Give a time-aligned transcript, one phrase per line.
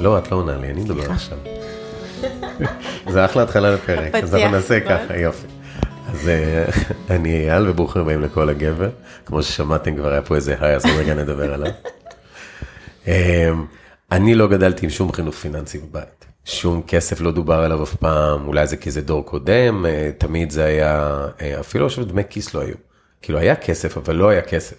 [0.00, 1.38] לא, את לא עונה לי, אני מדבר עכשיו.
[3.12, 5.46] זה אחלה התחלה לפרק, אז אנחנו נעשה ככה, יופי.
[6.12, 6.64] אז אה,
[7.10, 8.90] אני אייל, וברוכים הבאים לכל הגבר.
[9.26, 11.72] כמו ששמעתם, כבר היה פה איזה היי, אז רגע נדבר עליו.
[13.08, 13.50] אה,
[14.12, 16.26] אני לא גדלתי עם שום חינוך פיננסי בבית.
[16.44, 20.50] שום כסף לא דובר עליו אף פעם, אולי זה כי זה דור קודם, אה, תמיד
[20.50, 21.26] זה היה,
[21.60, 22.74] אפילו עכשיו דמי כיס לא היו.
[23.22, 24.76] כאילו היה כסף, אבל לא היה כסף.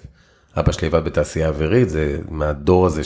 [0.57, 3.03] אבא שלי עבד בתעשייה אווירית, זה מהדור הזה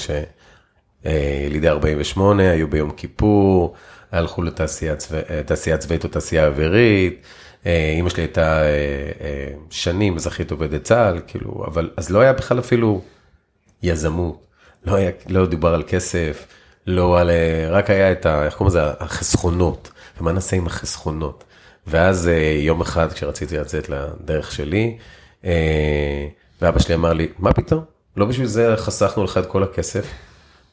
[1.08, 3.74] שילידי 48, היו ביום כיפור,
[4.12, 7.22] הלכו לתעשייה צבאית או תעשייה אווירית.
[7.66, 8.62] אימא שלי הייתה
[9.70, 13.02] שנים אזרחית עובדת צה"ל, כאילו, אבל אז לא היה בכלל אפילו
[13.84, 14.46] יזמות,
[14.86, 16.46] לא, היה, לא דובר על כסף,
[16.88, 17.30] לא על,
[17.70, 18.46] רק היה את ה...
[18.46, 18.84] איך קוראים לזה?
[19.00, 21.44] החסכונות, ומה נעשה עם החסכונות.
[21.88, 24.98] ואז יום אחד כשרציתי לצאת לדרך שלי,
[26.62, 27.84] ואבא שלי אמר לי, מה פתאום?
[28.18, 30.06] לא בשביל זה חסכנו לך את כל הכסף.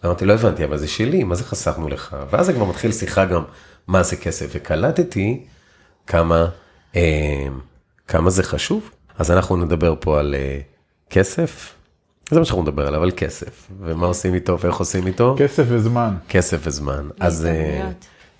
[0.04, 2.16] אמרתי, לא הבנתי, אבל זה שלי, מה זה חסכנו לך?
[2.30, 3.42] ואז זה כבר מתחיל שיחה גם,
[3.86, 4.46] מה זה כסף?
[4.52, 5.44] וקלטתי
[6.06, 6.48] כמה,
[6.96, 7.46] אה,
[8.08, 8.90] כמה זה חשוב.
[9.18, 10.58] אז אנחנו נדבר פה על אה,
[11.10, 11.74] כסף,
[12.30, 15.34] זה מה שאנחנו נדבר עליו, על כסף, ומה עושים איתו ואיך עושים איתו.
[15.38, 16.14] כסף וזמן.
[16.28, 17.08] כסף וזמן.
[17.20, 17.90] אז אה,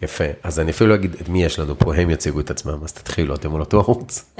[0.02, 2.78] יפה, אז אני אפילו לא אגיד את מי יש לנו פה, הם יציגו את עצמם,
[2.84, 4.34] אז תתחילו, אתם על אותו ערוץ.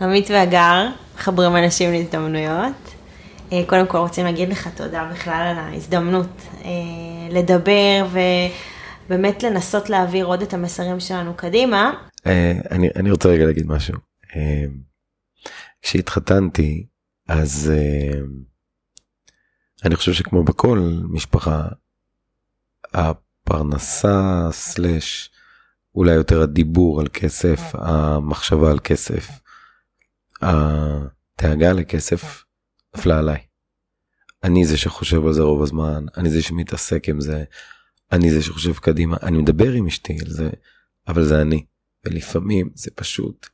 [0.00, 0.86] עמית והגר,
[1.16, 2.97] מחברים אנשים להזדמנויות.
[3.66, 6.42] קודם כל רוצים להגיד לך תודה בכלל על ההזדמנות
[7.30, 8.06] לדבר
[9.06, 11.92] ובאמת לנסות להעביר עוד את המסרים שלנו קדימה.
[12.70, 13.94] אני, אני רוצה רגע להגיד משהו.
[15.82, 16.86] כשהתחתנתי
[17.28, 17.72] אז
[19.84, 21.68] אני חושב שכמו בכל משפחה
[22.94, 25.30] הפרנסה סלאש
[25.94, 29.28] אולי יותר הדיבור על כסף המחשבה על כסף
[30.42, 32.44] הדאגה לכסף
[32.98, 33.38] נפלה עליי.
[34.44, 37.44] אני זה שחושב על זה רוב הזמן, אני זה שמתעסק עם זה,
[38.12, 40.50] אני זה שחושב קדימה, אני מדבר עם אשתי על זה,
[41.08, 41.64] אבל זה אני.
[42.04, 43.46] ולפעמים זה פשוט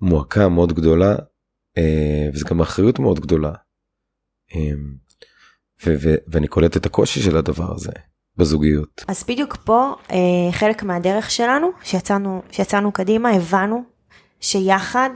[0.00, 1.16] מועקה מאוד גדולה,
[1.78, 3.52] אה, וזה גם אחריות מאוד גדולה.
[4.54, 4.72] אה,
[5.86, 7.92] ו- ו- ואני קולט את הקושי של הדבר הזה
[8.36, 9.04] בזוגיות.
[9.08, 13.84] אז בדיוק פה אה, חלק מהדרך שלנו, שיצאנו, שיצאנו קדימה, הבנו
[14.40, 15.10] שיחד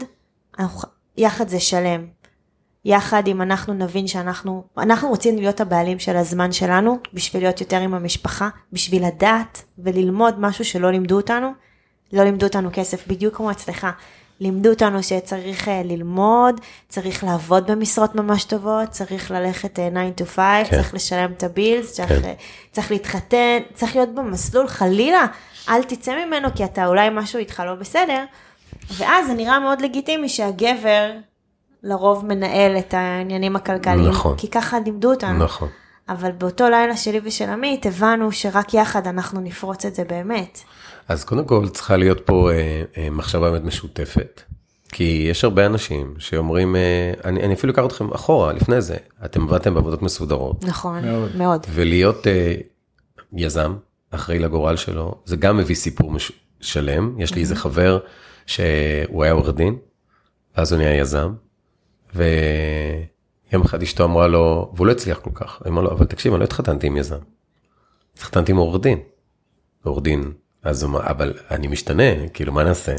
[1.16, 2.06] יחד זה שלם.
[2.84, 7.80] יחד אם אנחנו נבין שאנחנו, אנחנו רוצים להיות הבעלים של הזמן שלנו, בשביל להיות יותר
[7.80, 11.52] עם המשפחה, בשביל לדעת וללמוד משהו שלא לימדו אותנו.
[12.12, 13.86] לא לימדו אותנו כסף, בדיוק כמו אצלך.
[14.40, 20.76] לימדו אותנו שצריך ללמוד, צריך לעבוד במשרות ממש טובות, צריך ללכת 9 to 5, כן.
[20.76, 22.32] צריך לשלם את הבילס, צריך, כן.
[22.72, 25.26] צריך להתחתן, צריך להיות במסלול, חלילה,
[25.68, 28.24] אל תצא ממנו כי אתה אולי משהו איתך לא בסדר.
[28.90, 31.12] ואז זה נראה מאוד לגיטימי שהגבר
[31.84, 34.08] לרוב מנהל את העניינים הכלכליים.
[34.08, 34.36] נכון.
[34.36, 35.44] כי ככה לימדו אותנו.
[35.44, 35.68] נכון.
[36.08, 40.58] אבל באותו לילה שלי ושל עמית הבנו שרק יחד אנחנו נפרוץ את זה באמת.
[41.08, 44.42] אז קודם כל צריכה להיות פה אה, אה, מחשבה באמת משותפת.
[44.92, 49.42] כי יש הרבה אנשים שאומרים, אה, אני, אני אפילו אקח אתכם אחורה, לפני זה, אתם
[49.42, 50.64] עבדתם בעבודות מסודרות.
[50.64, 51.36] נכון, מאוד.
[51.36, 51.66] מאוד.
[51.70, 52.54] ולהיות אה,
[53.32, 53.74] יזם,
[54.10, 57.14] אחראי לגורל שלו, זה גם מביא סיפור מש, שלם.
[57.18, 57.98] יש לי איזה חבר
[58.46, 59.76] שהוא היה עורך דין,
[60.56, 61.32] ואז הוא נהיה יזם,
[62.14, 66.40] ויום אחד אשתו אמרה לו, והוא לא הצליח כל כך, אמרה לו, אבל תקשיב, אני
[66.40, 67.18] לא התחתנתי עם יזם,
[68.14, 68.98] התחתנתי עם עורך דין.
[69.84, 70.32] עורך דין,
[70.62, 72.94] אז הוא אמר, אבל אני משתנה, כאילו מה נעשה?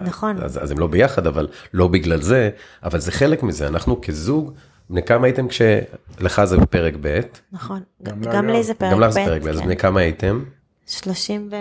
[0.00, 0.42] נכון.
[0.42, 2.50] אז, אז הם לא ביחד, אבל לא בגלל זה,
[2.82, 4.52] אבל זה חלק מזה, אנחנו כזוג,
[4.90, 7.20] בני כמה הייתם כשלך זה בפרק ב'?
[7.52, 8.94] נכון, גם, גם לי זה פרק ב'.
[8.94, 10.44] גם לך זה פרק ב', אז בני כמה הייתם?
[10.86, 11.56] 30 ו...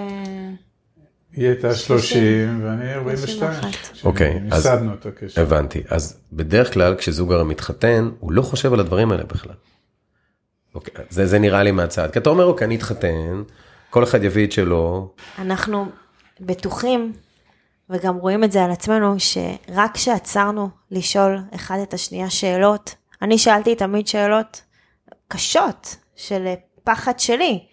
[1.34, 3.62] היא הייתה 30 ואני 42.
[4.04, 5.42] אוקיי, אז הפסדנו אותו קשר.
[5.42, 5.84] הבנתי.
[5.90, 9.54] אז בדרך כלל כשזוג הרי מתחתן, הוא לא חושב על הדברים האלה בכלל.
[10.76, 12.12] אוקיי, זה, זה נראה לי מהצד.
[12.12, 13.44] כי אתה אומר, אוקיי, אני אתחתן,
[13.90, 15.14] כל אחד יביא את שלו.
[15.40, 15.86] אנחנו
[16.40, 17.14] בטוחים,
[17.90, 23.76] וגם רואים את זה על עצמנו, שרק כשעצרנו לשאול אחד את השנייה שאלות, אני שאלתי
[23.76, 24.62] תמיד שאלות
[25.28, 26.48] קשות של
[26.84, 27.64] פחד שלי.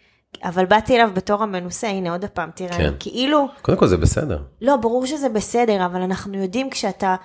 [0.44, 2.92] אבל באתי אליו בתור המנוסה, הנה עוד פעם, תראה, כן.
[2.98, 3.48] כאילו...
[3.62, 4.42] קודם כל זה בסדר.
[4.60, 7.16] לא, ברור שזה בסדר, אבל אנחנו יודעים כשאתה,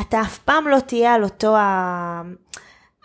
[0.00, 2.22] אתה אף פעם לא תהיה על אותו ה...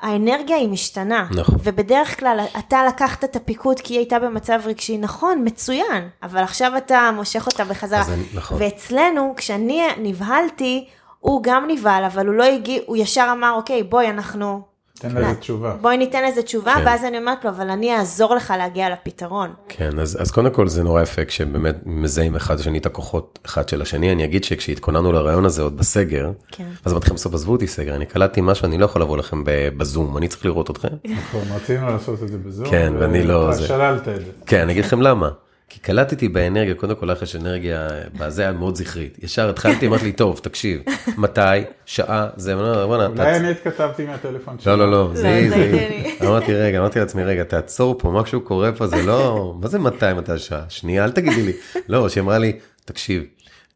[0.02, 1.28] האנרגיה היא משתנה.
[1.32, 1.56] נכון.
[1.64, 6.78] ובדרך כלל אתה לקחת את הפיקוד כי היא הייתה במצב רגשי, נכון, מצוין, אבל עכשיו
[6.78, 8.02] אתה מושך אותה בחזרה.
[8.02, 8.58] אז אני, נכון.
[8.62, 10.88] ואצלנו, כשאני נבהלתי,
[11.20, 14.62] הוא גם נבהל, אבל הוא לא הגיע, הוא ישר אמר, אוקיי, בואי, אנחנו
[15.00, 15.76] תן לזה תשובה.
[15.82, 16.84] בואי ניתן לזה תשובה, כן.
[16.86, 19.54] ואז אני אומרת לו, אבל אני אעזור לך להגיע לפתרון.
[19.70, 23.70] כן, אז, אז קודם כל זה נורא יפה כשבאמת מזהים אחד לשני את הכוחות אחד
[23.70, 24.12] של השני.
[24.12, 26.68] אני אגיד שכשהתכוננו לרעיון הזה עוד בסגר, כן.
[26.86, 29.44] אז אמרתי לכם בסוף עזבו אותי סגר, אני קלטתי משהו, אני לא יכול לבוא לכם
[29.78, 30.88] בזום, אני צריך לראות אתכם.
[31.06, 32.70] נכון, רצינו לעשות את זה בזום.
[32.70, 33.68] כן, ואני לא ואתה זה.
[33.68, 34.32] שללת את זה.
[34.46, 35.30] כן, אני אגיד לכם למה.
[35.70, 37.88] כי קלטתי באנרגיה, קודם כל לך יש אנרגיה,
[38.20, 39.18] בזה היה מאוד זכרית.
[39.24, 40.82] ישר התחלתי, אמרתי לי, טוב, תקשיב,
[41.18, 41.42] מתי,
[41.86, 44.72] שעה, זה, בוא'נה, אולי אני התכתבתי מהטלפון שלי.
[44.72, 46.14] לא, לא, לא, זה היא, זה היא.
[46.24, 50.18] אמרתי, רגע, אמרתי לעצמי, רגע, תעצור פה, משהו קורה פה, זה לא, מה זה 200
[50.18, 50.64] מתי שעה?
[50.70, 51.54] שנייה, אל תגידי לי.
[51.90, 53.24] לא, שהיא אמרה לי, תקשיב,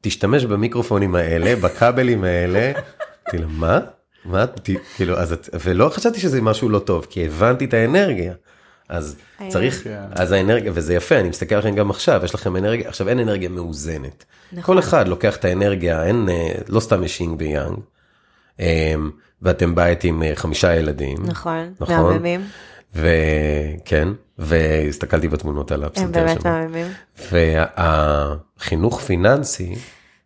[0.02, 2.72] תשתמש במיקרופונים האלה, בכבלים האלה.
[2.72, 3.80] אמרתי לה, מה?
[4.26, 4.46] מה?
[4.96, 8.34] כאילו, אז את, ולא חשבתי שזה משהו לא טוב, כי הבנתי את האנרגיה.
[8.92, 9.16] אז
[9.50, 10.00] צריך, כן.
[10.12, 13.50] אז האנרגיה, וזה יפה, אני מסתכל עליכם גם עכשיו, יש לכם אנרגיה, עכשיו אין אנרגיה
[13.50, 14.26] מאוזנת.
[14.52, 14.64] נכון.
[14.64, 17.80] כל אחד לוקח את האנרגיה, אין, אה, לא סתם יש יינג ויאנג.
[18.60, 19.12] אמ,
[19.42, 21.18] ואתם בית עם אה, חמישה ילדים.
[21.26, 21.96] נכון, נכון.
[21.96, 22.42] מהממים.
[22.96, 24.08] וכן,
[24.38, 26.50] והסתכלתי בתמונות על הם הפסנתר באמת שם.
[26.50, 26.88] מהממים.
[27.32, 29.76] והחינוך פיננסי,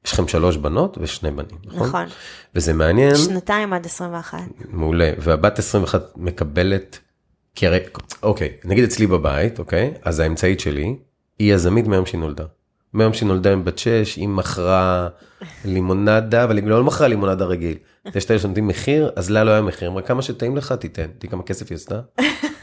[0.06, 1.88] יש לכם שלוש בנות ושני בנים, נכון?
[1.88, 2.06] נכון.
[2.56, 4.40] וזה מעניין, שנתיים עד 21.
[4.70, 7.00] מעולה, והבת 21 מקבלת,
[7.56, 7.80] כי הרי,
[8.24, 10.96] אוקיי, נגיד אצלי בבית, אוקיי, אז האמצעית שלי,
[11.40, 12.44] היא יזמית מהיום שהיא נולדה.
[12.94, 15.08] מהיום שהיא נולדה עם בת 6, היא מכרה
[15.66, 17.78] לימונדה, אבל היא לא מכרה לימונדה רגיל.
[18.16, 21.08] יש את אלה שנותנים מחיר, אז לה לא היה מחיר, אמרה כמה שטעים לך תיתן,
[21.18, 22.00] תראי כמה כסף היא עשתה.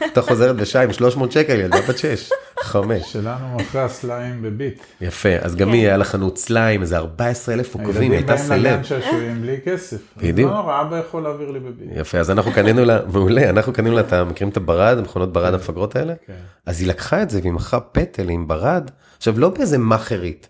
[0.05, 2.29] אתה חוזרת בשעה עם 300 שקל, ילדה בת 6,
[2.63, 3.11] 5.
[3.11, 4.83] שלנו מכרה סליים בביט.
[5.01, 8.35] יפה, אז גם היא היה לה חנות סליים, איזה 14 אלף עוקבים, היא הילדים הייתה
[8.49, 9.01] באים לגן סלב.
[9.01, 9.97] שעשועים בלי כסף.
[10.17, 10.51] בדיוק.
[10.51, 11.89] לא נורא, אבא יכול להעביר לי בביט.
[11.95, 15.53] יפה, אז אנחנו קנינו לה, מעולה, אנחנו קנינו לה, אתה מכירים את הברד, המכונות ברד
[15.53, 16.13] המפגרות האלה?
[16.27, 16.33] כן.
[16.65, 20.47] אז היא לקחה את זה והיא מכרה פטל עם ברד, עכשיו לא באיזה מאכרית,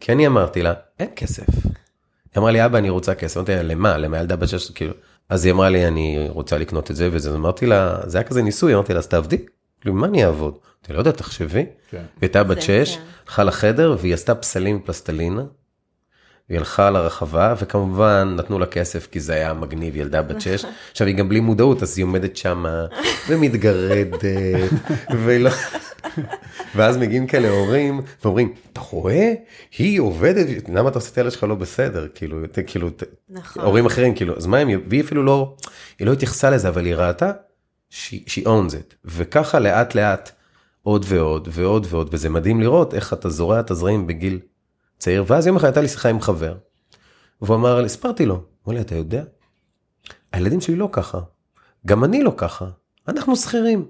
[0.00, 1.46] כי אני אמרתי לה, אין כסף.
[2.34, 3.98] היא אמרה לי, אבא, אני רוצה כסף, אמרתי לה, למה?
[3.98, 4.92] למה ילדה בת שש, כאילו,
[5.28, 8.42] אז היא אמרה לי, אני רוצה לקנות את זה וזה, אמרתי לה, זה היה כזה
[8.42, 9.36] ניסוי, אמרתי לה, אז תעבדי,
[9.82, 10.54] כאילו, מה אני אעבוד?
[10.54, 11.66] אמרתי, לא יודע, תחשבי.
[11.90, 11.96] כן.
[11.96, 13.02] היא הייתה בת שש, כן.
[13.26, 15.42] הלכה לחדר והיא עשתה פסלים מפלסטלינה.
[16.48, 20.64] היא הלכה לרחבה וכמובן נתנו לה כסף כי זה היה מגניב ילדה בת שש.
[20.90, 22.86] עכשיו היא גם בלי מודעות אז היא עומדת שמה
[23.28, 24.24] ומתגרדת
[25.24, 25.50] ולא.
[26.76, 29.32] ואז מגיעים כאלה הורים ואומרים אתה רואה
[29.78, 32.90] היא עובדת למה אתה עושה את הילד שלך לא בסדר כאילו ת- כאילו
[33.30, 33.62] נכון.
[33.64, 35.56] הורים אחרים כאילו אז מה הם והיא אפילו לא
[35.98, 37.30] היא לא התייחסה לזה אבל היא ראתה
[37.92, 40.30] she, she owns it וככה לאט לאט
[40.82, 44.40] עוד ועוד ועוד ועוד וזה מדהים לראות איך אתה זורע את הזרעים בגיל
[44.98, 46.54] צעיר ואז יום אחד הייתה לי שיחה עם חבר.
[47.42, 49.22] והוא אמר לי סיפרתי לו אמר לי אתה יודע.
[50.32, 51.20] הילדים שלי לא ככה
[51.86, 52.64] גם אני לא ככה
[53.08, 53.86] אנחנו שכירים.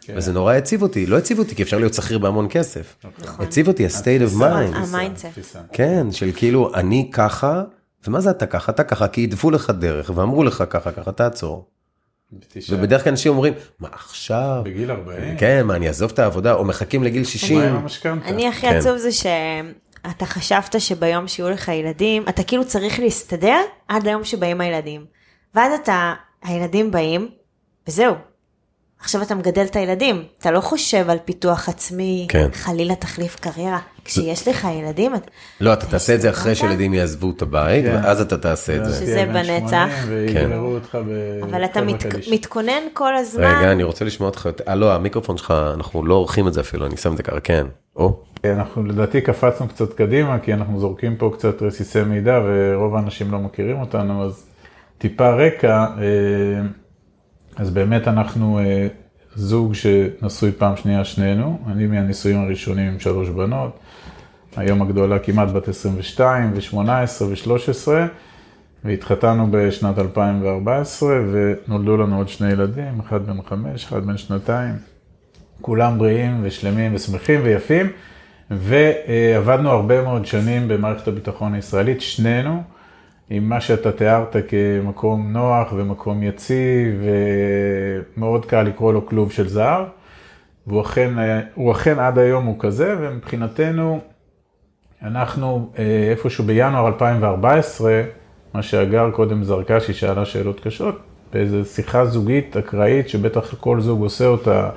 [0.00, 0.14] כן.
[0.16, 2.96] וזה נורא העציב אותי לא העציב אותי כי אפשר להיות שכיר בהמון כסף.
[3.20, 3.46] נכון.
[3.46, 4.76] העציב אותי ה-state of mind.
[4.76, 5.56] ה mindset.
[5.72, 7.62] כן של כאילו אני ככה
[8.06, 11.73] ומה זה אתה ככה אתה ככה כי העדפו לך דרך ואמרו לך ככה ככה תעצור.
[12.70, 15.38] ובדרך כלל אנשים אומרים מה עכשיו בגיל 40.
[15.38, 18.28] כן מה אני אעזוב את העבודה או מחכים לגיל מה עם 60 המשכנתה?
[18.28, 18.76] אני הכי כן.
[18.76, 23.58] עצוב זה שאתה חשבת שביום שיהיו לך ילדים, אתה כאילו צריך להסתדר
[23.88, 25.04] עד ליום שבאים הילדים.
[25.54, 27.28] ואז אתה, הילדים באים,
[27.88, 28.14] וזהו.
[29.00, 32.48] עכשיו אתה מגדל את הילדים, אתה לא חושב על פיתוח עצמי, כן.
[32.52, 33.78] חלילה תחליף קריירה.
[34.04, 35.30] כשיש לך ילדים, את-
[35.60, 36.70] לא אתה תעשה את זה אחרי הסתדרת?
[36.70, 37.94] שילדים יעזבו את הבית כן.
[38.04, 38.92] ואז אתה תעשה את זה.
[38.92, 39.88] שזה בן בנצח.
[40.04, 41.40] 80 ויגררו אותך ב...
[41.42, 41.80] אבל אתה.
[42.30, 43.44] מתכונן כל הזמן.
[43.44, 46.60] רגע אני רוצה לשמוע אותך יותר אה לא המיקרופון שלך אנחנו לא עורכים את זה
[46.60, 47.66] אפילו אני שם את זה ככה כן.
[47.96, 53.32] או אנחנו לדעתי קפצנו קצת קדימה, כי אנחנו זורקים פה קצת רסיסי מידע ורוב האנשים
[53.32, 54.46] לא מכירים אותנו, אז
[54.98, 56.62] טיפה רקע, אה,
[57.56, 58.86] אז באמת אנחנו אה,
[59.36, 63.78] זוג שנשוי פעם שנייה שנינו, אני מהנישואים הראשונים עם שלוש בנות,
[64.56, 67.88] היום הגדולה כמעט בת 22 ו-18 ו-13,
[68.84, 74.74] והתחתנו בשנת 2014 ונולדו לנו עוד שני ילדים, אחד בן חמש, אחד בן שנתיים.
[75.60, 77.86] כולם בריאים ושלמים ושמחים ויפים,
[78.50, 82.62] ועבדנו הרבה מאוד שנים במערכת הביטחון הישראלית, שנינו,
[83.30, 87.02] עם מה שאתה תיארת כמקום נוח ומקום יציב,
[88.16, 89.84] ומאוד קל לקרוא לו כלוב של זהב,
[90.66, 91.10] והוא אכן,
[91.54, 94.00] הוא אכן עד היום הוא כזה, ומבחינתנו,
[95.02, 98.02] אנחנו אה, איפשהו בינואר 2014,
[98.54, 100.98] מה שהגר קודם זרקה, שהיא שאלה שאלות קשות,
[101.32, 104.70] באיזו שיחה זוגית אקראית, שבטח כל זוג עושה אותה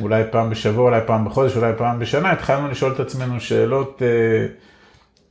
[0.00, 4.46] אולי פעם בשבוע, אולי פעם בחודש, אולי פעם בשנה, התחלנו לשאול את עצמנו שאלות אה,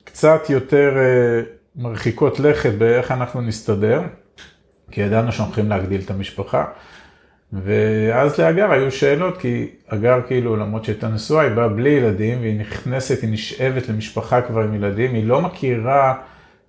[0.04, 4.02] קצת יותר אה, מרחיקות לכת באיך אנחנו נסתדר,
[4.92, 6.66] כי ידענו שאנחנו הולכים להגדיל את המשפחה.
[7.54, 12.60] ואז להגר היו שאלות, כי הגר כאילו, למרות שהייתה נשואה, היא באה בלי ילדים, והיא
[12.60, 16.14] נכנסת, היא נשאבת למשפחה כבר עם ילדים, היא לא מכירה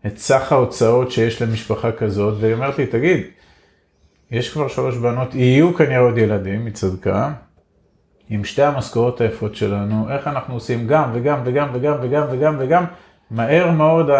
[0.06, 3.20] את סך ההוצאות שיש למשפחה כזאת, והיא אומרת לי, תגיד,
[4.30, 7.32] יש כבר שלוש בנות, יהיו כנראה עוד ילדים, היא צדקה.
[8.30, 12.84] עם שתי המשכורות היפות שלנו, איך אנחנו עושים גם וגם וגם וגם וגם וגם וגם,
[13.30, 14.10] מהר מאוד.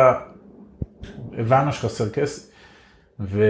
[1.38, 2.50] הבנו שחסר כסף.
[3.20, 3.42] ואני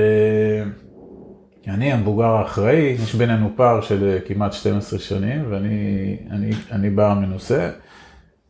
[1.92, 7.70] המבוגר האחראי, יש בינינו פער של כמעט 12 שנים, ואני אני, אני בא מנוסה,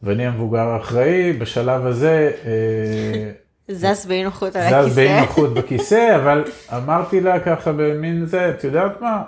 [0.03, 2.33] ואני המבוגר האחראי, בשלב הזה...
[2.45, 3.31] אה,
[3.71, 4.89] זז באי נוחות על הכיסא.
[4.89, 6.45] זז באי נוחות בכיסא, אבל
[6.77, 9.23] אמרתי לה ככה במין זה, את יודעת מה,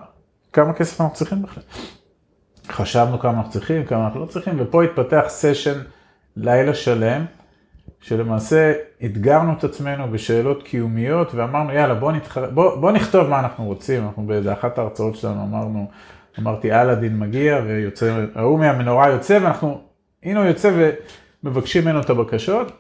[0.53, 1.63] כמה כסף אנחנו צריכים בכלל?
[2.69, 5.81] חשבנו כמה אנחנו צריכים, כמה אנחנו לא צריכים, ופה התפתח סשן
[6.37, 7.25] לילה שלם,
[8.01, 8.73] שלמעשה
[9.05, 12.39] אתגרנו את עצמנו בשאלות קיומיות, ואמרנו יאללה בוא, נתח...
[12.39, 15.91] בוא, בוא נכתוב מה אנחנו רוצים, אנחנו באחת ההרצאות שלנו אמרנו,
[16.39, 19.81] אמרתי אלאדין מגיע ויוצא, ההוא מהמנורה יוצא ואנחנו,
[20.23, 20.91] הנה הוא יוצא
[21.43, 22.73] ומבקשים ממנו את הבקשות.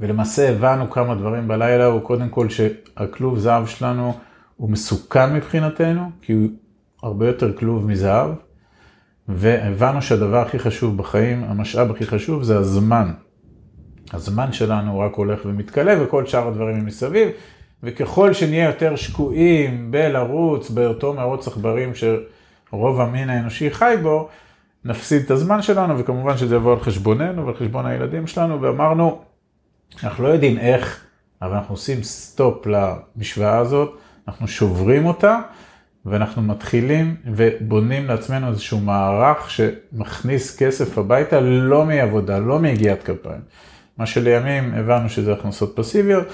[0.00, 4.14] ולמעשה הבנו כמה דברים בלילה, הוא קודם כל שהכלוב זהב שלנו
[4.56, 6.48] הוא מסוכן מבחינתנו, כי הוא
[7.02, 8.30] הרבה יותר כלוב מזהב,
[9.28, 13.12] והבנו שהדבר הכי חשוב בחיים, המשאב הכי חשוב זה הזמן.
[14.14, 17.28] הזמן שלנו רק הולך ומתכלה וכל שאר הדברים הם מסביב,
[17.82, 24.28] וככל שנהיה יותר שקועים בלרוץ באותו מרוץ עכברים שרוב המין האנושי חי בו,
[24.84, 29.22] נפסיד את הזמן שלנו, וכמובן שזה יבוא על חשבוננו ועל חשבון הילדים שלנו, ואמרנו,
[30.04, 31.04] אנחנו לא יודעים איך,
[31.42, 35.40] אבל אנחנו עושים סטופ למשוואה הזאת, אנחנו שוברים אותה,
[36.06, 43.40] ואנחנו מתחילים ובונים לעצמנו איזשהו מערך שמכניס כסף הביתה, לא מעבודה, לא מיגיעת כפיים.
[43.98, 46.24] מה שלימים הבנו שזה הכנסות פסיביות,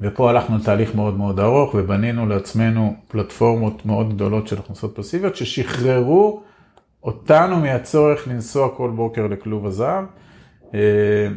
[0.00, 6.42] ופה הלכנו לתהליך מאוד מאוד ארוך ובנינו לעצמנו פלטפורמות מאוד גדולות של הכנסות פסיביות ששחררו
[7.02, 10.04] אותנו מהצורך לנסוע כל בוקר לכלוב הזהב.
[10.74, 11.28] אה,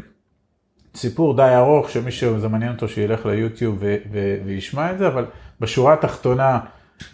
[0.96, 3.84] סיפור די ארוך שמי שזה מעניין אותו שילך ליוטיוב
[4.46, 5.26] וישמע את זה, אבל
[5.60, 6.60] בשורה התחתונה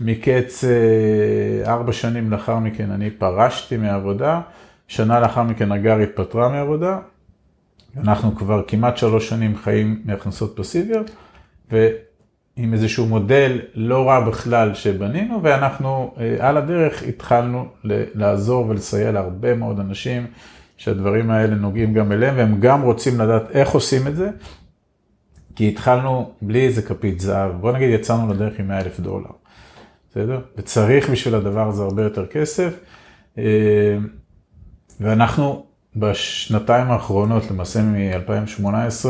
[0.02, 4.42] מקץ אה, ארבע שנים לאחר מכן אני פרשתי מהעבודה,
[4.88, 7.00] שנה לאחר מכן הגר התפטרה מהעבודה,
[7.98, 11.12] אנחנו כבר כמעט שלוש שנים חיים מהכנסות פסיביות,
[11.72, 17.66] ועם איזשהו מודל לא רע בכלל שבנינו, ואנחנו אה, על הדרך התחלנו
[18.16, 20.28] לעזור ולסייע להרבה מאוד אנשים
[20.78, 24.30] שהדברים האלה נוגעים גם אליהם, והם גם רוצים לדעת איך עושים את זה,
[25.56, 29.32] כי התחלנו בלי איזה כפית זהב, בוא נגיד יצאנו לדרך עם 100 אלף דולר.
[30.10, 30.42] בסדר?
[30.58, 32.80] וצריך בשביל הדבר הזה הרבה יותר כסף.
[33.38, 33.98] אה,
[35.00, 39.06] ואנחנו בשנתיים האחרונות, למעשה מ-2018,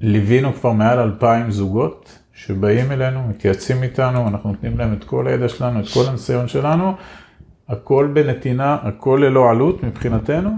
[0.00, 5.48] ליווינו כבר מעל 2,000 זוגות שבאים אלינו, מתייעצים איתנו, אנחנו נותנים להם את כל הידע
[5.48, 6.94] שלנו, את כל הניסיון שלנו,
[7.68, 10.50] הכל בנתינה, הכל ללא עלות מבחינתנו.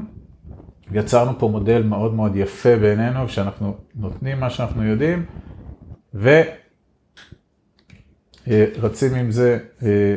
[0.93, 5.25] יצרנו פה מודל מאוד מאוד יפה בעינינו, שאנחנו נותנים מה שאנחנו יודעים,
[6.15, 6.41] ו...
[8.49, 10.15] אה, רצים עם זה אה,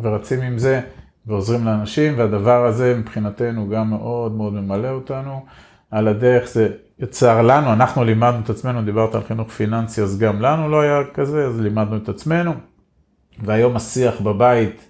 [0.00, 0.80] ורצים עם זה
[1.26, 5.44] ועוזרים לאנשים, והדבר הזה מבחינתנו גם מאוד מאוד ממלא אותנו.
[5.90, 6.68] על הדרך זה
[6.98, 11.00] יצר לנו, אנחנו לימדנו את עצמנו, דיברת על חינוך פיננסי, אז גם לנו לא היה
[11.14, 12.52] כזה, אז לימדנו את עצמנו.
[13.42, 14.88] והיום השיח בבית,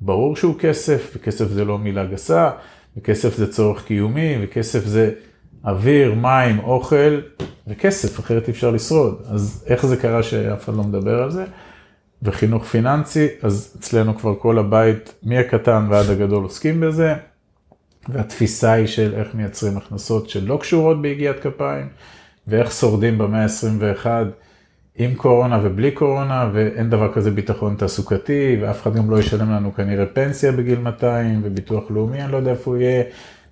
[0.00, 2.50] ברור שהוא כסף, וכסף זה לא מילה גסה,
[2.96, 5.10] וכסף זה צורך קיומי, וכסף זה
[5.64, 7.20] אוויר, מים, אוכל,
[7.68, 9.22] וכסף, אחרת אי אפשר לשרוד.
[9.28, 11.44] אז איך זה קרה שאף אחד לא מדבר על זה?
[12.22, 17.14] וחינוך פיננסי, אז אצלנו כבר כל הבית, מהקטן ועד הגדול עוסקים בזה,
[18.08, 21.88] והתפיסה היא של איך מייצרים הכנסות שלא קשורות ביגיעת כפיים,
[22.46, 24.06] ואיך שורדים במאה ה-21
[24.96, 29.74] עם קורונה ובלי קורונה, ואין דבר כזה ביטחון תעסוקתי, ואף אחד גם לא ישלם לנו
[29.74, 33.04] כנראה פנסיה בגיל 200, וביטוח לאומי, אני לא יודע איפה הוא יהיה,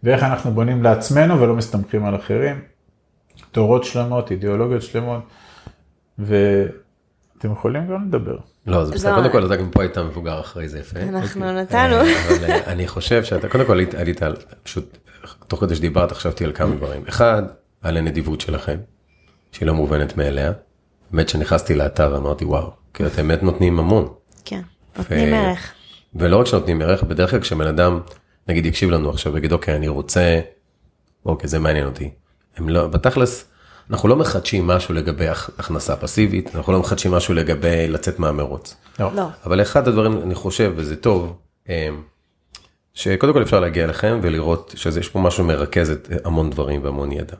[0.02, 2.60] ואיך אנחנו בונים לעצמנו ולא מסתמכים על אחרים.
[3.52, 5.22] תורות שלמות, אידיאולוגיות שלמות,
[7.40, 8.36] ואתם יכולים גם לדבר.
[8.66, 11.00] לא, זה בסדר, קודם כל אתה גם פה היית מבוגר אחרי זה יפה.
[11.00, 11.62] אנחנו אוקיי.
[11.62, 11.94] נתנו.
[11.94, 14.98] אה, אבל אה, אני חושב שאתה, קודם כל עלית על, פשוט,
[15.48, 17.02] תוך כדי שדיברת חשבתי על כמה דברים.
[17.08, 17.42] אחד,
[17.82, 18.76] על הנדיבות שלכם,
[19.52, 20.52] שהיא לא מובנת מאליה.
[21.10, 24.08] באמת שנכנסתי לאתר אמרתי וואו, כי אתם באמת נותנים המון.
[24.44, 24.60] כן,
[24.98, 25.72] נותנים ערך.
[26.14, 28.00] ולא רק שנותנים ערך, בדרך כלל כשבן אדם,
[28.48, 30.40] נגיד יקשיב לנו עכשיו ויגיד אוקיי אני רוצה,
[31.26, 32.10] אוקיי זה מעניין אותי.
[32.56, 33.44] הם לא, בתכלס,
[33.90, 38.76] אנחנו לא מחדשים משהו לגבי הכנסה פסיבית, אנחנו לא מחדשים משהו לגבי לצאת מהמרוץ.
[39.00, 39.10] לא.
[39.14, 39.26] לא.
[39.46, 41.36] אבל אחד הדברים, אני חושב, וזה טוב,
[41.68, 41.88] אה,
[42.94, 47.36] שקודם כל אפשר להגיע אליכם ולראות שיש פה משהו מרכז את המון דברים והמון ידע.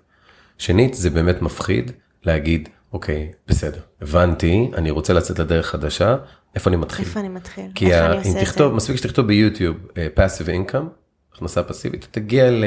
[0.59, 1.93] שנית, זה באמת מפחיד
[2.25, 6.17] להגיד, אוקיי, בסדר, הבנתי, אני רוצה לצאת לדרך חדשה,
[6.55, 7.05] איפה אני מתחיל?
[7.05, 7.65] איפה אני מתחיל?
[7.75, 8.07] כי איך ה...
[8.07, 8.69] אני עושה את זה?
[8.69, 9.77] מספיק שתכתוב ביוטיוב
[10.15, 10.89] פאסיב uh, אינקאם,
[11.35, 12.65] הכנסה פסיבית, תגיע ל...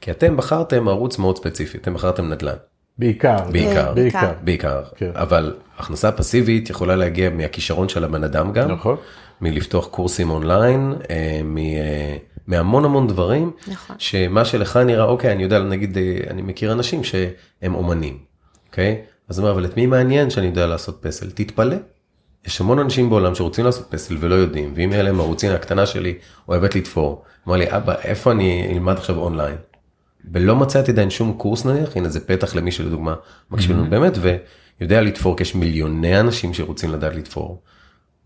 [0.00, 2.56] כי אתם בחרתם ערוץ מאוד ספציפי, אתם בחרתם נדל"ן.
[2.98, 3.36] בעיקר.
[3.52, 3.92] בעיקר.
[3.94, 4.32] בעיקר.
[4.44, 4.82] בעיקר.
[4.96, 5.10] כן.
[5.14, 8.70] אבל הכנסה פסיבית יכולה להגיע מהכישרון של הבן אדם גם.
[8.72, 8.96] נכון.
[9.40, 13.96] מלפתוח קורסים אונליין, אה, מ- אה, מהמון המון דברים, נכון.
[13.98, 18.18] שמה שלך נראה, אוקיי, אני יודע, נגיד, אה, אני מכיר אנשים שהם אומנים,
[18.70, 18.98] אוקיי?
[19.28, 21.30] אז אומר, אבל את מי מעניין שאני יודע לעשות פסל?
[21.30, 21.76] תתפלא.
[22.46, 26.14] יש המון אנשים בעולם שרוצים לעשות פסל ולא יודעים, ואם יהיה להם ערוצים, הקטנה שלי
[26.48, 27.24] אוהבת לתפור.
[27.48, 29.56] אמר לי, אבא, איפה אני אלמד עכשיו אונליין?
[30.32, 33.14] ולא מצאתי עדיין שום קורס נניח, הנה זה פתח למי שלדוגמה
[33.50, 34.12] מקשיב לנו באמת,
[34.80, 37.62] ויודע לתפור, כי יש מיליוני אנשים שרוצים לדעת לתפור.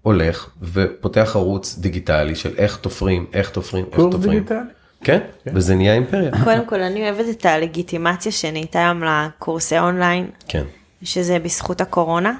[0.02, 4.32] הולך ופותח ערוץ דיגיטלי של איך תופרים, איך תופרים, איך קורס תופרים.
[4.32, 4.58] דיגיטלי.
[5.04, 6.30] כן, וזה נהיה אימפריה.
[6.44, 10.64] קודם כל, אני אוהבת את הלגיטימציה שנהייתה היום לקורסי אונליין, כן,
[11.02, 12.32] שזה בזכות הקורונה,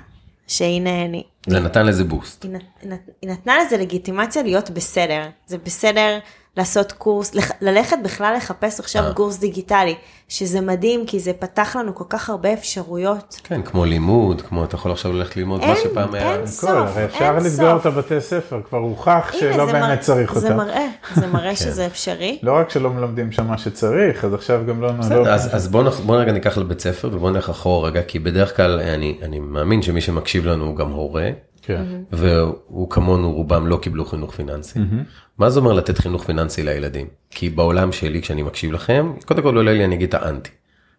[0.47, 2.45] שהנה, אני, זה נתן לזה בוסט.
[2.45, 5.23] היא, נת, נת, היא נתנה לזה לגיטימציה להיות בסדר.
[5.47, 6.19] זה בסדר
[6.57, 9.13] לעשות קורס, ללכת בכלל לחפש עכשיו אה.
[9.15, 9.95] קורס דיגיטלי,
[10.29, 13.37] שזה מדהים, כי זה פתח לנו כל כך הרבה אפשרויות.
[13.45, 16.33] כן, כמו לימוד, כמו אתה יכול עכשיו ללכת ללמוד מה אין, שפעם היה.
[16.35, 17.81] אין סוף, הרי אפשר אין לסגור סוף.
[17.81, 20.57] את הבתי ספר, כבר הוכח שלא זה באמת צריך זה אותם.
[20.57, 22.39] מראה, זה מראה שזה אפשרי.
[22.43, 24.93] לא רק שלא מלמדים שם מה שצריך, אז עכשיו גם לא...
[24.93, 28.03] בסדר, לא- אז, אז בוא, נח- בוא רגע ניקח לבית ספר ובוא נלך אחורה רגע,
[28.03, 31.33] כי בדרך כלל אני, אני מאמין שמי שמקשיב לנו הוא גם הורה, כן.
[32.13, 34.79] והוא כמונו רובם לא קיבלו חינוך פיננסי.
[35.39, 37.07] מה זה אומר לתת חינוך פיננסי לילדים?
[37.31, 40.51] כי בעולם שלי כשאני מקשיב לכם, קודם כל עולה לי אני אגיד את האנטי.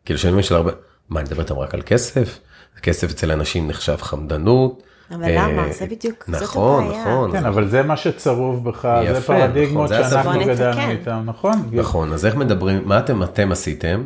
[0.05, 0.71] כאילו שאני מבין של הרבה,
[1.09, 2.39] מה אני מדבר איתם רק על כסף?
[2.81, 4.83] כסף אצל אנשים נחשב חמדנות.
[5.11, 5.71] אבל אה, למה?
[5.71, 7.01] זה בדיוק, זאת נכון, הבעיה.
[7.01, 7.31] נכון.
[7.31, 10.55] כן, אבל זה מה שצרוב בך, יפה, זה פרדיגמות נכון, זה שאנחנו הסבון.
[10.55, 10.89] גדלנו נתקן.
[10.89, 11.69] איתם, נכון?
[11.71, 14.03] נכון, אז איך מדברים, מה אתם, אתם עשיתם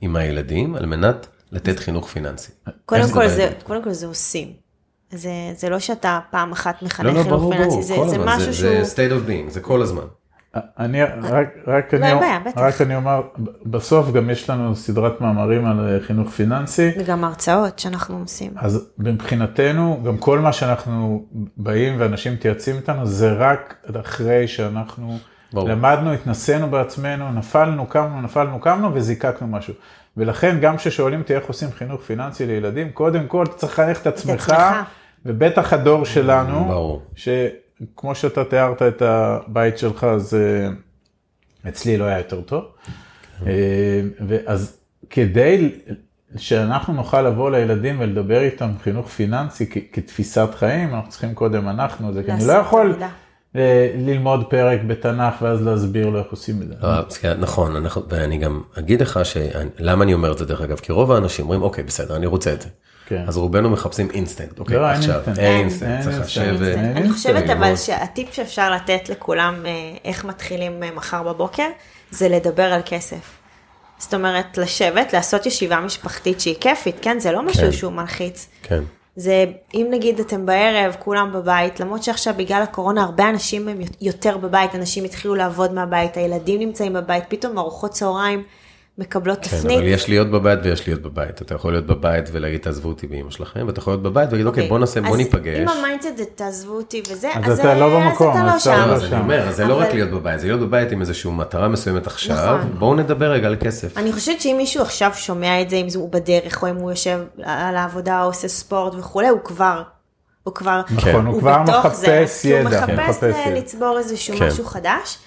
[0.00, 2.52] עם הילדים על מנת לתת חינוך פיננסי?
[2.86, 3.50] כל, זה?
[3.64, 4.63] קודם כל זה עושים.
[5.10, 8.20] זה, זה לא שאתה פעם אחת לא, מחנך לא, חינוך ברור, פיננסי, ברור, זה, זה
[8.20, 8.84] הזמן, משהו זה, שהוא...
[8.84, 10.04] זה state of being, זה כל הזמן.
[10.54, 12.38] אני רק, רק, לא, אני, בעיה.
[12.56, 13.22] רק אני אומר,
[13.66, 18.52] בסוף גם יש לנו סדרת מאמרים על אה, חינוך פיננסי, וגם הרצאות שאנחנו עושים.
[18.56, 25.18] אז מבחינתנו, גם כל מה שאנחנו באים ואנשים מתייעצים איתנו, זה רק אחרי שאנחנו
[25.52, 25.68] ברור.
[25.68, 29.74] למדנו, התנסינו בעצמנו, נפלנו, קמנו, נפלנו, קמנו וזיקקנו משהו.
[30.16, 34.06] ולכן גם כששואלים אותי איך עושים חינוך פיננסי לילדים, קודם כל אתה צריך לחנך את
[34.06, 34.58] עצמך, עצמך.
[35.26, 37.02] ובטח הדור שלנו, ברור.
[37.16, 40.68] שכמו שאתה תיארת את הבית שלך, אז אה,
[41.68, 42.64] אצלי לא היה יותר טוב.
[43.46, 43.52] אה,
[44.26, 44.76] ואז
[45.10, 45.72] כדי
[46.36, 52.22] שאנחנו נוכל לבוא לילדים ולדבר איתם חינוך פיננסי כתפיסת חיים, אנחנו צריכים קודם אנחנו, זה
[52.22, 53.08] כי אני לא יכול עבודה.
[53.56, 56.74] אה, ללמוד פרק בתנ"ך ואז להסביר לו איך עושים את זה.
[56.82, 60.76] לא, אז כן, נכון, ואני גם אגיד לך שלמה אני אומר את זה דרך אגב,
[60.76, 62.68] כי רוב האנשים אומרים, אוקיי, בסדר, אני רוצה את זה.
[63.06, 63.24] כן.
[63.28, 65.38] אז רובנו מחפשים אינסטנט, אוקיי, לא, עכשיו, אינסטנט.
[65.38, 66.20] אין אינסטנט, צריך.
[66.20, 66.76] לשבת.
[66.76, 67.50] אני חושבת.
[67.50, 69.70] אבל שהטיפ שאפשר לתת לכולם אה,
[70.04, 71.68] איך מתחילים אה, מחר בבוקר,
[72.10, 73.38] זה לדבר על כסף.
[73.98, 77.18] זאת אומרת, לשבת, לעשות ישיבה משפחתית שהיא כיפית, כן?
[77.20, 77.44] זה לא כן.
[77.44, 78.48] משהו שהוא מלחיץ.
[78.62, 78.82] כן,
[79.16, 84.36] זה, אם נגיד אתם בערב, כולם בבית, למרות שעכשיו בגלל הקורונה הרבה אנשים הם יותר
[84.36, 88.42] בבית, אנשים התחילו לעבוד מהבית, הילדים נמצאים בבית, פתאום ארוחות צהריים
[88.98, 89.78] מקבלות כן, תפנית.
[89.78, 91.42] אבל יש להיות בבית ויש להיות בבית.
[91.42, 94.68] אתה יכול להיות בבית ולהגיד, תעזבו אותי באמא שלכם, ואתה יכול להיות בבית ולהגיד, אוקיי,
[94.68, 95.58] בוא נעשה, בוא אז ניפגש.
[95.58, 98.54] אם ה mindset זה תעזבו אותי וזה, אז אז, אתה לא במקום, אז אתה אז
[98.54, 98.80] לא שם.
[98.80, 99.20] לא, לא אז אני.
[99.20, 102.78] אומר, זה לא רק להיות בבית, זה להיות בבית עם איזושהי מטרה מסוימת עכשיו, נכון.
[102.78, 103.98] בואו נדבר רגע על כסף.
[103.98, 107.20] אני חושבת שאם מישהו עכשיו שומע את זה, אם הוא בדרך, או אם הוא יושב
[107.42, 109.82] על העבודה, או עושה ספורט וכולי, הוא כבר,
[110.42, 112.60] הוא כבר, נכון, הוא כבר בתוך מחפש זה, ידע.
[112.60, 113.58] הוא מחפש מחפש ידע.
[113.58, 114.46] לצבור איזשהו כן.
[114.46, 115.18] משהו חדש.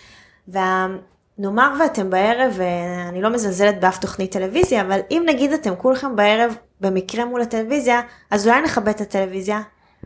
[1.39, 6.55] ונאמר ואתם בערב, ואני לא מזלזלת באף תוכנית טלוויזיה, אבל אם נגיד אתם כולכם בערב
[6.81, 9.61] במקרה מול הטלוויזיה, אז אולי נכבד את הטלוויזיה,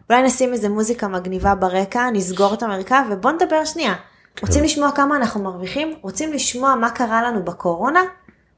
[0.09, 3.93] אולי נשים איזה מוזיקה מגניבה ברקע, נסגור את המרקע, ובואו נדבר שנייה.
[4.41, 5.93] רוצים לשמוע כמה אנחנו מרוויחים?
[6.01, 8.01] רוצים לשמוע מה קרה לנו בקורונה?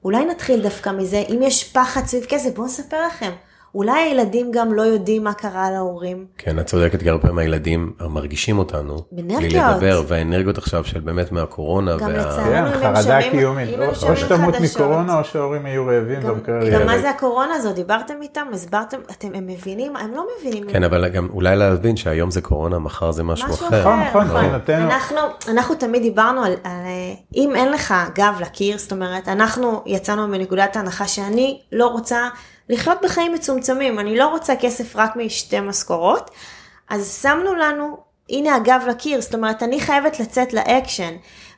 [0.04, 3.32] אולי נתחיל דווקא מזה, אם יש פחד סביב כסף, בואו נספר לכם.
[3.76, 6.26] אולי הילדים גם לא יודעים מה קרה להורים.
[6.38, 9.64] כן, את צודקת, כי הרבה פעמים הילדים מרגישים אותנו, בלי באנרגיות.
[9.76, 12.18] לדבר, והאנרגיות עכשיו של באמת מהקורונה, גם וה...
[12.18, 12.72] לצערנו.
[12.80, 14.56] כן, חרדה קיומית, אם הם או- שתמות.
[14.60, 16.86] מקורונה או שההורים יהיו רעבים גם, גם ילד.
[16.86, 17.76] מה זה הקורונה הזאת?
[17.76, 18.48] דיברתם איתם?
[18.54, 18.98] הסברתם?
[19.12, 19.96] אתם, הם מבינים?
[19.96, 20.70] הם לא מבינים.
[20.70, 23.80] כן, אבל גם אולי להבין שהיום זה קורונה, מחר זה משהו משהו אחר.
[23.82, 24.46] נכון, נכון, נכון.
[24.46, 24.86] מבחינתנו.
[24.86, 29.82] אנחנו, אנחנו תמיד דיברנו על, על אה, אם אין לך גב לקיר, זאת אומרת, אנחנו
[29.86, 32.20] יצאנו מנקודת ההנחה שאני לא רוצה
[32.70, 36.32] לחיות בחיים מצומצמים, אני לא רוצה כסף רק משתי משכורות,
[36.90, 37.98] אז שמנו לנו,
[38.30, 41.14] הנה הגב לקיר, זאת אומרת, אני חייבת לצאת לאקשן.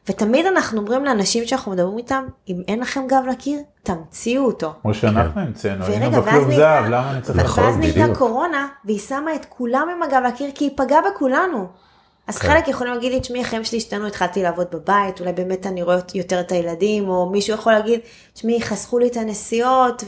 [0.09, 4.73] ותמיד אנחנו אומרים לאנשים שאנחנו מדברים איתם, אם אין לכם גב לקיר, תמציאו אותו.
[4.81, 7.39] כמו שאנחנו המצאנו, היינו בכלוב נהייתה- זהב, למה אני צריך...
[7.39, 8.15] נכון, ואז נהייתה.
[8.15, 11.67] קורונה, והיא שמה את כולם עם הגב לקיר, כי היא פגעה בכולנו.
[12.27, 12.47] אז כן.
[12.47, 15.97] חלק יכולים להגיד לי, תשמעי, החיים שלי השתנו, התחלתי לעבוד בבית, אולי באמת אני רואה
[16.15, 17.99] יותר את הילדים, או מישהו יכול להגיד,
[18.33, 20.03] תשמעי, חסכו לי את הנסיעות,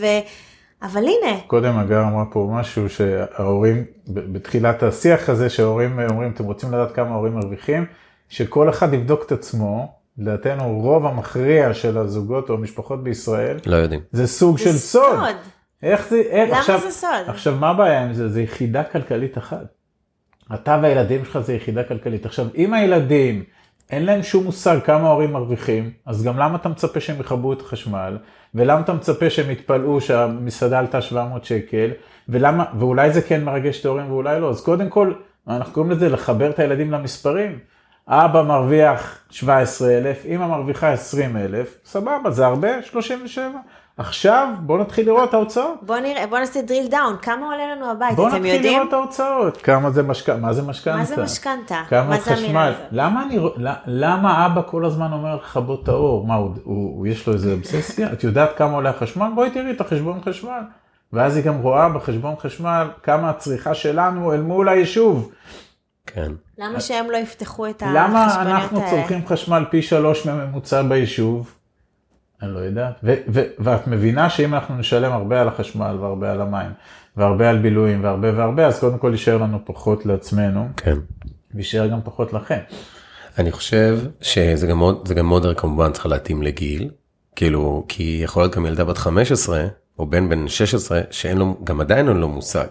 [0.82, 1.40] אבל הנה.
[1.48, 7.10] קודם הגר אמרה פה משהו שההורים, בתחילת השיח הזה, שההורים אומרים, אתם רוצים לדעת כמה
[7.10, 7.86] ההורים מרוויחים,
[8.30, 14.02] שכל אחד יבדוק את עצמו, לדעתנו רוב המכריע של הזוגות או המשפחות בישראל, לא יודעים.
[14.12, 15.04] זה סוג זה של סוד.
[15.16, 15.36] סוד.
[15.84, 17.10] איך זה, איך, למה עכשיו, זה סוד?
[17.28, 18.30] עכשיו מה הבעיה עם זה?
[18.30, 19.66] זה יחידה כלכלית אחת.
[20.54, 22.26] אתה והילדים שלך זה יחידה כלכלית.
[22.26, 23.44] עכשיו, אם הילדים,
[23.92, 27.62] אין להם שום מושג כמה ההורים מרוויחים, אז גם למה אתה מצפה שהם יכבו את
[27.62, 28.18] החשמל?
[28.56, 31.90] ולמה אתה מצפה שהם יתפלאו שהמסעדה עלתה 700 שקל?
[32.30, 34.50] ולמה, ואולי זה כן מרגש את ההורים ואולי לא.
[34.50, 35.14] אז קודם כל,
[35.48, 37.60] אנחנו קוראים לזה לחבר את הילדים למספרים.
[38.08, 42.84] אבא מרוויח 17,000, אמא מרוויחה 20,000, סבבה, זה הרבה?
[42.84, 43.60] 37.
[43.98, 45.80] עכשיו בוא נתחיל לראות את ההוצאות.
[45.82, 48.34] בוא נראה, בוא נעשה drill down, כמה עולה לנו הבית, אתם יודעים?
[48.34, 49.58] בוא נתחיל לראות את ההוצאות.
[49.58, 50.40] כמה זה משכנתה?
[50.42, 50.98] מה זה משכנתה?
[50.98, 51.84] מה זה משכנתה?
[51.90, 52.74] כמה חשמל?
[52.92, 53.40] למה, אני,
[53.86, 56.28] למה אבא כל הזמן אומר לכבות את האור?
[56.28, 58.14] מה, הוא, הוא, הוא יש לו איזה אובססיה?
[58.14, 59.28] את יודעת כמה עולה החשמל?
[59.36, 60.62] בואי תראי את החשבון חשמל.
[61.14, 65.32] ואז היא גם רואה בחשבון חשמל כמה הצריכה שלנו אל מול היישוב.
[66.06, 66.32] כן.
[66.58, 68.34] למה שהם לא יפתחו את החשבוניות האלה?
[68.42, 71.57] למה אנחנו צורכים חשמל פי שלוש מממוצע ביישוב?
[72.42, 73.04] אני לא יודעת.
[73.60, 76.72] ואת מבינה שאם אנחנו נשלם הרבה על החשמל והרבה על המים,
[77.18, 80.68] והרבה על בילויים והרבה והרבה, אז קודם כל יישאר לנו פחות לעצמנו.
[80.78, 80.98] כן.
[81.54, 82.60] ויישאר גם פחות לכם.
[83.38, 86.90] אני חושב שזה גם מאוד, זה גם מאוד כמובן צריך להתאים לגיל,
[87.36, 89.66] כאילו, כי יכול להיות גם ילדה בת 15,
[90.00, 92.68] או בן בן 16, שאין לו, גם עדיין אין לו מושג.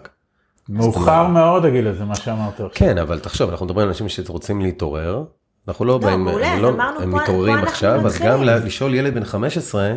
[0.69, 2.69] מאוחר מאוד הגיל הזה, מה שאמרת עכשיו.
[2.73, 5.23] כן, אבל תחשוב, אנחנו מדברים על אנשים שרוצים להתעורר,
[5.67, 9.13] אנחנו לא, לא באים, מעולה, לא, הם פה, מתעוררים פה עכשיו, אז גם לשאול ילד
[9.13, 9.93] בן 15,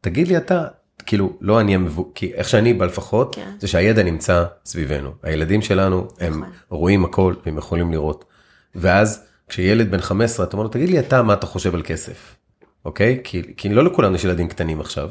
[0.00, 0.64] תגיד לי אתה,
[1.06, 3.50] כאילו, לא אני המבוא, כי איך שאני בא לפחות, כן.
[3.58, 5.10] זה שהידע נמצא סביבנו.
[5.22, 6.52] הילדים שלנו, הם נכון.
[6.70, 8.24] רואים הכל, והם יכולים לראות.
[8.74, 12.36] ואז, כשילד בן 15, אתה אומר לו, תגיד לי אתה, מה אתה חושב על כסף,
[12.84, 13.20] אוקיי?
[13.24, 15.10] כי, כי לא לכולנו יש ילדים קטנים עכשיו.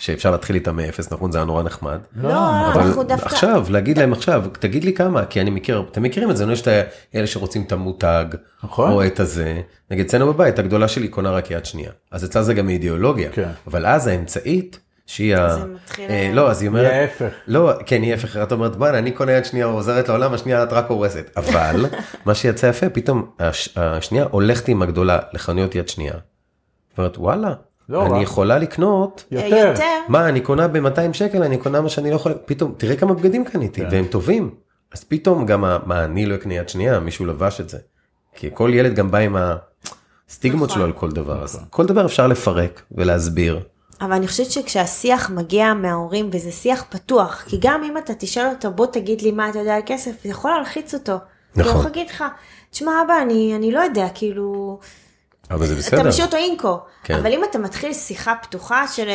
[0.00, 1.32] שאפשר להתחיל איתם מאפס, נכון?
[1.32, 1.98] זה היה נורא נחמד.
[2.16, 3.26] לא, לא אנחנו דווקא...
[3.26, 6.62] עכשיו, להגיד להם עכשיו, תגיד לי כמה, כי אני מכיר, אתם מכירים את זה, יש
[6.62, 6.68] את
[7.14, 8.24] אלה שרוצים את המותג,
[8.64, 8.90] נכון.
[8.90, 9.60] או את הזה.
[9.90, 11.90] נגיד, אצלנו בבית, הגדולה שלי קונה רק יד שנייה.
[12.10, 13.30] אז אצלה זה גם אידיאולוגיה.
[13.32, 13.48] כן.
[13.66, 15.48] אבל אז האמצעית, שהיא ה...
[15.54, 16.10] זה מתחיל...
[16.10, 16.90] אה, לא, אז היא אומרת...
[16.90, 17.32] היא ההפך.
[17.46, 18.36] לא, כן, היא ההפך.
[18.36, 21.30] את אומרת, בואנה, אני קונה יד שנייה, עוזרת לעולם, השנייה את רק הורסת.
[21.36, 21.86] אבל,
[22.26, 23.30] מה שיצא יפה, פתאום
[23.76, 26.14] השנייה הולכת עם הגדולה לחנויות יד שנייה.
[26.90, 27.54] זאת אומרת, וואלה,
[27.90, 29.74] לא אני יכולה לקנות יותר.
[30.08, 33.44] מה אני קונה ב-200 שקל אני קונה מה שאני לא יכול פתאום תראה כמה בגדים
[33.44, 33.88] קניתי כן.
[33.90, 34.54] והם טובים
[34.92, 37.78] אז פתאום גם מה אני לא אקנה יד שנייה מישהו לבש את זה.
[38.34, 39.36] כי כל ילד גם בא עם
[40.28, 40.78] הסטיגמות נכון.
[40.78, 41.66] שלו על כל דבר אז נכון.
[41.70, 43.60] כל דבר אפשר לפרק ולהסביר.
[44.00, 48.70] אבל אני חושבת שכשהשיח מגיע מההורים וזה שיח פתוח כי גם אם אתה תשאל אותו
[48.70, 51.12] בוא תגיד לי מה אתה יודע על כסף זה יכול להלחיץ אותו.
[51.56, 51.62] נכון.
[51.62, 52.24] הוא יכול להגיד לך
[52.70, 54.78] תשמע אבא אני אני לא יודע כאילו.
[55.50, 56.00] אבל זה בסדר.
[56.00, 56.78] אתה משאיר אותו אינקו.
[57.04, 57.14] כן.
[57.14, 59.08] אבל אם אתה מתחיל שיחה פתוחה של...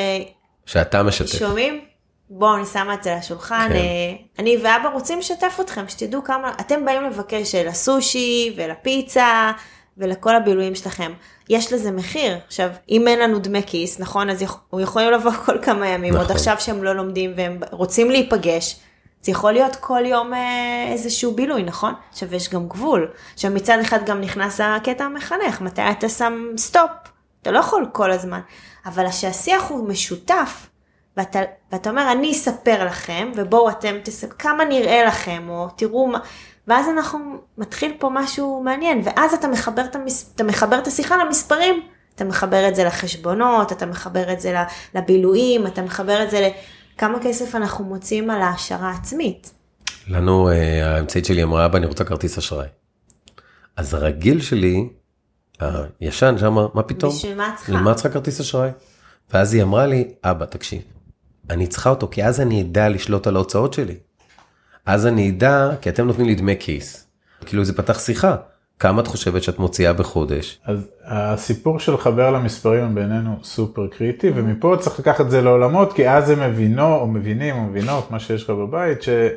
[0.66, 1.40] שאתה משתף.
[1.40, 1.82] שומעים?
[2.30, 3.68] בואו אני שמה את זה על השולחן.
[3.70, 3.76] כן.
[3.76, 3.82] אה,
[4.40, 6.52] אני ואבא רוצים לשתף אתכם, שתדעו כמה...
[6.60, 9.52] אתם באים לבקש לסושי ולפיצה
[9.98, 11.14] ולכל הבילויים שלכם.
[11.50, 12.38] יש לזה מחיר.
[12.48, 16.26] עכשיו, אם אין לנו דמי כיס, נכון, אז הוא יכולים לבוא כל כמה ימים, נכון.
[16.26, 18.76] עוד עכשיו שהם לא לומדים והם רוצים להיפגש.
[19.26, 21.94] זה יכול להיות כל יום אה, איזשהו בילוי, נכון?
[22.12, 23.12] עכשיו יש גם גבול.
[23.34, 26.92] עכשיו מצד אחד גם נכנס הקטע המחנך, מתי אתה שם סטופ?
[27.42, 28.40] אתה לא יכול כל הזמן.
[28.86, 30.68] אבל שהשיח הוא משותף,
[31.18, 31.40] ואתה,
[31.72, 36.20] ואתה אומר, אני אספר לכם, ובואו אתם תספר, כמה נראה לכם, או תראו מה,
[36.68, 37.20] ואז אנחנו,
[37.58, 41.82] מתחיל פה משהו מעניין, ואז אתה מחבר את, המס, אתה מחבר את השיחה למספרים.
[42.16, 44.64] אתה מחבר את זה לחשבונות, אתה מחבר את זה
[44.96, 46.50] לבילויים, אתה מחבר את זה
[46.98, 49.52] כמה כסף אנחנו מוצאים על העשרה עצמית.
[50.08, 52.68] לנו, אה, האמצעית שלי אמרה, אבא, אני רוצה כרטיס אשראי.
[53.76, 54.90] אז הרגיל שלי,
[56.00, 57.14] הישן, שאמר, מה פתאום?
[57.14, 57.72] בשביל מה צריכה?
[57.72, 58.70] למה צריכה כרטיס אשראי?
[59.34, 60.82] ואז היא אמרה לי, אבא, תקשיב,
[61.50, 63.96] אני צריכה אותו, כי אז אני אדע לשלוט על ההוצאות שלי.
[64.86, 67.08] אז אני אדע, כי אתם נותנים לי דמי כיס.
[67.46, 68.36] כאילו זה פתח שיחה.
[68.80, 70.60] כמה את חושבת שאת מוציאה בחודש?
[70.66, 76.10] אז הסיפור של לחבר למספרים בינינו סופר קריטי ומפה צריך לקחת את זה לעולמות כי
[76.10, 79.36] אז הם מבינו או מבינים או מבינות מה שיש לך בבית שזה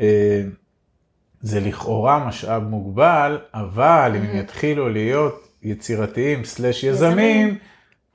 [0.00, 7.58] אה, לכאורה משאב מוגבל אבל אם הם יתחילו להיות יצירתיים סלאש יזמים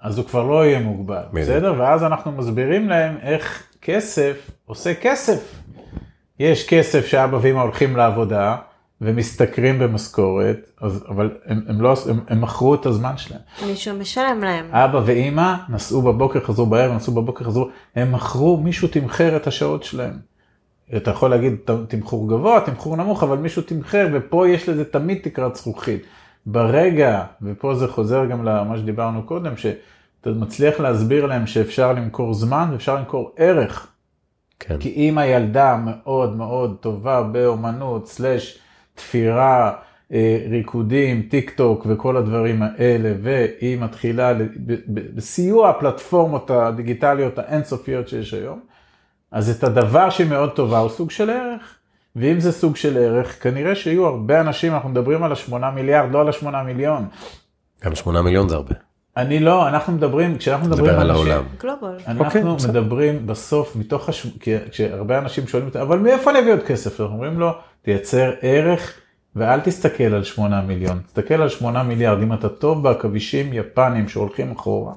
[0.01, 5.55] אז הוא כבר לא יהיה מוגבל בסדר ואז אנחנו מסבירים להם איך כסף עושה כסף.
[6.39, 8.55] יש כסף שאבא ואמא הולכים לעבודה.
[9.01, 13.41] ומשתכרים במשכורת, אז, אבל הם, הם לא, הם, הם מכרו את הזמן שלהם.
[13.67, 14.65] מישהו משלם להם.
[14.71, 19.83] אבא ואימא נסעו בבוקר, חזרו בערב, נסעו בבוקר, חזרו, הם מכרו, מישהו תמחר את השעות
[19.83, 20.13] שלהם.
[20.97, 21.55] אתה יכול להגיד
[21.87, 26.03] תמחור גבוה, תמחור נמוך, אבל מישהו תמחר, ופה יש לזה תמיד תקרת זכוכית.
[26.45, 32.69] ברגע, ופה זה חוזר גם למה שדיברנו קודם, שאתה מצליח להסביר להם שאפשר למכור זמן
[32.71, 33.87] ואפשר למכור ערך.
[34.59, 34.77] כן.
[34.79, 38.59] כי אם הילדה מאוד מאוד טובה באומנות, סלאש
[38.99, 39.73] תפירה,
[40.13, 44.33] אה, ריקודים, טיק טוק וכל הדברים האלה, והיא מתחילה
[44.87, 48.59] בסיוע הפלטפורמות הדיגיטליות האינסופיות שיש היום,
[49.31, 51.75] אז את הדבר שהיא מאוד טובה הוא סוג של ערך.
[52.15, 56.21] ואם זה סוג של ערך, כנראה שיהיו הרבה אנשים, אנחנו מדברים על השמונה מיליארד, לא
[56.21, 57.07] על השמונה מיליון.
[57.85, 58.88] גם שמונה מיליון זה הרבה.
[59.17, 61.43] אני לא, אנחנו מדברים, כשאנחנו מדברים על העולם.
[61.59, 61.97] גלובל.
[62.07, 64.27] אנחנו okay, אוקיי, מדברים בסוף מתוך, הש...
[64.71, 67.01] כשהרבה אנשים שואלים אותי, אבל מאיפה אני אביא עוד כסף?
[67.01, 68.93] אנחנו אומרים לו, תייצר ערך
[69.35, 74.51] ואל תסתכל על 8 מיליון, תסתכל על 8 מיליארד, אם אתה טוב בעכבישים יפנים שהולכים
[74.51, 74.93] אחורה,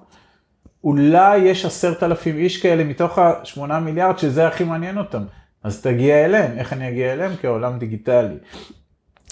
[0.84, 5.22] אולי יש עשרת אלפים איש כאלה מתוך ה-8 מיליארד שזה הכי מעניין אותם,
[5.62, 7.32] אז תגיע אליהם, איך אני אגיע אליהם?
[7.42, 8.34] כעולם דיגיטלי.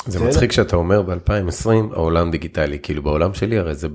[0.06, 3.88] זה מצחיק שאתה אומר ב-2020 העולם דיגיטלי, כאילו בעולם שלי הרי זה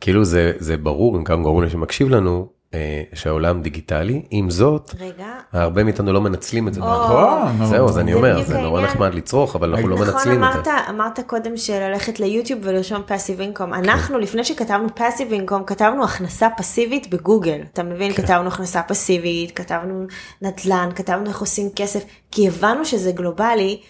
[0.00, 5.26] כאילו זה, זה ברור, אם כמה גורמים שמקשיב לנו, אה, שהעולם דיגיטלי, עם זאת, רגע,
[5.52, 6.80] הרבה מאיתנו לא מנצלים את זה.
[6.80, 8.82] נכון, זהו, אז אני זה אומר, בדיוק זה נורא.
[8.82, 10.70] נחמד לצרוך, אבל אנחנו לא נכון, מנצלים את אמרת, זה.
[10.90, 13.74] אמרת קודם שללכת ליוטיוב ולרשום פאסיב אינקום.
[13.74, 17.60] אנחנו, לפני שכתבנו פאסיב אינקום, כתבנו הכנסה פסיבית בגוגל.
[17.72, 18.12] אתה מבין?
[18.12, 18.22] כן.
[18.22, 20.06] כתבנו הכנסה פסיבית, כתבנו
[20.42, 23.80] נדל"ן, כתבנו איך עושים כסף, כי הבנו שזה גלובלי,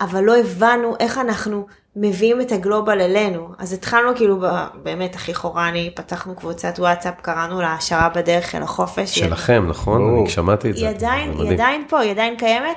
[0.00, 1.66] אבל לא הבנו איך אנחנו
[1.96, 3.48] מביאים את הגלובל אלינו.
[3.58, 8.62] אז התחלנו כאילו, ב- באמת, הכי חורני, פתחנו קבוצת וואטסאפ, קראנו לה העשרה בדרך אל
[8.62, 9.18] החופש.
[9.18, 9.98] שלכם, נכון?
[9.98, 10.20] ברור.
[10.20, 10.88] אני שמעתי את זה.
[10.88, 11.52] היא עדיין, זה היא.
[11.52, 12.76] עדיין פה, היא עדיין קיימת.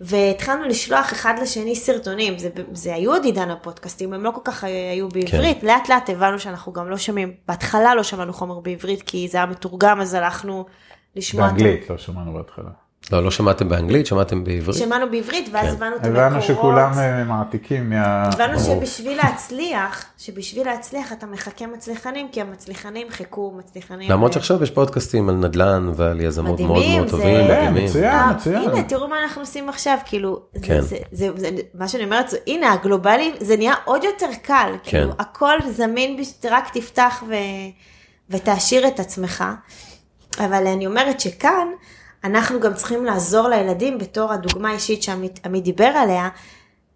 [0.00, 4.64] והתחלנו לשלוח אחד לשני סרטונים, זה, זה היו עוד עידן הפודקאסטים, הם לא כל כך
[4.64, 5.66] היו בעברית, כן.
[5.66, 9.46] לאט לאט הבנו שאנחנו גם לא שומעים, בהתחלה לא שמענו חומר בעברית כי זה היה
[9.46, 10.64] מתורגם, אז הלכנו
[11.16, 11.46] לשמוע.
[11.46, 12.70] באנגלית, לא שמענו בהתחלה.
[13.12, 14.78] לא, לא שמעתם באנגלית, שמעתם בעברית.
[14.78, 15.72] שמענו בעברית, ואז כן.
[15.72, 16.26] הבנו את המקורות.
[16.26, 18.24] הבנו שכולם אה, מעתיקים מה...
[18.24, 18.58] הבנו.
[18.60, 24.10] שבשביל להצליח, שבשביל להצליח אתה מחכה מצליחנים, כי המצליחנים חיכו מצליחנים.
[24.10, 27.84] למרות ו- שעכשיו יש פודקאסטים על נדל"ן ועל יזמות מאוד מאוד זה- טובים, כן, מדהימים.
[27.84, 28.04] מצוין.
[28.04, 28.70] אה, מצוין.
[28.70, 30.80] הנה, תראו מה אנחנו עושים עכשיו, כאילו, זה- כן.
[30.80, 34.90] זה, זה, זה, מה שאני אומרת, זה, הנה, הגלובלי, זה נהיה עוד יותר קל, כן.
[34.90, 36.16] כאילו, הכל זמין,
[36.50, 37.34] רק תפתח ו,
[38.30, 39.44] ותעשיר את עצמך,
[40.38, 41.66] אבל אני אומרת שכאן,
[42.24, 46.28] אנחנו גם צריכים לעזור לילדים בתור הדוגמה האישית שעמית עמית דיבר עליה,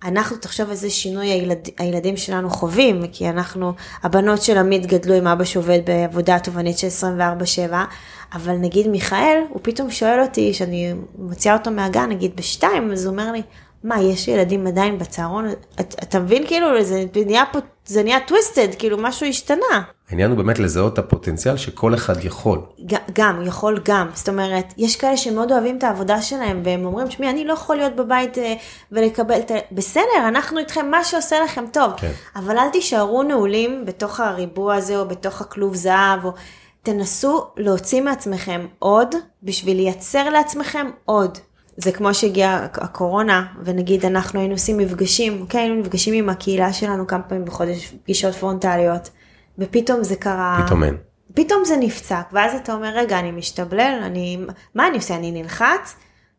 [0.04, 5.26] אנחנו תחשוב איזה שינוי הילד, הילדים שלנו חווים, כי אנחנו, הבנות של עמית גדלו עם
[5.26, 6.88] אבא שעובד בעבודה תובענית של
[7.70, 7.72] 24/7,
[8.34, 13.12] אבל נגיד מיכאל, הוא פתאום שואל אותי, שאני מוציאה אותו מהגן, נגיד בשתיים, אז הוא
[13.12, 13.42] אומר לי,
[13.84, 15.48] מה, יש ילדים עדיין בצהרון?
[15.80, 19.82] את, אתה מבין, כאילו, זה נהיה פה, זה נהיה טוויסטד, כאילו, משהו השתנה.
[20.08, 22.60] העניין הוא באמת לזהות את הפוטנציאל שכל אחד יכול.
[23.12, 24.10] גם, יכול גם.
[24.14, 27.76] זאת אומרת, יש כאלה שמאוד אוהבים את העבודה שלהם, והם אומרים, תשמעי, אני לא יכול
[27.76, 28.54] להיות בבית אה,
[28.92, 29.54] ולקבל את ה...
[29.72, 31.92] בסדר, אנחנו איתכם, מה שעושה לכם טוב.
[31.96, 32.12] כן.
[32.36, 36.32] אבל אל תישארו נעולים בתוך הריבוע הזה, או בתוך הכלוב זהב, או...
[36.84, 41.38] תנסו להוציא מעצמכם עוד, בשביל לייצר לעצמכם עוד.
[41.76, 47.06] זה כמו שהגיעה הקורונה, ונגיד אנחנו היינו עושים מפגשים, אוקיי, היינו נפגשים עם הקהילה שלנו
[47.06, 49.10] כמה פעמים בחודש, פגישות פרונטליות,
[49.58, 50.62] ופתאום זה קרה...
[50.66, 50.96] פתאום אין.
[51.34, 54.38] פתאום זה נפסק, ואז אתה אומר, רגע, אני משתבלל, אני,
[54.74, 55.96] מה אני עושה, אני נלחץ?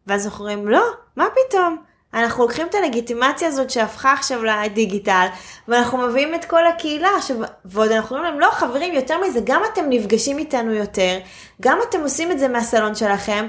[0.07, 0.83] ואז אנחנו אומרים, לא,
[1.15, 1.77] מה פתאום?
[2.13, 5.25] אנחנו לוקחים את הלגיטימציה הזאת שהפכה עכשיו לדיגיטל,
[5.67, 9.61] ואנחנו מביאים את כל הקהילה, עכשיו, ועוד אנחנו אומרים להם, לא, חברים, יותר מזה, גם
[9.73, 11.17] אתם נפגשים איתנו יותר,
[11.61, 13.47] גם אתם עושים את זה מהסלון שלכם,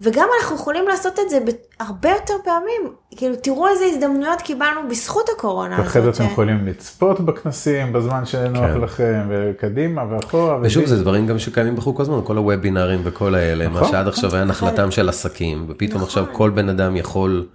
[0.00, 1.38] וגם אנחנו יכולים לעשות את זה
[1.80, 2.82] הרבה יותר פעמים.
[3.16, 5.86] כאילו, תראו איזה הזדמנויות קיבלנו בזכות הקורונה הזאת.
[5.86, 8.80] ואחרי זה אתם יכולים לצפות בכנסים בזמן שנוח כן.
[8.80, 10.58] לכם, וקדימה ואחורה.
[10.62, 13.92] ושוב, וזה- זה דברים גם שקיימים בחוג כל הזמן, כל הוובינארים וכל האלה, מה נכון.
[13.92, 17.46] שעד עכשיו היה נחלתם של עסקים, ופתאום עכשיו כל בן אדם יכול...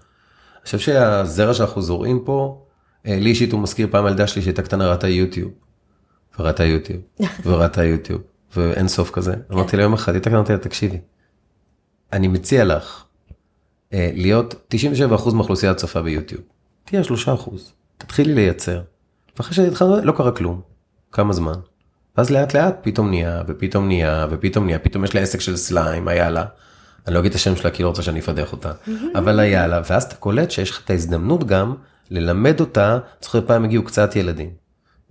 [0.56, 2.62] אני חושב שהזרע שאנחנו זורעים פה,
[3.08, 5.52] אה, לי אישית הוא מזכיר פעם ילדה שלי שהייתה קטנה ראתה יוטיוב.
[6.40, 7.02] וראתה יוטיוב,
[7.46, 8.22] וראתה יוטיוב,
[8.58, 9.34] ואין סוף כזה.
[9.54, 10.98] אמרתי לה יום אחד, היא הייתה קטנה, אמרתי לה, תקשיבי,
[12.14, 13.04] אני מציע לך
[13.94, 16.42] אה, להיות 97% מהאוכלוסייה צופה ביוטיוב.
[16.86, 17.50] תהיה 3%,
[17.98, 18.82] תתחילי לייצר.
[19.38, 20.62] ואחרי שהתחלנו, לא קרה כלום.
[21.12, 21.54] כמה זמן?
[22.18, 26.08] ואז לאט לאט פתאום נהיה, ופתאום נהיה, ופתאום נהיה, פתאום יש לה עסק של סליים,
[26.08, 26.46] היה לה.
[27.08, 28.72] אני לא אגיד את השם שלה כי לא רוצה שאני אפדח אותה,
[29.16, 31.76] אבל היה לה, ואז אתה קולט שיש לך את ההזדמנות גם
[32.10, 34.50] ללמד אותה, זוכר פעם הגיעו קצת ילדים,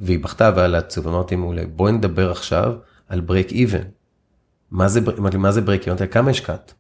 [0.01, 2.75] והיא בכתה והיה לה עצוב, אמרתי מעולה, בואי נדבר עכשיו
[3.09, 3.85] על break even.
[4.71, 5.01] מה זה,
[5.39, 6.07] מה זה break even?
[6.07, 6.75] כמה השקעת?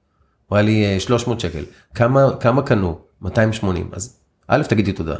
[0.52, 1.64] אמרה לי, "אה, 300 שקל.
[1.94, 2.98] כמה, כמה קנו?
[3.22, 3.88] 280.
[3.92, 4.16] אז
[4.48, 5.16] א', תגידי תודה.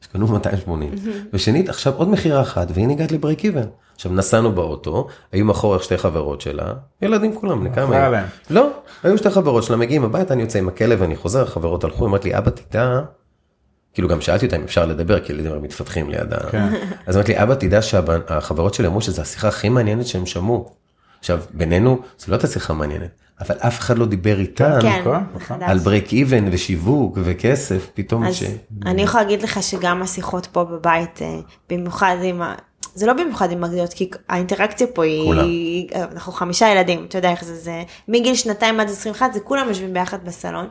[0.00, 0.94] שקנו 280.
[1.32, 3.66] ושנית, עכשיו עוד מכירה אחת, והנה הגעת ל break even.
[3.94, 8.12] עכשיו נסענו באוטו, היו מאחורי שתי חברות שלה, ילדים כולם, מכרה היו?
[8.12, 8.26] להם.
[8.50, 8.70] לא,
[9.02, 12.24] היו שתי חברות שלה, מגיעים הביתה, אני יוצא עם הכלב, אני חוזר, החברות הלכו, אמרה
[12.24, 13.00] לי, אבא תדע,
[13.94, 16.36] כאילו גם שאלתי אותה אם אפשר לדבר, כי ילדים מתפתחים ליד ה...
[16.50, 16.68] כן.
[17.06, 20.70] אז אמרתי לי, אבא תדע שהחברות שלי אמרו שזו השיחה הכי מעניינת שהם שמעו.
[21.18, 23.10] עכשיו, בינינו, זו לא הייתה שיחה מעניינת.
[23.40, 25.40] אבל אף אחד לא דיבר איתן כן, נכון, נכון.
[25.40, 25.70] חדש.
[25.70, 28.42] על ברייק איבן ושיווק וכסף, פתאום אז ש...
[28.86, 31.38] אני יכולה להגיד לך שגם השיחות פה בבית, אה,
[31.70, 32.42] במיוחד עם.
[32.94, 37.44] זה לא במיוחד עם הגדולות, כי האינטראקציה פה היא, אנחנו חמישה ילדים, אתה יודע איך
[37.44, 40.66] זה, זה מגיל שנתיים עד 21, זה כולם יושבים ביחד בסלון.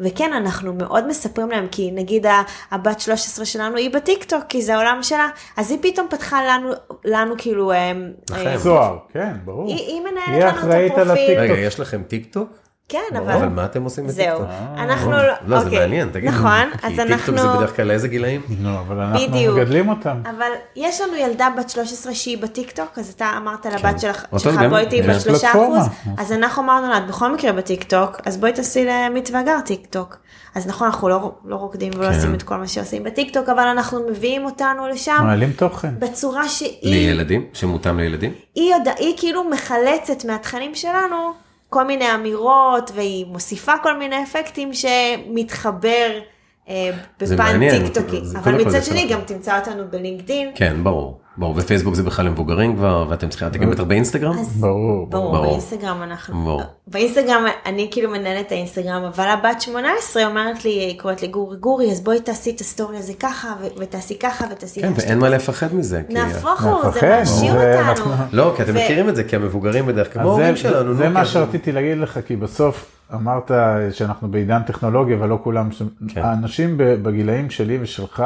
[0.00, 2.26] וכן, אנחנו מאוד מספרים להם, כי נגיד
[2.70, 6.70] הבת 13 שלנו היא בטיקטוק, כי זה העולם שלה, אז היא פתאום פתחה לנו,
[7.04, 7.92] לנו כאילו, אה,
[8.30, 8.46] לכם.
[8.46, 9.68] אה, זוהר, כן, ברור.
[9.68, 11.38] היא, היא מנהלת היא לנו את הפרופיל.
[11.38, 12.61] רגע, יש לכם טיק טוק?
[12.92, 13.48] כן, אבל אבל...
[13.48, 14.78] מה אתם עושים זהו, בטיקטוק?
[14.78, 15.78] אנחנו לא, זה אוקיי.
[15.78, 16.30] מעניין, תגיד.
[16.30, 17.38] נכון, כי אז טיקטוק אנחנו...
[17.38, 18.40] זה בדרך כלל לאיזה גילאים?
[18.60, 19.54] לא, אבל אנחנו.
[19.54, 20.22] מגדלים אותם.
[20.24, 23.70] אבל יש לנו ילדה בת 13 שהיא בטיקטוק, אז אתה אמרת כן.
[23.78, 25.12] לבת שלך, אותו שלך בואי תהיי כן.
[25.12, 25.80] בת 3 פלטפורמה.
[25.80, 30.16] אחוז, אז אנחנו אמרנו לה, את בכל מקרה בטיקטוק, אז בואי תעשי לעמית והגר טיקטוק.
[30.54, 32.14] אז נכון, אנחנו לא, לא רוקדים ולא כן.
[32.14, 35.94] עושים את כל מה שעושים בטיקטוק, אבל אנחנו מביאים אותנו לשם מעלים תוכן.
[35.98, 37.46] בצורה שהיא, לילדים?
[37.52, 38.32] שמותאם לילדים?
[38.54, 41.32] היא, יודע, היא כאילו מחלצת מהתכנים שלנו
[41.72, 46.20] כל מיני אמירות, והיא מוסיפה כל מיני אפקטים שמתחבר
[46.68, 48.20] אה, בפן טיקטוקי.
[48.38, 49.06] אבל מצד שני.
[49.06, 50.50] גם תמצא אותנו בלינקדין.
[50.54, 51.21] כן, ברור.
[51.36, 54.36] ברור, ופייסבוק זה בכלל למבוגרים כבר, ואתם צריכים, אתם גם בטח באינסטגרם?
[54.60, 55.46] ברור, ברור.
[55.46, 56.62] באינסטגרם אנחנו, ברור.
[56.86, 61.56] באינסטגרם אני כאילו מנהלת את האינסטגרם, אבל הבת 18 אומרת לי, היא קוראת לי גורי,
[61.56, 64.92] גורי, אז בואי תעשי את הסטורי הזה ככה, ותעשי ככה, ותעשי כן.
[64.96, 66.02] ואין מה לפחד מזה.
[66.08, 68.04] נהפוך הוא, זה מעשיר אותנו.
[68.32, 70.94] לא, כי אתם מכירים את זה, כי המבוגרים בדרך כלל, כמו ההורים שלנו.
[70.94, 73.50] זה מה כי- שרציתי להגיד לך, כי בסוף אמרת
[73.92, 75.68] שאנחנו בעידן טכנולוגיה ולא כולם,
[76.08, 76.20] כן.
[76.22, 78.22] האנשים בגילאים שלי ושלך,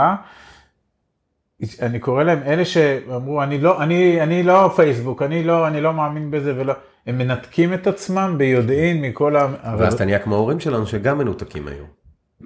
[1.83, 5.92] אני קורא להם אלה שאמרו אני לא אני אני לא פייסבוק אני לא אני לא
[5.92, 6.75] מאמין בזה ולא
[7.07, 9.49] הם מנתקים את עצמם ביודעין מכל ה...
[9.79, 11.87] ואז אתה נהיה כמו ההורים שלנו, שגם מנותקים היום.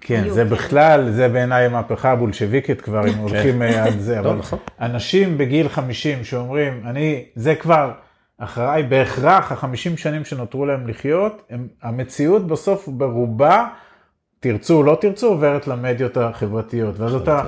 [0.00, 0.50] כן, היו, זה כן.
[0.50, 4.58] בכלל, זה בעיניי המהפכה הבולשביקית כבר, אם הולכים אה, על זה, לא, אבל נכון.
[4.80, 7.92] אנשים בגיל 50 שאומרים, אני, זה כבר
[8.38, 13.68] אחריי, בהכרח החמישים שנים שנותרו להם לחיות, הם, המציאות בסוף ברובה,
[14.40, 17.42] תרצו או לא תרצו, עוברת למדיות החברתיות, ואז אתה,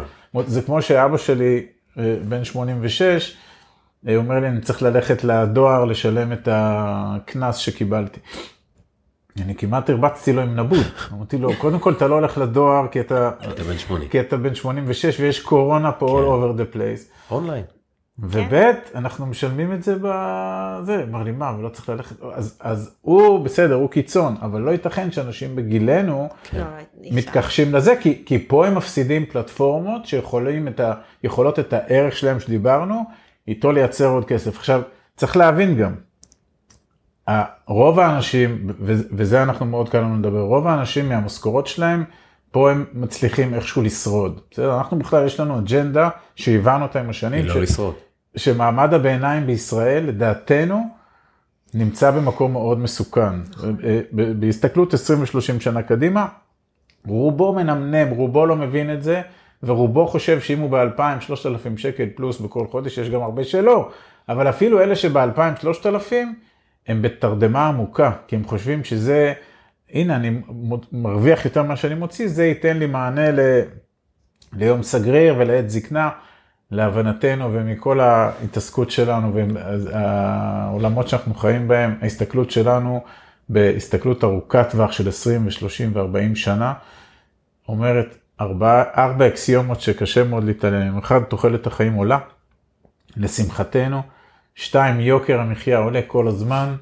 [0.47, 1.67] זה כמו שאבא שלי,
[1.99, 3.37] אה, בן 86,
[4.09, 8.21] אה, אומר לי, אני צריך ללכת לדואר לשלם את הקנס שקיבלתי.
[9.41, 13.01] אני כמעט הרבצתי לו עם נבוט, אמרתי לו, קודם כל אתה לא הולך לדואר כי
[13.01, 14.09] אתה, אתה בן 80.
[14.09, 17.31] כי אתה בן 86 ויש קורונה פה all over the place.
[17.31, 17.65] אונליין.
[18.19, 18.55] וב'
[18.95, 23.75] אנחנו משלמים את זה בזה, אמר לי מה, ולא צריך ללכת, אז, אז הוא בסדר,
[23.75, 26.59] הוא קיצון, אבל לא ייתכן שאנשים בגילנו לא,
[27.01, 27.17] אי אפשר.
[27.17, 30.95] מתכחשים לזה, כי, כי פה הם מפסידים פלטפורמות שיכולים את ה,
[31.25, 33.05] יכולות את הערך שלהם שדיברנו,
[33.49, 34.57] איתו לייצר עוד כסף.
[34.57, 34.83] עכשיו,
[35.17, 35.95] צריך להבין גם,
[37.67, 38.67] רוב האנשים,
[39.17, 42.05] וזה אנחנו מאוד קל לנו לדבר, רוב האנשים מהמשכורות שלהם,
[42.53, 44.41] פה הם מצליחים איכשהו לשרוד.
[44.51, 47.95] בסדר, אנחנו בכלל יש לנו אג'נדה שהבנו אותה עם השנים, היא לא לשרוד.
[48.37, 50.89] שמעמד הביניים בישראל, לדעתנו,
[51.75, 53.35] נמצא במקום מאוד מסוכן.
[53.85, 56.27] אה, ב- בהסתכלות 20 ו-30 שנה קדימה,
[57.07, 59.23] רובו מנמנם, רובו לא מבין את זה,
[59.63, 63.89] ורובו חושב שאם הוא ב-2,000, 3,000 שקל פלוס בכל חודש, יש גם הרבה שלא.
[64.29, 66.35] אבל אפילו אלה שב-2,000, 3,000,
[66.89, 69.33] הם בתרדמה עמוקה, כי הם חושבים שזה,
[69.93, 70.41] הנה, אני
[70.93, 73.41] מרוויח יותר ממה שאני מוציא, זה ייתן לי מענה ל...
[74.53, 76.11] ליום סגריר ולעת זקנה,
[76.71, 83.05] להבנתנו ומכל ההתעסקות שלנו והעולמות שאנחנו חיים בהם, ההסתכלות שלנו
[83.49, 86.75] בהסתכלות ארוכת טווח של 20 ו-30 ו-40 שנה,
[87.69, 92.19] אומרת ארבע, ארבע אקסיומות שקשה מאוד להתעלם, אחד, תוחלת החיים עולה,
[93.17, 94.03] לשמחתנו,
[94.55, 96.75] שתיים, יוקר המחיה עולה כל הזמן,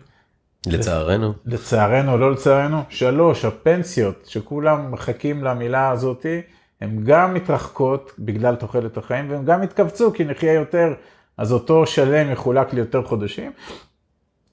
[0.66, 1.32] לצערנו.
[1.46, 2.82] לצערנו, לא לצערנו.
[2.88, 6.40] שלוש, הפנסיות, שכולם מחכים למילה הזאתי,
[6.80, 10.94] הן גם מתרחקות בגלל תוחלת החיים, והן גם התכווצו כי נחיה יותר,
[11.36, 13.52] אז אותו שלם יחולק ליותר חודשים.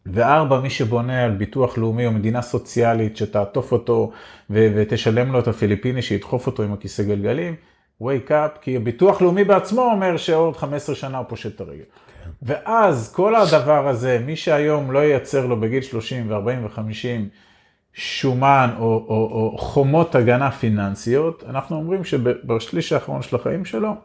[0.05, 4.11] וארבע, מי שבונה על ביטוח לאומי או מדינה סוציאלית שתעטוף אותו
[4.49, 7.55] ו- ותשלם לו את הפיליפיני שידחוף אותו עם הכיסא גלגלים,
[8.01, 11.83] wake up, כי הביטוח לאומי בעצמו אומר שעוד 15 שנה הוא פושט את הרגל.
[12.41, 17.29] ואז כל הדבר הזה, מי שהיום לא ייצר לו בגיל 30 ו-40 ו-50
[17.93, 23.95] שומן או, או, או חומות הגנה פיננסיות, אנחנו אומרים שבשליש האחרון של החיים שלו,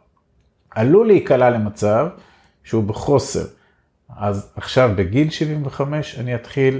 [0.71, 2.07] עלול להיקלע למצב
[2.63, 3.45] שהוא בחוסר.
[4.17, 6.79] אז עכשיו בגיל 75 אני אתחיל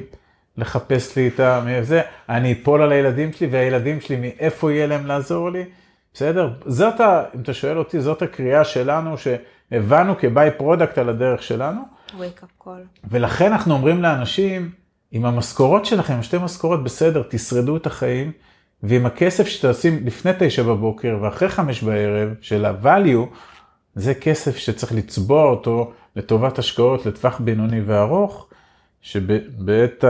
[0.58, 5.50] לחפש לי את זה, אני אפול על הילדים שלי והילדים שלי מאיפה יהיה להם לעזור
[5.50, 5.64] לי,
[6.14, 6.50] בסדר?
[6.66, 9.18] זאת, ה, אם אתה שואל אותי, זאת הקריאה שלנו
[9.74, 13.06] שהבנו כ by product על הדרך שלנו, wake up call.
[13.10, 14.72] ולכן אנחנו אומרים לאנשים,
[15.12, 18.32] עם המשכורות שלכם, שתי משכורות בסדר, תשרדו את החיים,
[18.84, 23.36] ועם הכסף שתעשים לפני תשע בבוקר ואחרי חמש בערב, של ה-value,
[23.96, 28.48] זה כסף שצריך לצבוע אותו לטובת השקעות לטווח בינוני וארוך,
[29.02, 30.04] שבעת,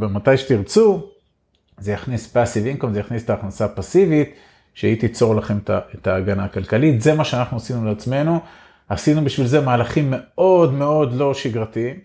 [0.00, 1.06] מתי שתרצו,
[1.78, 4.34] זה יכניס פאסיב אינקום, זה יכניס את ההכנסה הפסיבית,
[4.74, 5.58] שהיא תיצור לכם
[5.94, 7.02] את ההגנה הכלכלית.
[7.02, 8.40] זה מה שאנחנו עשינו לעצמנו.
[8.88, 11.96] עשינו בשביל זה מהלכים מאוד מאוד לא שגרתיים.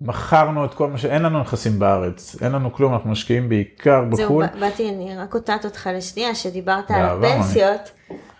[0.00, 1.04] מכרנו את כל מה ש...
[1.04, 4.46] אין לנו נכסים בארץ, אין לנו כלום, אנחנו משקיעים בעיקר בחו"ל.
[4.46, 7.90] זהו, באתי, אני רק קוטעת אותך לשנייה, שדיברת על הפנסיות,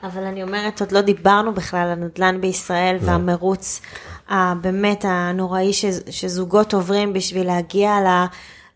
[0.03, 3.07] אבל אני אומרת, עוד לא דיברנו בכלל על הנדל"ן בישראל לא.
[3.07, 3.80] והמרוץ
[4.28, 5.70] הבאמת הנוראי
[6.11, 7.99] שזוגות עוברים בשביל להגיע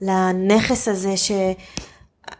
[0.01, 1.33] לנכס הזה ש...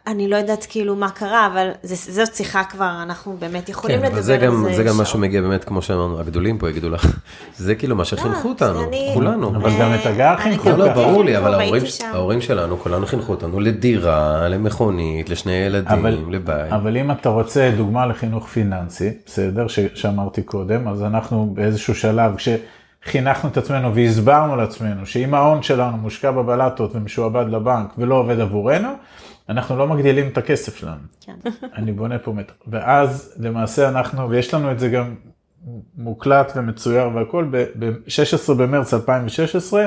[0.07, 4.05] אני לא יודעת כאילו מה קרה, אבל זה, זאת שיחה כבר, אנחנו באמת יכולים כן,
[4.05, 4.77] לדבר זה גם, על זה.
[4.77, 7.17] זה גם מה שמגיע באמת, כמו שאמרנו, הגדולים פה יגידו לך,
[7.57, 9.49] זה כאילו מה שחינכו לא, אותנו, אני, כולנו.
[9.49, 10.69] אבל גם את הגר חינכו.
[10.69, 11.83] לא, לא, ברור לי, אבל ההורים,
[12.13, 16.71] ההורים שלנו, כולנו חינכו אותנו לדירה, למכונית, לשני ילדים, אבל, לבית.
[16.71, 23.49] אבל אם אתה רוצה דוגמה לחינוך פיננסי, בסדר, שאמרתי קודם, אז אנחנו באיזשהו שלב, כשחינכנו
[23.49, 28.89] את עצמנו והסברנו לעצמנו שאם ההון שלנו מושקע בבלטות ומשועבד לבנק ולא עובד עבורנו,
[29.49, 31.01] אנחנו לא מגדילים את הכסף שלנו.
[31.21, 31.35] כן.
[31.77, 32.53] אני בונה פה מטר.
[32.67, 35.15] ואז למעשה אנחנו, ויש לנו את זה גם
[35.97, 39.85] מוקלט ומצויר והכל, ב-16 במרץ 2016,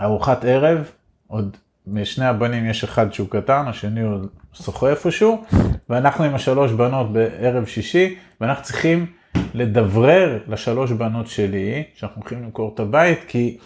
[0.00, 0.90] ארוחת ערב,
[1.26, 5.44] עוד משני הבנים יש אחד שהוא קטן, השני עוד שוחה איפשהו,
[5.88, 9.06] ואנחנו עם השלוש בנות בערב שישי, ואנחנו צריכים
[9.54, 13.58] לדברר לשלוש בנות שלי, שאנחנו הולכים למכור את הבית, כי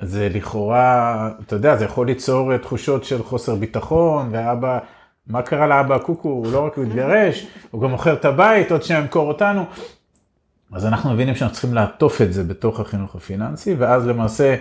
[0.00, 4.78] זה לכאורה, אתה יודע, זה יכול ליצור תחושות של חוסר ביטחון, ואבא,
[5.26, 6.28] מה קרה לאבא הקוקו?
[6.28, 9.64] הוא לא רק הוא התגרש, הוא גם מוכר את הבית, עוד שניה ימכור אותנו.
[10.72, 14.56] אז אנחנו מבינים שאנחנו צריכים לעטוף את זה בתוך החינוך הפיננסי, ואז למעשה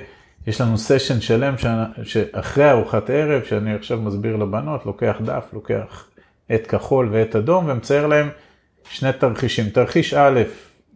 [0.47, 1.55] יש לנו סשן שלם
[2.03, 6.07] שאחרי ארוחת ערב, שאני עכשיו מסביר לבנות, לוקח דף, לוקח
[6.55, 8.29] את כחול ואת אדום, ומצייר להם
[8.89, 9.69] שני תרחישים.
[9.69, 10.41] תרחיש א',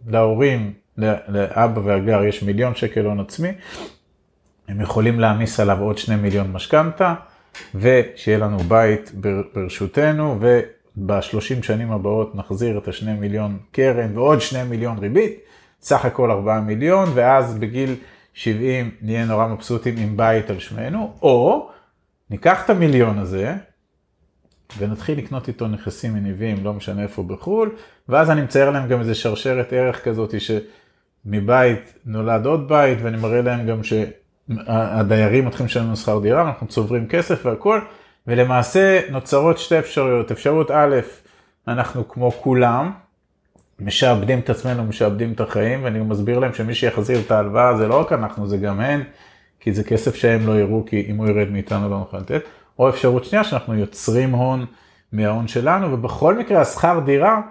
[0.08, 0.74] להורים,
[1.28, 3.52] לאבא והגר יש מיליון שקל הון עצמי,
[4.70, 7.14] הם יכולים להעמיס עליו עוד שני מיליון משכנתה,
[7.76, 9.12] ושיהיה לנו בית
[9.54, 10.40] ברשותנו,
[10.98, 15.40] ובשלושים שנים הבאות נחזיר את השני מיליון קרן ועוד שני מיליון ריבית,
[15.82, 17.96] סך הכל ארבעה מיליון, ואז בגיל
[18.34, 21.70] 70 נהיה נורא מבסוטים עם בית על שמנו, או
[22.30, 23.56] ניקח את המיליון הזה,
[24.78, 27.76] ונתחיל לקנות איתו נכסים מניבים, לא משנה איפה בחו"ל,
[28.10, 33.42] ואז אני מצייר להם גם איזה שרשרת ערך כזאת שמבית נולד עוד בית, ואני מראה
[33.42, 33.94] להם גם ש...
[34.68, 37.80] הדיירים מתחילים לשלם שכר דירה, אנחנו צוברים כסף והכל,
[38.28, 40.32] ולמעשה נוצרות שתי אפשרויות.
[40.32, 40.96] אפשרות א',
[41.68, 42.92] אנחנו כמו כולם,
[43.80, 48.00] משעבדים את עצמנו, משעבדים את החיים, ואני מסביר להם שמי שיחזיר את ההלוואה זה לא
[48.00, 49.04] רק אנחנו, זה גם הן,
[49.60, 52.42] כי זה כסף שהם לא יראו, כי אם הוא ירד מאיתנו לא נוכל לתת.
[52.80, 54.66] או אפשרות שנייה, שאנחנו יוצרים הון
[55.12, 57.42] מההון שלנו, ובכל מקרה השכר דירה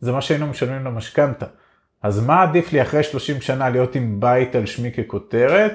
[0.00, 1.46] זה מה שהיינו משלמים למשכנתה.
[2.02, 5.72] אז מה עדיף לי אחרי 30 שנה להיות עם בית על שמי ככותרת,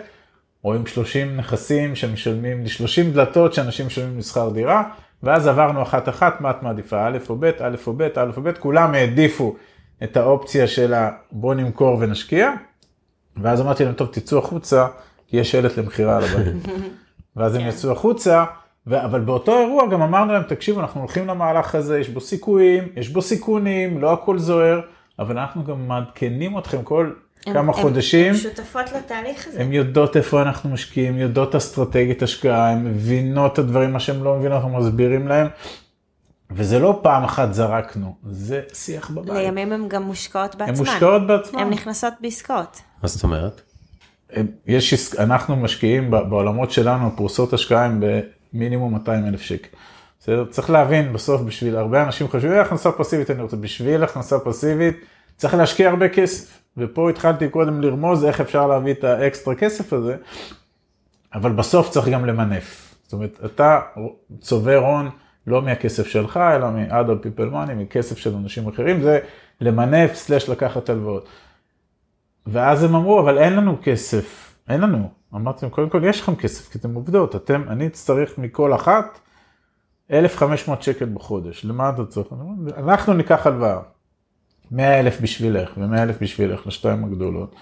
[0.63, 4.83] או עם 30 נכסים שמשלמים, 30 דלתות שאנשים משלמים לשכר דירה,
[5.23, 8.41] ואז עברנו אחת אחת, מה את מעדיפה, א' או ב', א' או ב', א' או
[8.41, 9.55] ב', כולם העדיפו
[10.03, 10.93] את האופציה של
[11.31, 12.51] בוא נמכור ונשקיע,
[13.37, 14.87] ואז אמרתי להם, טוב, תצאו החוצה,
[15.27, 16.75] כי יש שלט למכירה על הבית.
[17.35, 17.67] ואז הם כן.
[17.67, 18.45] יצאו החוצה,
[18.87, 19.05] ו...
[19.05, 23.09] אבל באותו אירוע גם אמרנו להם, תקשיבו, אנחנו הולכים למהלך הזה, יש בו סיכויים, יש
[23.09, 24.81] בו סיכונים, לא הכל זוהר,
[25.19, 27.11] אבל אנחנו גם מעדכנים אתכם כל
[27.45, 28.33] כמה הם, חודשים.
[28.33, 29.61] הן שותפות לתהליך הזה.
[29.61, 34.35] הן יודעות איפה אנחנו משקיעים, יודעות אסטרטגית השקעה, הן מבינות את הדברים, מה שהן לא
[34.35, 35.47] מבינות, אנחנו מסבירים להן.
[36.51, 39.29] וזה לא פעם אחת זרקנו, זה שיח בבית.
[39.29, 40.75] לימים הן גם מושקעות בעצמן.
[40.75, 41.59] הן מושקעות בעצמן.
[41.59, 42.81] הן נכנסות בעסקאות.
[43.03, 43.61] מה זאת אומרת?
[44.67, 48.01] יש, אנחנו משקיעים בעולמות שלנו, פרוסות השקעה הן
[48.53, 49.77] במינימום 200 אלף שקל.
[50.19, 50.45] בסדר?
[50.49, 54.95] צריך להבין, בסוף בשביל הרבה אנשים חושבים, אה, הכנסה פסיבית אני רוצה, בשביל הכנסה פסיבית
[55.37, 56.62] צריך להשקיע הרבה כסף.
[56.77, 60.17] ופה התחלתי קודם לרמוז איך אפשר להביא את האקסטרה כסף הזה,
[61.33, 62.95] אבל בסוף צריך גם למנף.
[63.03, 63.79] זאת אומרת, אתה
[64.39, 65.09] צובר הון
[65.47, 69.19] לא מהכסף שלך, אלא מ-other people money, מכסף של אנשים אחרים, זה
[69.61, 71.27] למנף סלש לקחת הלוואות.
[72.47, 75.09] ואז הם אמרו, אבל אין לנו כסף, אין לנו.
[75.35, 79.19] אמרתי להם, קודם כל יש לכם כסף, כי אתם עובדות, אתם, אני אצטרך מכל אחת
[80.11, 82.27] 1,500 שקל בחודש, למה אתה צריך?
[82.77, 83.79] אנחנו ניקח הלוואה.
[84.73, 87.55] 100 אלף בשבילך ו-100 אלף בשבילך לשתיים הגדולות.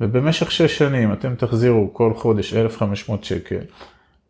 [0.00, 3.60] ובמשך שש שנים אתם תחזירו כל חודש 1,500 שקל,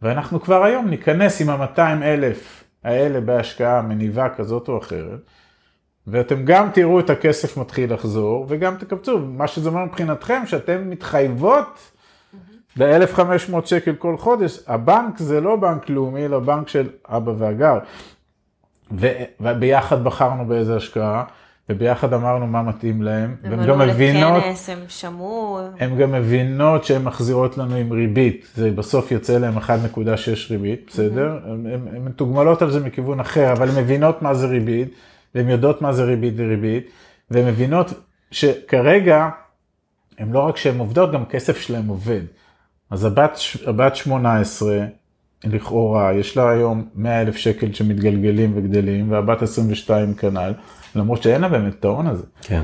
[0.03, 5.21] ואנחנו כבר היום ניכנס עם ה-200 אלף האלה בהשקעה מניבה כזאת או אחרת,
[6.07, 11.93] ואתם גם תראו את הכסף מתחיל לחזור, וגם תקבצו, מה שזה אומר מבחינתכם, שאתם מתחייבות
[12.77, 17.79] ל-1,500 שקל כל חודש, הבנק זה לא בנק לאומי, אלא בנק של אבא והגר.
[19.41, 21.25] וביחד בחרנו באיזה השקעה.
[21.69, 23.35] וביחד אמרנו מה מתאים להם.
[23.45, 28.47] הם והן גם עלו לכנס, הם שמעו, הן גם מבינות שהן מחזירות לנו עם ריבית,
[28.55, 29.69] זה בסוף יוצא להם 1.6
[30.51, 31.39] ריבית, בסדר?
[31.45, 34.89] הן הן מתוגמלות על זה מכיוון אחר, אבל הן מבינות מה זה ריבית,
[35.35, 36.91] והן יודעות מה זה ריבית וריבית,
[37.31, 37.93] והן מבינות
[38.31, 39.29] שכרגע,
[40.19, 42.21] הן לא רק שהן עובדות, גם כסף שלהן עובד.
[42.91, 44.79] אז הבת, הבת 18,
[45.45, 50.53] לכאורה, יש לה היום 100 אלף שקל שמתגלגלים וגדלים, והבת 22 כנ"ל,
[50.97, 52.24] למרות שאין לה באמת את ההון הזה.
[52.42, 52.62] כן.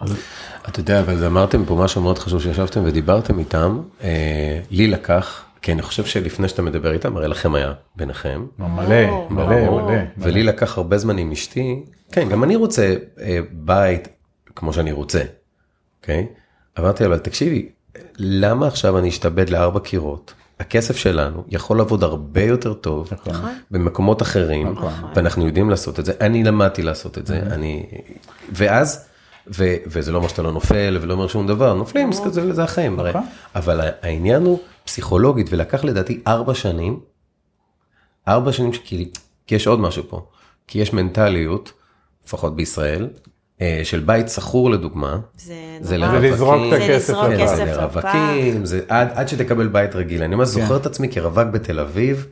[0.00, 0.16] אז
[0.68, 5.72] אתה יודע, אבל אמרתם פה משהו מאוד חשוב שישבתם ודיברתם איתם, אה, לי לקח, כי
[5.72, 9.90] אני חושב שלפני שאתה מדבר איתם, הרי לכם היה ביניכם, מלא, ברור, מלא, ברור.
[9.90, 10.00] מלא.
[10.18, 14.08] ולי לקח הרבה זמן עם אשתי, כן, גם אני רוצה אה, בית
[14.56, 15.22] כמו שאני רוצה,
[16.00, 16.26] אוקיי?
[16.78, 17.68] אמרתי, אבל תקשיבי,
[18.18, 20.34] למה עכשיו אני אשתבד לארבע קירות?
[20.60, 23.52] הכסף שלנו יכול לעבוד הרבה יותר טוב נכון.
[23.70, 24.92] במקומות אחרים, נכון.
[25.14, 26.12] ואנחנו יודעים לעשות את זה.
[26.20, 27.86] אני למדתי לעשות את זה, אני...
[28.52, 29.08] ואז,
[29.56, 32.64] ו, וזה לא אומר שאתה לא נופל ולא אומר שום דבר, נופלים, זה, זה, זה
[32.64, 33.10] החיים, הרי.
[33.10, 33.26] נכון.
[33.54, 37.00] אבל העניין הוא פסיכולוגית, ולקח לדעתי ארבע שנים,
[38.28, 39.10] ארבע שנים, כי,
[39.46, 40.26] כי יש עוד משהו פה,
[40.66, 41.72] כי יש מנטליות,
[42.26, 43.08] לפחות בישראל,
[43.84, 48.04] של בית שכור לדוגמה, זה זה לזרוק את זה הכסף לפח.
[48.04, 50.22] לרווקים, זה עד, עד שתקבל בית רגיל.
[50.22, 52.26] אני ממש זוכר את עצמי כרווק בתל אביב,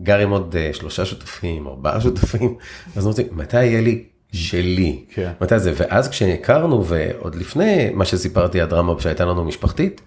[0.00, 2.54] גר עם עוד אה, שלושה שותפים, ארבעה שותפים,
[2.96, 5.04] אז אמרתי, מתי יהיה לי שלי?
[5.14, 5.32] כן.
[5.40, 5.72] מתי זה?
[5.76, 10.00] ואז כשהכרנו, ועוד לפני מה שסיפרתי, הדרמה שהייתה לנו משפחתית,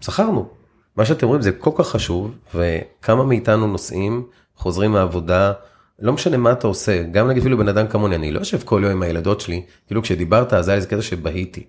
[0.00, 0.48] שכרנו.
[0.96, 4.26] מה שאתם רואים זה כל כך חשוב, וכמה מאיתנו נוסעים,
[4.56, 5.52] חוזרים מהעבודה,
[5.98, 8.80] לא משנה מה אתה עושה, גם נגיד אפילו בן אדם כמוני, אני לא יושב כל
[8.84, 11.64] יום עם הילדות שלי, כאילו כשדיברת אז היה איזה קטע שבהיתי.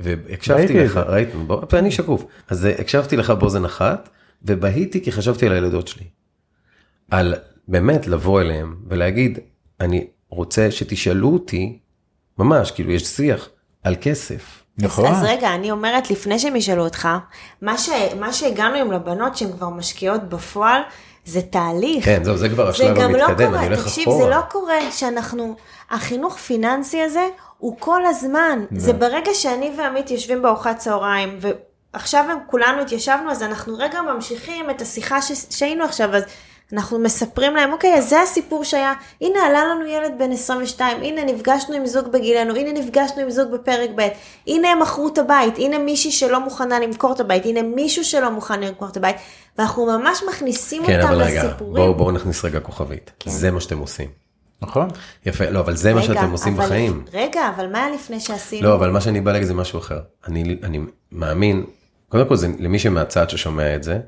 [0.00, 0.96] והקשבתי לך.
[0.96, 4.08] ראית, בוא, ואני שקוף, אז אה, הקשבתי לך באוזן אחת,
[4.42, 6.04] ובהיתי כי חשבתי על הילדות שלי.
[7.10, 7.34] על
[7.68, 9.38] באמת לבוא אליהם ולהגיד,
[9.80, 11.78] אני רוצה שתשאלו אותי,
[12.38, 13.48] ממש, כאילו יש שיח,
[13.82, 14.62] על כסף.
[14.78, 15.06] נכון.
[15.06, 17.08] אז רגע, אני אומרת, לפני שהם ישאלו אותך,
[17.62, 17.88] מה, ש,
[18.20, 20.80] מה שהגענו עם לבנות שהן כבר משקיעות בפועל,
[21.24, 22.04] זה תהליך.
[22.04, 24.24] כן, זהו, זה כבר השלב לא המתקדם, קורה, אני הולך תקשיב, אחורה.
[24.24, 25.56] זה לא קורה שאנחנו,
[25.90, 28.64] החינוך פיננסי הזה הוא כל הזמן.
[28.76, 31.38] זה ברגע שאני ועמית יושבים בארוחת צהריים,
[31.94, 35.32] ועכשיו הם כולנו התיישבנו, אז אנחנו רגע ממשיכים את השיחה ש...
[35.50, 36.22] שהיינו עכשיו, אז
[36.72, 41.24] אנחנו מספרים להם, אוקיי, אז זה הסיפור שהיה, הנה עלה לנו ילד בן 22, הנה
[41.24, 44.08] נפגשנו עם זוג בגילנו, הנה נפגשנו עם זוג בפרק ב',
[44.46, 48.30] הנה הם מכרו את הבית, הנה מישהי שלא מוכנה למכור את הבית, הנה מישהו שלא
[48.30, 49.16] מוכן למכור את הבית,
[49.58, 51.74] ואנחנו ממש מכניסים כן, אותם אבל רגע, לסיפורים.
[51.74, 53.10] בואו בואו נכניס רגע כוכבית.
[53.26, 54.08] זה מה שאתם עושים.
[54.62, 54.88] נכון.
[55.26, 57.04] יפה, לא, אבל זה מה רגע, שאתם עושים אבל- בחיים.
[57.12, 58.68] רגע, אבל מה היה לפני שעשינו?
[58.68, 59.98] לא, אבל מה שאני בא להגיד זה משהו אחר.
[60.28, 60.78] אני, אני
[61.12, 61.64] מאמין,
[62.14, 63.98] קודם כל זה למי שמהצד ששומע את זה,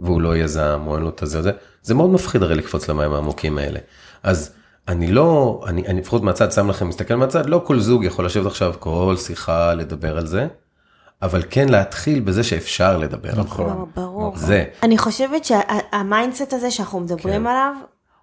[0.00, 1.50] והוא לא יזם, או אין לו את הזה, זה,
[1.82, 3.78] זה מאוד מפחיד הרי לקפוץ למים העמוקים האלה.
[4.22, 4.52] אז
[4.88, 8.46] אני לא, אני, אני לפחות מהצד שם לכם, מסתכל מהצד, לא כל זוג יכול לשבת
[8.46, 10.46] עכשיו כל שיחה לדבר על זה,
[11.22, 13.30] אבל כן להתחיל בזה שאפשר לדבר.
[13.36, 13.84] נכון.
[13.96, 14.36] ברור.
[14.36, 17.74] זה, אני חושבת שה mindset הזה שאנחנו מדברים עליו,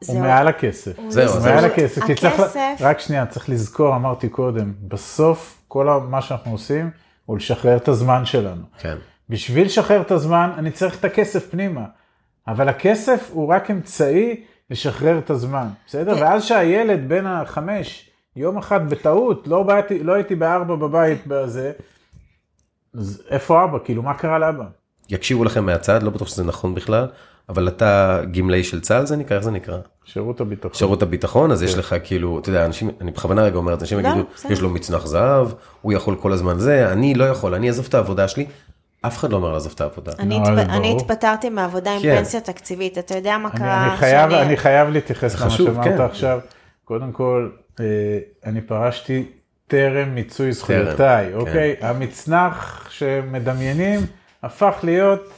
[0.02, 0.92] זה הוא מעל הכסף.
[1.10, 2.04] זהו, הוא זה- מעל הכסף.
[2.04, 2.34] כי צריך,
[2.80, 6.90] רק שנייה, צריך לזכור, אמרתי קודם, בסוף כל מה שאנחנו עושים
[7.26, 8.62] הוא לשחרר את הזמן שלנו.
[8.80, 8.96] כן.
[9.30, 11.86] בשביל לשחרר את הזמן, אני צריך את הכסף פנימה.
[12.48, 16.16] אבל הכסף הוא רק אמצעי לשחרר את הזמן, בסדר?
[16.16, 16.22] כן.
[16.22, 21.72] ואז שהילד בן החמש, יום אחד בטעות, לא, באתי, לא הייתי בארבע בבית בזה,
[22.94, 23.78] אז איפה אבא?
[23.84, 24.66] כאילו, מה קרה לאבא?
[25.10, 27.08] יקשיבו לכם מהצד, לא בטוח שזה נכון בכלל,
[27.50, 29.78] אבל אתה גמלאי של צה"ל זה נקרא, איך זה נקרא?
[30.06, 30.74] שירות הביטחון.
[30.74, 34.08] שירות הביטחון, אז יש לך כאילו, אתה יודע, אנשים, אני בכוונה רגע אומר, אנשים לא,
[34.08, 34.26] יגידו.
[34.50, 35.48] יש לו מצנח זהב,
[35.82, 38.46] הוא יכול כל הזמן זה, אני לא יכול, אני אעזוב את העבודה שלי,
[39.02, 40.12] אף אחד לא אומר לעזוב את העבודה.
[40.20, 40.70] אני, לא, התפ...
[40.70, 40.96] אני.
[40.98, 42.18] התפטרתי מהעבודה עם כן.
[42.18, 43.88] פנסיה תקציבית, אתה יודע מה אני, קרה?
[43.90, 46.02] אני, חייב, שאני- אני חייב להתייחס למה שאמרת כן.
[46.02, 46.40] עכשיו.
[46.86, 47.86] קודם כל, אה,
[48.46, 49.26] אני פרשתי
[49.68, 51.38] טרם מיצוי זכויותיי, כן.
[51.38, 51.76] אוקיי?
[51.82, 54.00] המצנח שמדמיינים
[54.44, 55.34] הפך להיות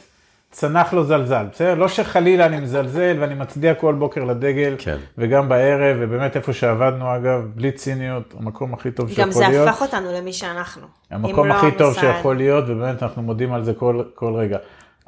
[0.52, 1.74] צנח לו זלזל, בסדר?
[1.74, 4.96] לא שחלילה אני מזלזל ואני מצדיע כל בוקר לדגל, כן.
[5.18, 9.68] וגם בערב, ובאמת איפה שעבדנו אגב, בלי ציניות, המקום הכי טוב שיכול גם זה להיות.
[9.68, 10.86] הפך אותנו למי שאנחנו.
[11.10, 12.00] המקום לא הכי טוב המוסד.
[12.00, 14.58] שיכול להיות, ובאמת אנחנו מודים על זה כל, כל רגע.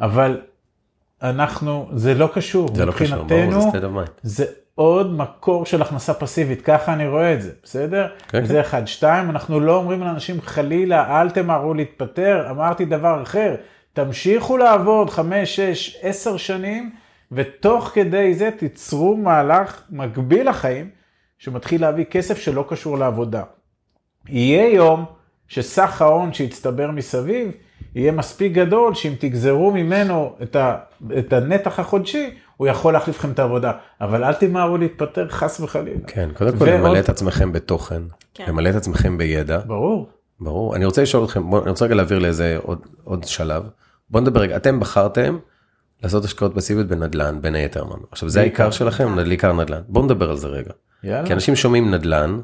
[0.01, 0.41] אבל
[1.23, 3.79] אנחנו, זה לא קשור, זה לא קשור, ברור, זה.
[4.23, 8.07] זה עוד מקור של הכנסה פסיבית, ככה אני רואה את זה, בסדר?
[8.29, 8.87] כן, זה אחד.
[8.87, 13.55] שתיים, אנחנו לא אומרים לאנשים חלילה, אל תמהרו להתפטר, אמרתי דבר אחר,
[13.95, 16.91] תמשיכו לעבוד חמש, שש, עשר שנים,
[17.33, 20.91] ותוך כדי זה תיצרו מהלך מקביל לחיים,
[21.39, 23.43] שמתחיל להביא כסף שלא קשור לעבודה.
[24.29, 25.05] יהיה יום
[25.49, 27.51] שסך ההון שהצטבר מסביב
[27.95, 30.77] יהיה מספיק גדול שאם תגזרו ממנו את, ה,
[31.19, 35.99] את הנתח החודשי, הוא יכול להחליף לכם את העבודה, אבל אל תמהרו להתפטר חס וחלילה.
[36.07, 38.03] כן, קודם כל למלא את עצמכם בתוכן,
[38.35, 38.45] כן.
[38.49, 39.59] למלא את עצמכם בידע.
[39.67, 40.09] ברור.
[40.41, 40.77] ברור.
[40.77, 43.63] אני רוצה לשאול אתכם, בוא, אני רוצה רגע להעביר לאיזה עוד, עוד שלב.
[44.15, 45.39] בוא נדבר רגע, אתם בחרתם
[46.03, 48.03] לעשות השקעות פסיביות בנדל"ן, בין היתר אמרנו.
[48.11, 49.81] עכשיו זה העיקר שלכם, לעיקר נדל"ן.
[49.89, 50.71] בואו נדבר על זה רגע.
[51.05, 51.27] יאללה.
[51.27, 52.41] כי אנשים שומעים נדל"ן,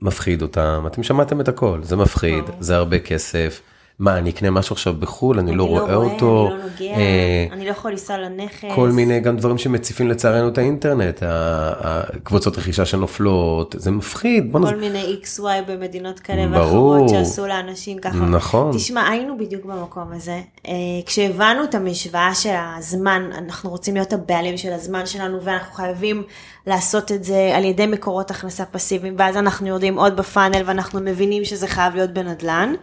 [0.00, 3.60] מפחיד אותם, אתם שמעתם את הכל, זה מפחיד, זה הרבה כסף.
[4.00, 6.48] מה, אני אקנה משהו עכשיו בחו"ל, אני לא רואה אותו.
[6.48, 8.64] אני לא נוגע, אה, אני לא יכול לנסוע לנכס.
[8.74, 14.52] כל מיני גם דברים שמציפים לצערנו את האינטרנט, הקבוצות רכישה שנופלות, זה מפחיד.
[14.52, 14.68] בוא נז...
[14.68, 16.46] כל מיני XY במדינות כאלה.
[16.50, 18.16] ואחרות שעשו לאנשים ככה.
[18.16, 18.72] נכון.
[18.76, 20.40] תשמע, היינו בדיוק במקום הזה.
[20.68, 20.72] אה,
[21.06, 26.22] כשהבנו את המשוואה של הזמן, אנחנו רוצים להיות הבעלים של הזמן שלנו ואנחנו חייבים
[26.66, 31.44] לעשות את זה על ידי מקורות הכנסה פסיביים, ואז אנחנו יורדים עוד בפאנל ואנחנו מבינים
[31.44, 32.74] שזה חייב להיות בנדל"ן,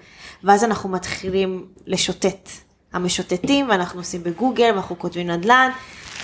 [0.44, 2.50] ואז אנחנו מתחילים לשוטט.
[2.94, 5.70] המשוטטים ואנחנו עושים בגוגל ואנחנו כותבים נדל"ן,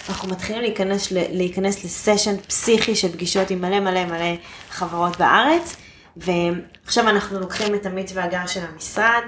[0.09, 4.36] אנחנו מתחילים להיכנס, להיכנס לסשן פסיכי של פגישות עם מלא מלא מלא
[4.70, 5.76] חברות בארץ.
[6.18, 9.22] ועכשיו אנחנו לוקחים את עמית והגר של המשרד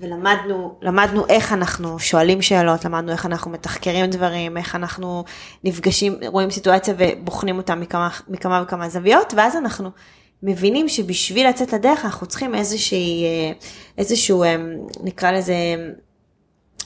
[0.00, 5.24] ולמדנו למדנו איך אנחנו שואלים שאלות, למדנו איך אנחנו מתחקרים דברים, איך אנחנו
[5.64, 9.90] נפגשים, רואים סיטואציה ובוחנים אותה מכמה, מכמה וכמה זוויות, ואז אנחנו
[10.42, 13.52] מבינים שבשביל לצאת לדרך אנחנו צריכים איזושהי, אה,
[13.98, 14.56] איזשהו, אה,
[15.04, 15.54] נקרא לזה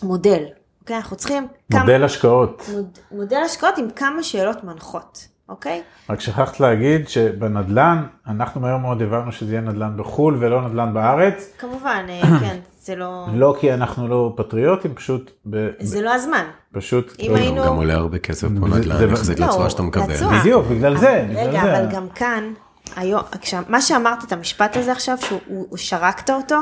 [0.02, 0.42] מודל,
[0.80, 0.96] אוקיי?
[0.96, 2.62] אנחנו צריכים מודל השקעות.
[2.74, 5.82] מוד, מודל השקעות עם כמה שאלות מנחות, אוקיי?
[6.10, 11.52] רק שכחת להגיד שבנדל"ן, אנחנו מהר מאוד הבנו שזה יהיה נדל"ן בחו"ל ולא נדל"ן בארץ.
[11.58, 16.44] כמובן, אה, כן, זה לא, לא כי אנחנו לא פטריוטים, פשוט, ב, זה לא הזמן.
[16.72, 19.82] פשוט, אם לא, היינו- גם עולה הרבה כסף פה זה- נדל"ן, זה- יחסית לא, שאתה
[19.82, 20.14] מקבל.
[20.40, 21.78] בדיוק, בגלל זה, רגע, זה.
[21.78, 22.52] אבל גם כאן,
[22.96, 23.22] היום,
[23.68, 26.56] מה שאמרת, את המשפט הזה עכשיו, שהוא שרקת אותו,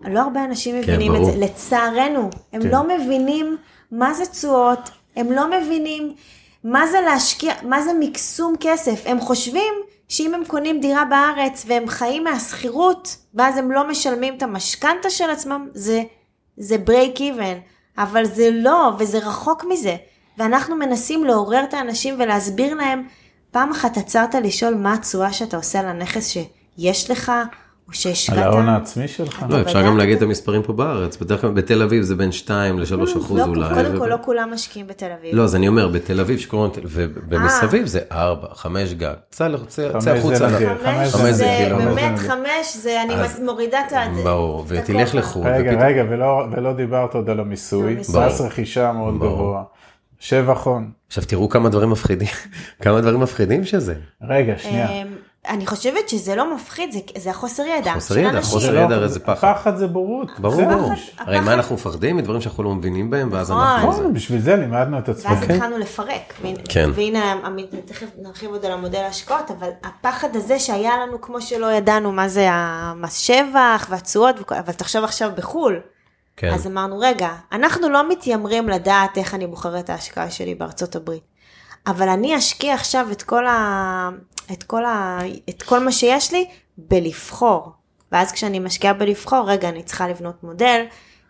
[0.00, 1.32] לא הרבה אנשים מבינים את ברור.
[1.32, 2.68] זה, לצערנו, הם כן.
[2.68, 3.56] לא מבינים
[3.92, 6.14] מה זה תשואות, הם לא מבינים
[6.64, 9.74] מה זה להשקיע, מה זה מקסום כסף, הם חושבים
[10.08, 15.30] שאם הם קונים דירה בארץ והם חיים מהשכירות, ואז הם לא משלמים את המשכנתה של
[15.30, 16.02] עצמם, זה,
[16.56, 17.58] זה break even,
[17.98, 19.96] אבל זה לא, וזה רחוק מזה.
[20.38, 23.08] ואנחנו מנסים לעורר את האנשים ולהסביר להם,
[23.50, 26.28] פעם אחת עצרת לשאול מה התשואה שאתה עושה על הנכס
[26.76, 27.32] שיש לך,
[27.88, 28.38] או שהשקעת.
[28.38, 29.44] על ההון העצמי שלך.
[29.48, 29.82] לא, אפשר?
[29.82, 32.84] גם להגיד את המספרים פה בארץ, בדרך כלל בתל אביב זה בין 2 ל-3
[33.18, 33.74] אחוז לא, אולי.
[33.74, 35.34] קודם כל, לא כולם משקיעים בתל אביב.
[35.34, 36.70] לא, אז אני אומר, בתל אביב שקוראים,
[37.28, 39.14] ומסביב זה 4, 5 גג.
[39.30, 40.48] צא החוצה.
[40.48, 40.68] נדיר.
[40.84, 44.02] חמש חמש זה זה, כאילו, באמת זה- חמש זה, אני מורידה את ה...
[44.24, 45.14] ברור, ותלך.
[45.14, 45.46] לחו"ל.
[45.48, 47.96] רגע, רגע, ולא, דיברת עוד על המיסוי.
[47.96, 49.16] מס רכישה מאוד.
[49.16, 49.62] גבוה,
[50.20, 50.90] שבח הון.
[51.08, 52.28] עכשיו תראו כמה דברים מפחידים,
[52.82, 53.94] כמה דברים מפחידים שזה.
[54.28, 54.88] רגע, שנייה.
[54.88, 55.06] אמ,
[55.48, 57.92] אני חושבת שזה לא מפחיד, זה- זה החוסר ידע.
[57.94, 58.40] חוסר ידע.
[58.42, 59.52] חוסר זה ידע, לא- הרי זה פחד.
[59.54, 60.28] פחד זה בורות.
[60.38, 62.16] ברור, הרי מה אנחנו מפחדים?
[62.16, 63.62] מדברים שאנחנו לא מבינים בהם, ואז נכון.
[63.66, 63.90] אנחנו...
[63.90, 65.34] נכון, בשביל זה לימדנו את עצמנו.
[65.40, 66.34] ואז התחלנו לפרק.
[66.68, 66.90] כן.
[66.94, 67.34] והנה,
[67.84, 72.28] תכף נרחיב עוד על המודל ההשקעות, אבל הפחד הזה שהיה לנו, כמו שלא ידענו מה
[72.28, 75.80] זה המס שבח והתשואות, אבל תחשוב עכשיו בחו"ל.
[76.40, 76.54] כן.
[76.54, 81.22] אז אמרנו, רגע, אנחנו לא מתיימרים לדעת איך אני בוחר את ההשקעה שלי בארצות הברית,
[81.86, 84.08] אבל אני אשקיע עכשיו את כל, ה...
[84.52, 85.18] את כל, ה...
[85.48, 86.46] את כל מה שיש לי
[86.78, 87.72] בלבחור.
[88.12, 90.84] ואז כשאני משקיעה בלבחור, רגע, אני צריכה לבנות מודל,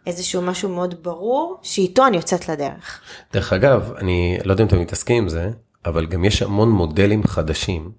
[0.07, 3.01] איזשהו משהו מאוד ברור, שאיתו אני יוצאת לדרך.
[3.33, 5.51] דרך אגב, אני לא יודע אם אתם מתעסקים עם זה,
[5.87, 7.93] אבל גם יש המון מודלים חדשים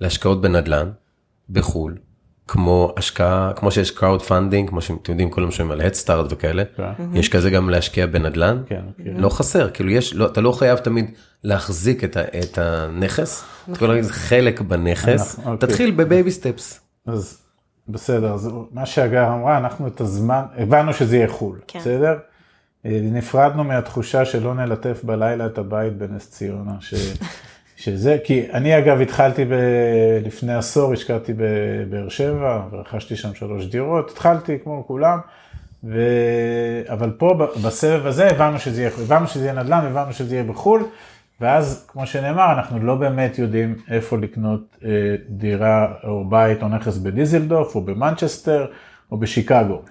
[0.00, 0.90] להשקעות בנדל"ן
[1.50, 1.98] בחו"ל,
[2.52, 6.84] כמו השקעה, כמו שיש crowd funding, כמו שאתם יודעים, כולם שומעים על הדסטארט וכאלה, כן.
[7.14, 9.12] יש כזה גם להשקיע בנדל"ן, כן, מכיר.
[9.16, 11.10] לא חסר, כאילו יש, לא, אתה לא חייב תמיד
[11.44, 15.68] להחזיק את, ה, את הנכס, אתה יכול להגיד חלק בנכס, אנחנו- אוקיי.
[15.68, 16.80] תתחיל ב baby steps.
[17.06, 17.38] אז
[17.88, 21.78] בסדר, אז מה שהגר אמרה, אנחנו את הזמן, הבנו שזה יהיה חו"ל, כן.
[21.78, 22.14] בסדר?
[22.86, 26.94] אה, נפרדנו מהתחושה שלא נלטף בלילה את הבית בנס ציונה, ש,
[27.80, 29.52] שזה, כי אני אגב התחלתי ב,
[30.24, 35.18] לפני עשור, השקעתי בבאר שבע, ורכשתי שם שלוש דירות, התחלתי כמו כולם,
[35.84, 36.00] ו...
[36.88, 40.84] אבל פה בסבב הזה הבנו שזה יהיה, הבנו שזה יהיה נדל"ן, הבנו שזה יהיה בחו"ל,
[41.40, 44.90] ואז כמו שנאמר, אנחנו לא באמת יודעים איפה לקנות אה,
[45.28, 48.66] דירה או בית או נכס בדיזלדורף או במנצ'סטר
[49.12, 49.82] או בשיקגו.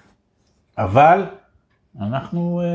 [0.78, 1.24] אבל
[2.00, 2.66] אנחנו, אה,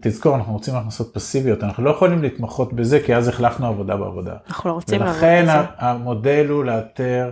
[0.00, 4.34] תזכור, אנחנו רוצים הכנסות פסיביות, אנחנו לא יכולים להתמחות בזה, כי אז החלפנו עבודה בעבודה.
[4.48, 5.52] אנחנו לא רוצים לעבוד ולכן בזה.
[5.52, 7.30] ה- המודל הוא לאתר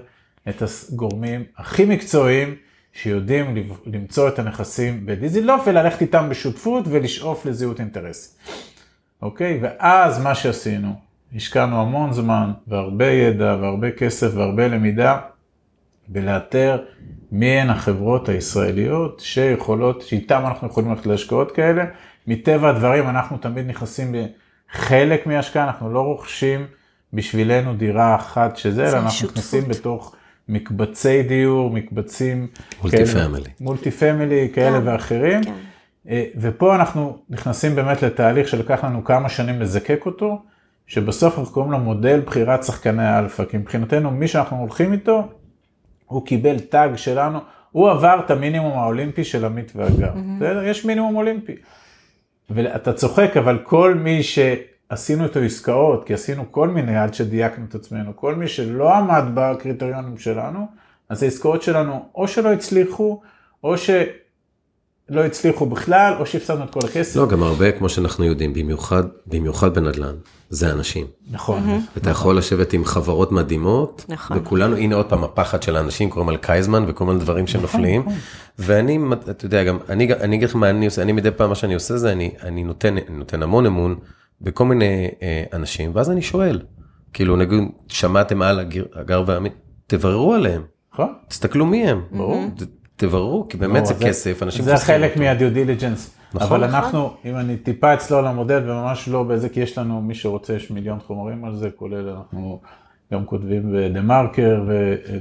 [0.48, 0.62] את
[0.92, 2.54] הגורמים הכי מקצועיים
[2.92, 3.54] שיודעים
[3.86, 8.32] למצוא את הנכסים בדיזילדורף וללכת איתם בשותפות ולשאוף לזהות אינטרסים.
[9.22, 9.58] אוקיי?
[9.62, 10.88] ואז מה שעשינו,
[11.36, 15.18] השקענו המון זמן והרבה ידע והרבה כסף והרבה למידה
[16.08, 16.82] בלאתר
[17.32, 21.84] מי הן החברות הישראליות שיכולות, שאיתן אנחנו יכולים ללכת להשקעות כאלה.
[22.26, 24.14] מטבע הדברים אנחנו תמיד נכנסים
[24.72, 26.66] חלק מההשקעה, אנחנו לא רוכשים
[27.12, 29.28] בשבילנו דירה אחת שזה, אלא אנחנו.
[29.28, 30.14] נכנסים בתוך
[30.48, 32.46] מקבצי דיור, מקבצים
[32.82, 33.50] multi כאלה- family.
[33.60, 35.44] multi family כאלה כן, ואחרים.
[35.44, 35.52] כן.
[36.08, 40.42] אה, ופה אנחנו נכנסים באמת לתהליך שלקח לנו כמה שנים לזקק אותו,
[40.86, 45.28] שבסוף אנחנו קוראים לו מודל בחירת שחקני האלפא, כי מבחינתנו מי שאנחנו הולכים איתו,
[46.06, 47.38] הוא קיבל tag שלנו,
[47.72, 50.64] הוא עבר את המינימום האולימפי של עמית והגר, בסדר?
[50.64, 51.54] יש מינימום אולימפי.
[52.50, 57.74] ואתה צוחק, אבל כל מי שעשינו איתו עסקאות, כי עשינו כל מיני עד שדייקנו את
[57.74, 60.66] עצמנו, כל מי שלא עמד בקריטריונים שלנו,
[61.08, 63.20] אז העסקאות שלנו או שלא הצליחו,
[63.64, 63.74] או
[65.10, 67.16] שלא הצליחו בכלל, או שהפסדנו את כל הכסף.
[67.16, 70.14] לא, גם הרבה, כמו שאנחנו יודעים, במיוחד, במיוחד בנדל"ן,
[70.48, 71.06] זה אנשים.
[71.30, 71.62] נכון.
[71.96, 74.36] אתה יכול לשבת עם חברות מדהימות, נכון.
[74.38, 78.02] וכולנו, הנה עוד פעם הפחד של האנשים, קוראים על קייזמן וכל מיני דברים שנופלים,
[78.58, 78.98] ואני,
[79.30, 81.74] אתה יודע, גם, אני, אני אגיד לך מה אני עושה, אני מדי פעם מה שאני
[81.74, 83.96] עושה זה, אני, אני נותן, אני נותן המון אמון
[84.40, 86.60] בכל מיני אה, אנשים, ואז אני שואל,
[87.12, 89.52] כאילו נגיד, שמעתם על הגר, הגר והעמית,
[89.86, 91.12] תבררו עליהם, נכון?
[91.28, 92.44] תסתכלו מי הם, ברור.
[92.58, 95.16] ת- תבררו, כי באמת זה ברור, כסף, אנשים זה חלק.
[95.16, 96.16] מה due diligence.
[96.34, 96.46] נכון.
[96.46, 100.54] אבל אנחנו, אם אני טיפה אצלול למודל וממש לא בזה, כי יש לנו, מי שרוצה,
[100.54, 102.60] יש מיליון חומרים על זה, כולל אנחנו
[103.12, 104.62] גם כותבים בדה מרקר,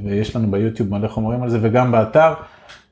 [0.04, 2.34] ויש לנו ביוטיוב מלא חומרים על זה, וגם באתר,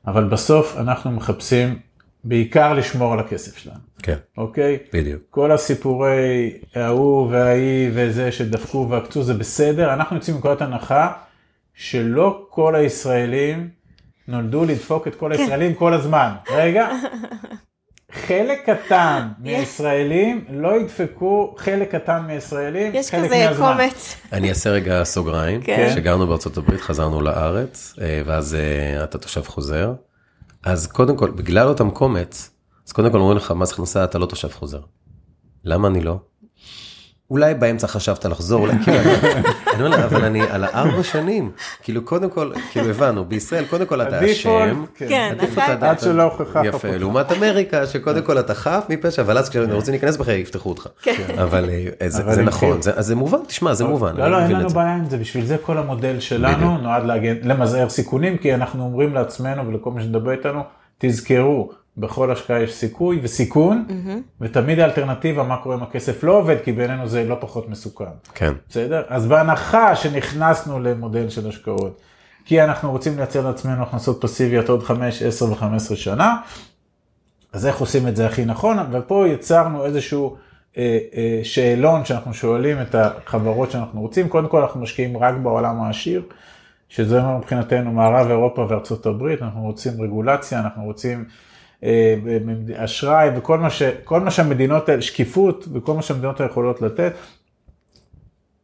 [0.06, 1.78] אבל בסוף אנחנו מחפשים
[2.24, 4.78] בעיקר לשמור על הכסף שלנו, כן, אוקיי?
[4.92, 5.22] בדיוק.
[5.30, 11.12] כל הסיפורי ההוא וההיא וזה שדפקו ועקצו זה בסדר, אנחנו יוצאים מנקודת הנחה
[11.74, 13.68] שלא כל הישראלים
[14.28, 16.32] נולדו לדפוק את כל הישראלים כל הזמן.
[16.50, 16.88] רגע,
[18.12, 23.76] חלק קטן מהישראלים לא ידפקו חלק קטן מהישראלים יש חלק כזה מהזמן.
[23.76, 24.16] קומץ.
[24.32, 25.92] אני אעשה רגע סוגריים, כן.
[25.94, 29.92] שגרנו בארצות הברית, חזרנו לארץ, אה, ואז אה, אתה תושב חוזר.
[30.62, 32.50] אז קודם כל, בגלל אותם קומץ,
[32.86, 34.80] אז קודם כל אומרים לך, מס הכנסה, אתה לא תושב חוזר.
[35.64, 36.18] למה אני לא?
[37.32, 39.12] אולי באמצע חשבת לחזור, אולי כאילו, אני-
[39.74, 41.50] אני אומר לה, אבל אני על הארבע שנים,
[41.82, 45.90] כאילו קודם כל, כאילו הבנו, בישראל קודם כל אתה אשם, כן, עדיף אחר אתה-.
[45.90, 46.96] עד שלא הוכחה יפה.
[46.96, 50.86] לעומת אמריקה, שקודם כל אתה חף מפשע, אבל אז כשהם רוצים להיכנס בך, יפתחו אותך.
[51.42, 52.82] אבל אה, זה- אבל זה נכון, כן.
[52.82, 54.16] זה- אז זה מובן, תשמע, זה מובן.
[54.16, 54.68] לא, לא, אין לנו.
[54.68, 56.78] בעיה עם זה, בשביל זה כל המודל שלנו.
[56.78, 57.02] נועד
[57.42, 60.60] למזער סיכונים, כי אנחנו אומרים לעצמנו ולכל מי שמדבר איתנו,
[60.98, 63.84] תזכרו, בכל השקעה יש סיכוי וסיכון,
[64.40, 68.04] ותמיד האלטרנטיבה, מה קורה אם הכסף לא עובד, כי בעינינו זה לא פחות מסוכן.
[68.34, 68.52] כן.
[68.68, 69.02] בסדר?
[69.08, 72.00] אז בהנחה שנכנסנו למודל של השקעות,
[72.44, 76.36] כי אנחנו רוצים לייצר לעצמנו הכנסות פסיביות עוד 5, 10 ו-15 שנה,
[77.52, 78.78] אז איך עושים את זה הכי נכון?
[78.92, 80.36] ופה יצרנו איזשהו
[80.78, 84.28] אה, אה, שאלון שאנחנו שואלים את החברות שאנחנו רוצים.
[84.28, 86.22] קודם כל אנחנו משקיעים רק בעולם העשיר,
[86.88, 91.24] שזה מבחינתנו מערב אירופה וארצות הברית, אנחנו רוצים רגולציה, אנחנו רוצים
[92.76, 97.12] אשראי וכל מה, ש, כל מה שהמדינות האלה, שקיפות וכל מה שהמדינות האלה יכולות לתת.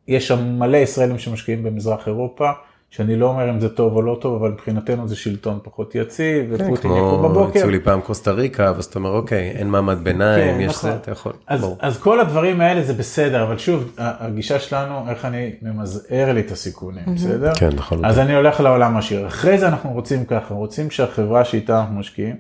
[0.09, 2.51] יש שם מלא ישראלים שמשקיעים במזרח אירופה,
[2.91, 6.47] שאני לא אומר אם זה טוב או לא טוב, אבל מבחינתנו זה שלטון פחות יציב,
[6.51, 7.49] ופוטין יקום כמו בבוקר.
[7.49, 10.91] הציעו לי פעם קוסטה ריקה, ואז אתה אומר, אוקיי, אין מעמד ביניים, כן, יש נכון.
[10.91, 11.33] זה, אתה יכול.
[11.47, 11.77] אז, ברור.
[11.81, 16.51] אז כל הדברים האלה זה בסדר, אבל שוב, הגישה שלנו, איך אני ממזער לי את
[16.51, 17.55] הסיכונים, בסדר?
[17.55, 18.11] כן, לחלוטין.
[18.11, 19.27] אז אני הולך לעולם העשיר.
[19.27, 22.37] אחרי זה אנחנו רוצים ככה, רוצים שהחברה שאיתה אנחנו משקיעים,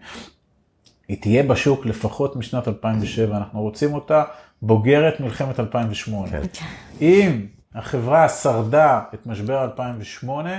[1.08, 4.22] היא תהיה בשוק לפחות משנת 2007, אנחנו רוצים אותה
[4.62, 6.28] בוגרת מלחמת 2008.
[6.30, 6.42] כן.
[7.00, 10.50] אם החברה שרדה את משבר 2008,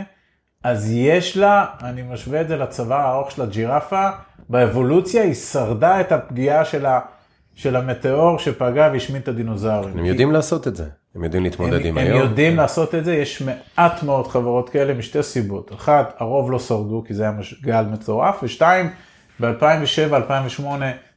[0.64, 4.10] אז יש לה, אני משווה את זה לצוואר הארוך של הג'ירפה,
[4.50, 7.00] באבולוציה היא שרדה את הפגיעה של, ה,
[7.56, 9.97] של המטאור שפגע והשמיד את הדינוזאורים.
[9.97, 10.86] הם יודעים לעשות את זה,
[11.16, 12.22] הם יודעים להתמודד עם הם, היום.
[12.22, 15.74] הם יודעים לעשות את זה, יש מעט מאוד חברות כאלה משתי סיבות.
[15.74, 18.89] אחת, הרוב לא שרדו כי זה היה מש- גל מטורף, ושתיים,
[19.42, 20.64] ב-2007-2008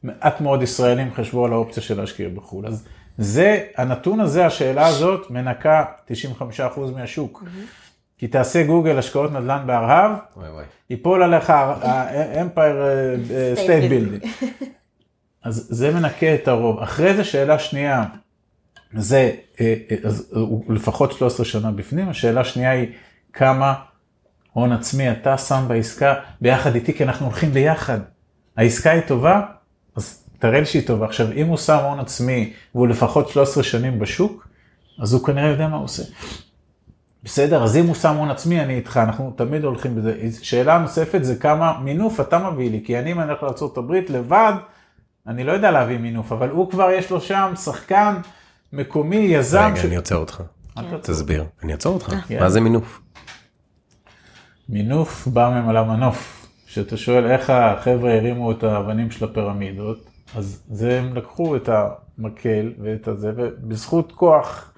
[0.03, 2.67] מעט מאוד ישראלים חשבו על האופציה של להשקיע בחו"ל.
[2.67, 2.85] אז
[3.19, 7.45] זה, הנתון הזה, השאלה הזאת, מנקה 95% מהשוק.
[8.19, 10.65] כי תעשה גוגל השקעות נדל"ן בארהב, וואי.
[10.91, 11.53] ייפול עליך uh,
[13.57, 14.47] State Building.
[15.45, 16.79] אז זה מנקה את הרוב.
[16.79, 18.05] אחרי זה שאלה שנייה,
[18.95, 22.89] זה, אה, אה, אז הוא לפחות 13 שנה בפנים, השאלה שנייה היא
[23.33, 23.75] כמה
[24.53, 27.99] הון עצמי אתה שם בעסקה ביחד איתי, כי אנחנו הולכים ביחד.
[28.57, 29.41] העסקה היא טובה,
[29.97, 31.07] אז תראה לי שהיא טובה.
[31.07, 34.49] עכשיו, אם הוא שם הון עצמי והוא לפחות 13 שנים בשוק,
[34.99, 36.03] אז הוא כנראה יודע מה הוא עושה.
[37.25, 40.29] בסדר, אז אם הוא שם הון עצמי, אני איתך, אנחנו תמיד הולכים בזה.
[40.43, 44.53] שאלה נוספת זה כמה מינוף אתה מביא לי, כי אני אם אני הולך לארה"ב לבד,
[45.27, 48.15] אני לא יודע להביא מינוף, אבל הוא כבר יש לו שם שחקן
[48.73, 49.73] מקומי, יזם.
[49.75, 50.43] רגע, אני עוצר אותך.
[50.75, 50.99] תעצור.
[50.99, 52.15] תסביר, אני אעצור אותך.
[52.29, 52.41] כן.
[52.41, 53.01] מה זה מינוף?
[54.69, 56.42] מינוף בא ממלא מנוף.
[56.73, 60.05] שאתה שואל איך החבר'ה הרימו את האבנים של הפירמידות,
[60.37, 64.73] אז זה הם לקחו את המקל ואת הזה, ובזכות כוח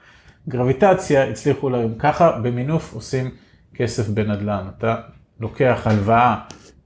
[0.49, 1.95] גרביטציה הצליחו להם.
[1.99, 3.31] ככה במינוף עושים
[3.75, 4.65] כסף בנדל"ן.
[4.79, 4.97] אתה
[5.41, 6.37] לוקח הלוואה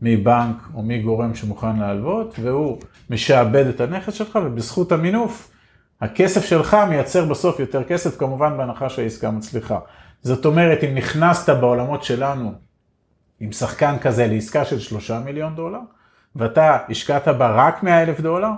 [0.03, 2.79] מבנק או מגורם שמוכן להלוות, והוא
[3.11, 5.51] משעבד את הנכס שלך, ובזכות המינוף,
[6.01, 9.79] הכסף שלך מייצר בסוף יותר כסף, כמובן בהנחה שהעסקה מצליחה.
[10.23, 12.68] זאת אומרת, אם נכנסת בעולמות שלנו
[13.41, 15.81] עם שחקן כזה לעסקה של שלושה מיליון דולר,
[16.37, 18.51] ואתה השקעת בה רק 100 אלף דולר,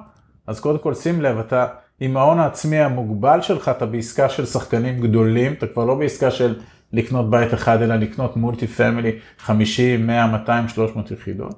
[0.46, 1.66] אז קודם כל שים לב, אתה
[2.00, 6.60] עם ההון העצמי המוגבל שלך, אתה בעסקה של שחקנים גדולים, אתה כבר לא בעסקה של
[6.92, 11.54] לקנות בית אחד, אלא לקנות מולטי פמילי 50, 100, 200, 300 יחידות.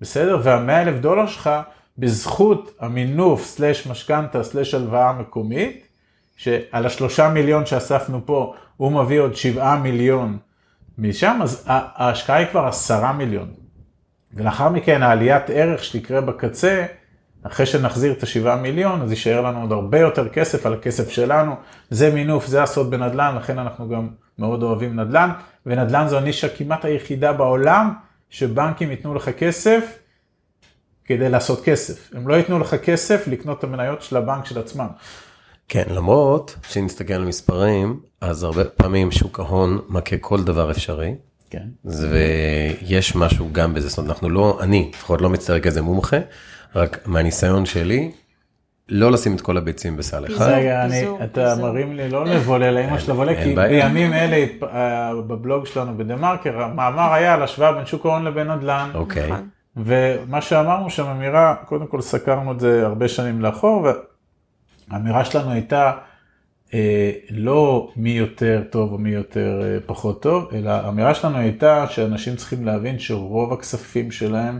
[0.00, 0.40] בסדר?
[0.42, 1.50] וה-100 אלף דולר שלך,
[1.98, 5.86] בזכות המינוף סלש משכנתה סלש הלוואה מקומית,
[6.36, 10.38] שעל השלושה מיליון שאספנו פה, הוא מביא עוד שבעה מיליון
[10.98, 13.48] משם, אז ההשקעה היא כבר עשרה מיליון.
[14.34, 16.86] ולאחר מכן העליית ערך שתקרה בקצה,
[17.42, 21.54] אחרי שנחזיר את השבעה מיליון, אז יישאר לנו עוד הרבה יותר כסף על הכסף שלנו.
[21.90, 25.30] זה מינוף, זה הסוד בנדל"ן, לכן אנחנו גם מאוד אוהבים נדל"ן,
[25.66, 27.92] ונדל"ן זו הנישה כמעט היחידה בעולם
[28.30, 29.98] שבנקים ייתנו לך כסף
[31.04, 32.10] כדי לעשות כסף.
[32.14, 34.88] הם לא ייתנו לך כסף לקנות את המניות של הבנק של עצמם.
[35.68, 41.14] כן, למרות שנסתכל על מספרים, אז הרבה פעמים שוק ההון מכה כל דבר אפשרי.
[41.50, 41.62] כן.
[41.84, 46.16] ויש משהו גם בזה, זאת אומרת, אנחנו לא, אני לפחות לא מצטער כזה מומחה,
[46.74, 48.10] רק מהניסיון שלי,
[48.88, 50.48] לא לשים את כל הביצים בסל אחד.
[50.48, 50.86] רגע,
[51.24, 56.16] אתה מרים לי לא לבולה, לאמא של לבולה, כי בימים אלה אה, בבלוג שלנו בדה
[56.16, 58.90] מרקר, המאמר היה על השוואה בין שוק ההון לבין נדל"ן.
[58.94, 59.30] אוקיי.
[59.30, 59.48] נכון.
[59.76, 63.88] ומה שאמרנו שם, אמירה, קודם כל סקרנו את זה הרבה שנים לאחור,
[64.90, 65.92] והאמירה שלנו הייתה
[66.74, 71.86] אה, לא מי יותר טוב או מי יותר אה, פחות טוב, אלא האמירה שלנו הייתה
[71.90, 74.58] שאנשים צריכים להבין שרוב הכספים שלהם,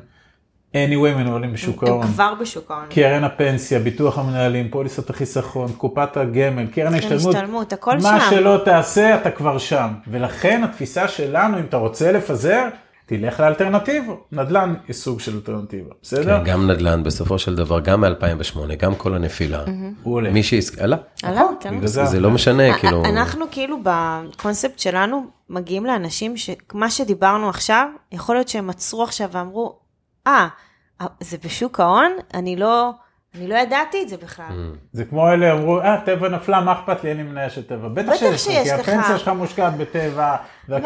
[0.74, 2.02] anyway מנוהלים בשוק ההון.
[2.02, 2.86] הם כבר בשוק ההון.
[2.90, 8.30] קרן הפנסיה, ביטוח המנהלים, פוליסת החיסכון, קופת הגמל, קרן ההשתלמות, השתלמות, הכל מה שם.
[8.30, 9.88] שלא תעשה אתה כבר שם.
[10.08, 12.68] ולכן התפיסה שלנו, אם אתה רוצה לפזר,
[13.08, 14.12] תלך לאלטרנטיבה.
[14.32, 16.38] נדל"ן היא סוג של אלטרנטיבה, בסדר?
[16.38, 19.64] כן, גם נדל"ן בסופו של דבר, גם מ-2008, גם כל הנפילה.
[20.02, 20.30] הוא עולה.
[20.30, 20.96] מי שעסק, עלה.
[21.22, 21.86] עלה, כן.
[21.86, 28.36] זה זה לא משנה, כאילו, אנחנו כאילו בקונספט שלנו מגיעים לאנשים שמה שדיברנו עכשיו, יכול
[28.36, 29.78] להיות שהם עצרו עכשיו ואמרו,
[30.26, 30.48] אה,
[31.20, 32.12] זה בשוק ההון?
[32.34, 32.90] אני לא,
[33.38, 34.72] אני לא ידעתי את זה בכלל.
[34.92, 37.88] זה כמו אלה אמרו, אה, טבע נפלה, מה אכפת לי, אין לי מניה של טבע.
[37.88, 38.90] בטח שיש לך, כי.
[38.92, 40.36] הפנסיה שלך מושקעת בטבע.
[40.68, 40.78] לא,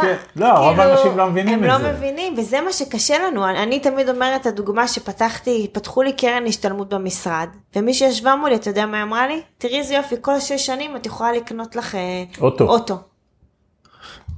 [0.48, 1.88] רוב כאילו, האנשים לא מבינים הם את זה.
[1.88, 3.48] לא מבינים, וזה מה שקשה לנו.
[3.48, 8.70] אני, תמיד אומרת את הדוגמה שפתחתי, פתחו לי קרן השתלמות במשרד, ומי שישבה מולי, אתה
[8.70, 9.40] יודע מה היא אמרה לי?
[9.58, 12.98] תראי איזה יופי, כל שש שנים את יכולה לקנות לך אה, אוטו.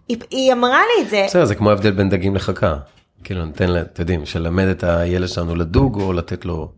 [0.08, 2.76] היא, היא אמרה לי את זה, בסדר, זה כמו ההבדל בין דגים לחכה.
[3.24, 6.68] כאילו, ניתן, לה- אתם יודעים, שלמד את הילד שלנו לדוג, או לתת לו,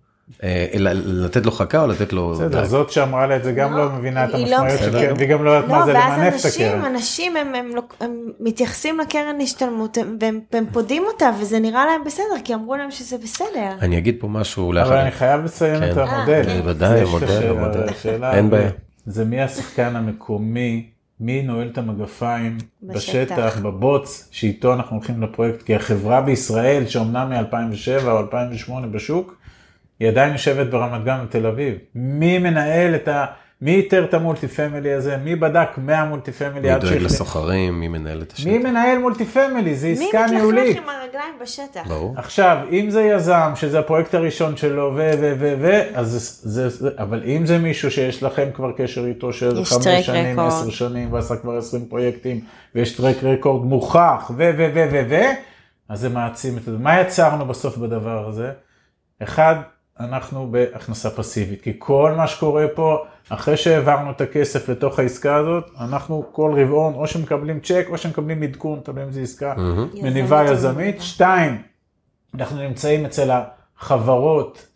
[0.42, 2.64] אה, ל- לתת לו חכה, או לתת לו בסדר.
[2.64, 4.92] זאת שאמרה לה את זה גם לא, לא מבינה את לא המשמעויות של.
[4.92, 6.84] קרן, והיא גם לא יודעת מה זה ואז למנף את אנשים, הקרן.
[6.84, 7.52] אנשים הם,
[8.00, 8.10] הם,
[8.40, 10.16] מתייחסים לקרן השתלמות הם-
[10.52, 13.70] והם, פודים אותה וזה נראה להם בסדר כי אמרו להם שזה בסדר.
[13.82, 14.96] אני אגיד פה משהו אבל.
[14.96, 15.90] אני חייב לציין כן.
[15.92, 16.42] את המודל.
[16.48, 17.86] אה, בוודאי, המודל, המודל.
[18.32, 18.70] אין זה- בעיה.
[19.06, 20.86] זה מי השחקן המקומי,
[21.20, 23.34] מי נועל את המגפיים בשטח.
[23.34, 29.34] בשטח, בבוץ, שאיתו אנחנו הולכים לפרויקט, כי החברה בישראל, שאומנם מ-2007 או 2008 בשוק,
[30.00, 31.78] היא עדיין יושבת ברמת גן ותל אביב.
[31.94, 33.26] מי מנהל את ה...
[33.60, 35.16] מי איתר את ה multi family הזה?
[35.16, 36.94] מי בדק 100 multi family מי דואג?
[36.94, 38.46] לסוחרים, מי מנהל את השטח.
[38.46, 39.74] מי מנהל multi family?
[39.74, 40.76] זה מי עסקה מתלכלך ניהולית.
[40.76, 41.86] עם הרגליים בשטח?
[41.88, 42.14] ברור.
[42.16, 46.90] עכשיו, אם זה יזם, שזה הפרויקט הראשון שלו, ו, ו, ו, ו, אז זה, זה,
[46.98, 50.52] אבל אם זה מישהו שיש לכם כבר קשר איתו של חמש שנים, רקורד.
[50.52, 52.40] עשר שנים, ועשה כבר עשרים פרויקטים,
[52.74, 55.20] ויש טרק רקורד מוכח, ו, ו, ו, ו, ו,
[55.88, 56.72] אז זה מעצים את זה.
[56.78, 58.50] מה יצרנו בסוף בדבר הזה?
[59.22, 59.54] אחד,
[60.00, 65.70] אנחנו בהכנסה פסיבית, כי כל מה שקורה פה, אחרי שהעברנו את הכסף לתוך העסקה הזאת,
[65.80, 69.54] אנחנו כל רבעון, או שמקבלים צ'ק, או שמקבלים עדכון, תלוי אם זו עסקה
[70.02, 71.02] מניבה יזמית.
[71.02, 71.62] שתיים,
[72.34, 73.30] אנחנו נמצאים אצל
[73.78, 74.66] החברות,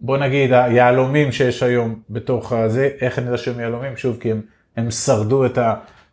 [0.00, 3.96] בוא נגיד היהלומים שיש היום בתוך הזה, איך אני יודע שהם יהלומים?
[3.96, 4.40] שוב, כי הם,
[4.76, 5.58] הם שרדו את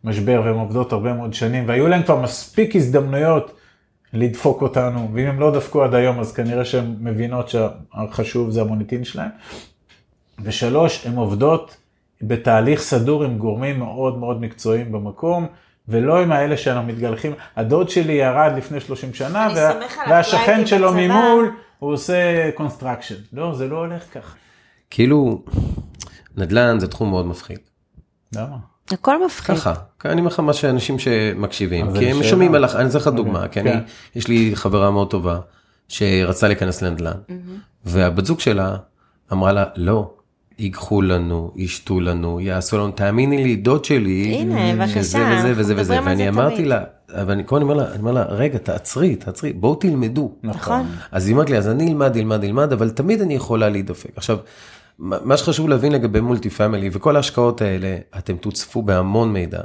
[0.04, 3.60] המשבר והם עובדות הרבה מאוד שנים, והיו להם כבר מספיק הזדמנויות
[4.16, 9.03] לדפוק אותנו, ואם הם לא דפקו עד היום, אז כנראה שהן מבינות שהחשוב זה המוניטין
[9.03, 9.30] שלהם.
[10.43, 11.78] ושלוש, הן עובדות
[12.22, 15.47] בתהליך סדור עם גורמים מאוד מאוד מקצועיים במקום,
[15.88, 17.34] ולא עם האלה שאנחנו מתגלחים.
[17.55, 21.07] הדוד שלי ירד לפני 30 שנה, וה, והשכן שלו בצבא.
[21.07, 23.16] ממול, הוא עושה קונסטרקשן.
[23.34, 24.36] לא, זה לא הולך ככה.
[24.89, 25.43] כאילו,
[26.38, 27.59] נדל"ן זה תחום מאוד מפחיד.
[28.36, 28.57] למה?
[28.92, 29.56] הכל מפחיד.
[29.56, 29.74] ככה,
[30.06, 32.24] אני אומר לך מה שאנשים שמקשיבים, כי הם.
[32.24, 34.20] שומעים עליך, אני אתן לך דוגמה, אוקיי, כי אני, כן.
[34.20, 35.40] יש לי חברה מאוד טובה,
[35.88, 37.36] שרצה להיכנס לנדל"ן,
[37.86, 38.76] והבת זוג שלה
[39.32, 40.12] אמרה לה, לא,
[40.60, 45.74] ייקחו לנו, ישתו לנו, יעשו לנו, תאמיני לי, דוד שלי, הנה, בבקשה, וזה אנחנו וזה
[45.78, 46.66] וזה, על ואני אמרתי.
[46.66, 50.32] לה, אבל אני כל הזמן אומר לה, אני אומר לה, רגע, תעצרי, תעצרי, בואו תלמדו.
[50.44, 50.88] נכון.
[51.12, 54.10] אז היא אמרת לי, אז אני אלמד, אלמד, אלמד, אבל תמיד אני יכולה להידפק.
[54.16, 54.38] עכשיו,
[55.00, 59.62] מה שחשוב להבין לגבי מולטי פמילי וכל ההשקעות האלה, אתם תוצפו בהמון מידע,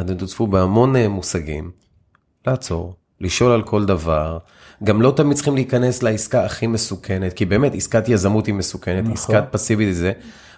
[0.00, 1.70] אתם תוצפו בהמון אה, מושגים,
[2.46, 4.38] לעצור, לשאול על כל דבר,
[4.84, 9.12] גם לא תמיד צריכים להיכנס לעסקה הכי מסוכנת, כי באמת עסקת יזמות היא מסוכנת, נכון.
[9.12, 10.12] עסקת פסיבית זה,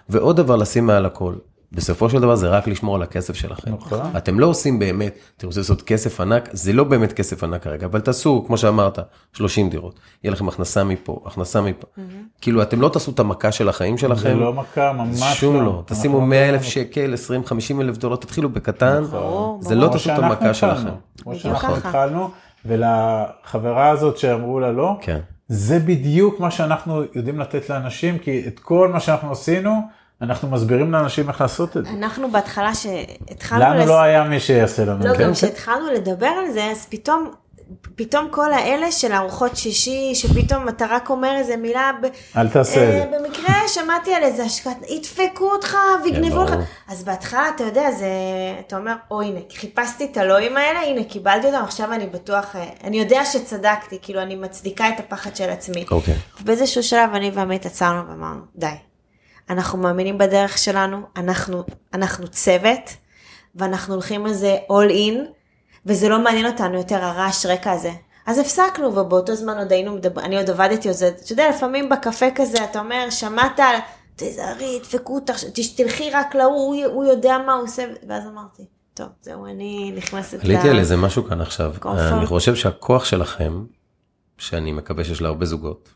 [0.09, 1.35] ועוד דבר לשים מעל הכל.
[1.71, 3.73] בסופו של דבר זה רק לשמור על הכסף שלכם.
[3.73, 3.99] נכון.
[4.17, 7.85] אתם לא עושים באמת, אתם רוצים לעשות כסף ענק, זה לא באמת כסף ענק כרגע,
[7.85, 8.99] אבל תעשו, כמו שאמרת,
[9.33, 11.87] 30 דירות, יהיה לכם הכנסה מפה, הכנסה מפה.
[12.41, 15.27] כאילו, אתם לא תעשו את המכה של החיים זה שלכם, לא מכה, ממש לא.
[15.27, 15.83] שום לא.
[15.85, 19.75] תשימו אנחנו 100 לא- אלף שקל, 20, 50 אלף דולר, תתחילו בקטן, ברור, זה.
[19.75, 20.89] לא תעשו את המכה שלכם.
[21.21, 21.75] כמו שאנחנו.
[21.75, 22.29] התחלנו,
[22.65, 25.19] ולחברה הזאת שאמרו לה לא, כן.
[25.47, 29.71] זה בדיוק מה שאנחנו יודעים לתת לאנשים, כי את כל מה שאנחנו עשינו,
[30.21, 31.91] אנחנו מסבירים לאנשים איך לעשות את זה.
[31.91, 33.61] אנחנו בהתחלה שהתחלנו...
[33.61, 35.23] לנו לס- לא היה מי שיעשה לנו לא, זה.
[35.23, 37.31] גם כשהתחלנו לדבר על זה, אז פתאום,
[37.95, 42.07] פתאום כל האלה של ארוחות שישי, שפתאום אתה רק אומר איזה מילה, ב...
[42.37, 43.17] אל תעשה אה, את זה.
[43.17, 46.49] במקרה שמעתי על איזה השקעת, ידפקו אותך ויגנבו לך.
[46.49, 46.63] ברור.
[46.87, 48.07] אז בהתחלה, אתה יודע, זה,
[48.67, 52.65] אתה אומר, או הנה, חיפשתי את הלואים האלה, הנה, קיבלתי אותם, עכשיו אני בטוח, אה,
[52.83, 55.85] אני יודע שצדקתי, כאילו, אני מצדיקה את הפחד של עצמי.
[55.91, 56.15] אוקיי.
[56.41, 58.67] באיזשהו שלב אני ועמית עצרנו ואמרנו, די.
[59.49, 62.89] אנחנו מאמינים בדרך שלנו, אנחנו, אנחנו צוות,
[63.55, 65.17] ואנחנו הולכים על זה all in,
[65.85, 67.91] וזה לא מעניין אותנו יותר הרעש רקע הזה.
[68.25, 72.25] אז הפסקנו, ובאותו זמן עוד היינו מדברים, אני עוד עבדתי זה, אתה יודע, לפעמים בקפה
[72.35, 73.59] כזה, אתה אומר, שמעת,
[74.15, 75.43] תזהרי, ידפקו אותך,
[75.75, 80.43] תלכי רק להוא, הוא- הוא יודע מה הוא עושה, ואז אמרתי, טוב, זהו, אני נכנסת
[80.43, 81.73] עליתי על איזה משהו כאן עכשיו.
[81.79, 82.13] קומפורט.
[82.13, 83.63] אני חושב שהכוח שלכם,
[84.37, 85.89] שאני מקווה שיש להרבה זוגות,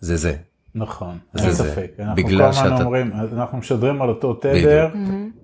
[0.00, 0.36] זה זה.
[0.74, 1.64] נכון, זה אין זה.
[1.72, 1.90] ספק.
[1.98, 4.88] אנחנו בגלל כל הזמן שאתה- אומרים, אנחנו משדרים על אותו תדר,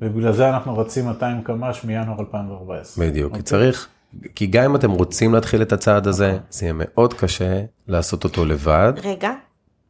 [0.03, 3.07] ובגלל זה אנחנו רצים 200 קמ"ש מינואר 2014.
[3.07, 3.43] בדיוק, כי אוקיי?
[3.43, 3.89] צריך,
[4.35, 8.45] כי גם אם אתם רוצים להתחיל את הצעד הזה, זה יהיה מאוד קשה לעשות אותו
[8.45, 8.93] לבד.
[9.05, 9.33] רגע,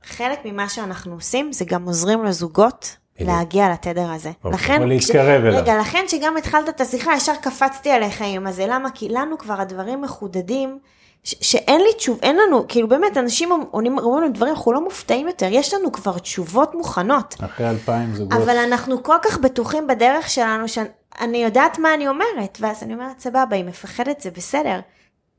[0.04, 2.96] חלק ממה שאנחנו עושים זה גם עוזרים לזוגות.
[3.20, 4.30] להגיע לתדר הזה.
[4.44, 4.50] אוקיי.
[4.58, 5.62] לכן, או להתקרב אליו.
[5.62, 8.88] רגע, לכן שגם התחלת את השיחה, ישר קפצתי עליך עם הזה, למה?
[8.94, 10.78] כי לנו כבר הדברים מחודדים,
[11.24, 14.84] ש- שאין לי תשוב, אין לנו, כאילו באמת, אנשים עונים אומרים לנו דברים, אנחנו לא
[14.84, 17.34] מופתעים יותר, יש לנו כבר תשובות מוכנות.
[17.44, 18.40] אחרי 2,000 זוגות.
[18.42, 23.20] אבל אנחנו כל כך בטוחים בדרך שלנו, שאני יודעת מה אני אומרת, ואז אני אומרת,
[23.20, 24.80] סבבה, היא מפחדת, זה בסדר.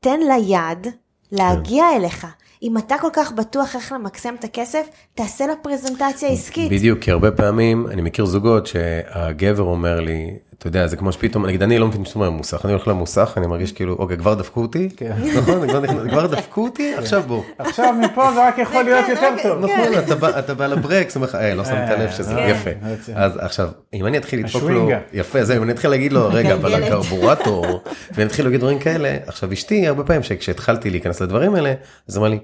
[0.00, 0.86] תן לה יד
[1.32, 2.26] להגיע אליך.
[2.62, 6.72] אם אתה כל כך בטוח איך למקסם את הכסף, תעשה לה פרזנטציה עסקית.
[6.72, 11.46] בדיוק, כי הרבה פעמים אני מכיר זוגות שהגבר אומר לי, אתה יודע, זה כמו שפתאום,
[11.46, 14.34] נגיד אני לא מבין שאתה אומר מוסך, אני הולך למוסך, אני מרגיש כאילו, אוקיי, כבר
[14.34, 15.12] דפקו אותי, כן.
[15.36, 15.68] נכון,
[16.10, 17.42] כבר דפקו אותי, עכשיו בוא.
[17.58, 19.66] עכשיו מפה זה רק יכול להיות כן, יותר טוב.
[19.66, 19.82] כן.
[19.82, 19.98] נכון,
[20.38, 22.48] אתה בא- לברקס, אומר לך, אה, לא שמת לב שזה כן.
[22.50, 22.70] יפה.
[23.06, 23.12] כן.
[23.16, 24.88] אז עכשיו, אם אני אתחיל לדפוק לו.
[25.12, 26.74] יפה, זהו, אם אני אתחיל להגיד לו, רגע, אבל.
[26.74, 27.82] הקרבורטור,
[28.12, 31.74] ואני אתחיל להגיד דברים כאלה, עכשיו אשתי, הרבה פעמים שכשהתחלתי להיכנס לדברים האלה,
[32.08, 32.38] אז אמרה לי,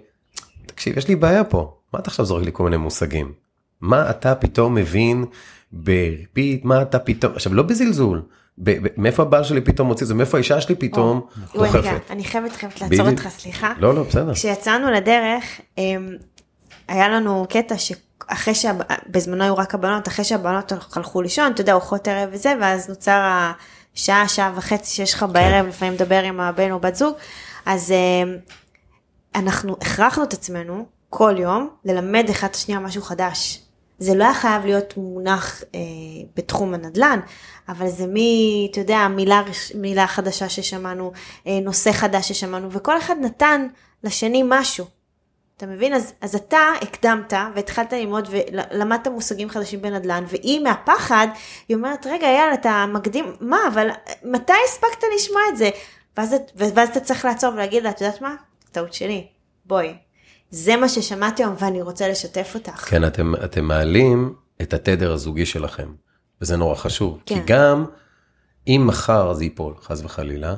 [0.66, 3.32] תקשיב, יש לי בעיה פה, מה אתה עכשיו זורק לי כל מיני מושגים?
[3.80, 5.24] מה אתה פתאום מבין
[5.72, 8.22] בריבית, מה אתה פתאום, עכשיו לא בזלזול,
[8.96, 12.00] מאיפה הבעל שלי פתאום מוציא את זה, מאיפה האישה שלי פתאום דוחפת.
[12.10, 13.08] אני חייבת חייבת לעצור.
[13.08, 13.72] אותך, סליחה.
[13.78, 14.34] לא, לא, בסדר.
[14.34, 16.16] כשיצאנו לדרך, אמ,
[16.88, 22.08] היה לנו קטע שאחרי שבזמנו היו רק הבנות, אחרי שהבנות הלכו לישון, אתה יודע, ארוחות
[22.08, 23.20] ערב וזה, ואז נוצר
[23.94, 27.14] השעה, שעה וחצי שיש לך בערב, לפעמים לדבר עם הבן או בת זוג,
[27.66, 28.36] אז אמ,
[29.34, 33.61] אנחנו הכרחנו את עצמנו כל יום ללמד אחד את השנייה משהו חדש.
[34.03, 35.80] זה לא היה חייב להיות מונח אה,
[36.36, 37.20] בתחום הנדל"ן,
[37.68, 39.42] אבל זה מי, אתה יודע, מילה,
[39.74, 41.12] מילה חדשה ששמענו,
[41.46, 43.66] אה, נושא חדש ששמענו, וכל אחד נתן
[44.05, 44.86] לשני משהו.
[45.57, 45.94] אתה מבין?
[45.94, 51.26] אז, אז אתה הקדמת והתחלת ללמוד ולמדת מושגים חדשים בנדל"ן, והיא מהפחד,
[51.68, 53.88] היא אומרת, רגע, יאללה, אתה מקדים, מה, אבל
[54.24, 55.70] מתי הספקת לשמוע את זה?
[56.16, 58.34] ואז, ואז אתה צריך לעצור ולהגיד לה, את יודעת מה?
[58.72, 59.26] טעות שלי,
[59.64, 59.94] בואי.
[60.55, 62.70] זה מה ששמעתי היום ואני רוצה לשתף אותך.
[62.90, 65.88] כן, אתם, אתם מעלים את התדר הזוגי שלכם,
[66.40, 67.18] וזה נורא חשוב.
[67.26, 67.34] כן.
[67.34, 67.84] כי גם
[68.68, 70.55] אם מחר זה ייפול, חס וחלילה,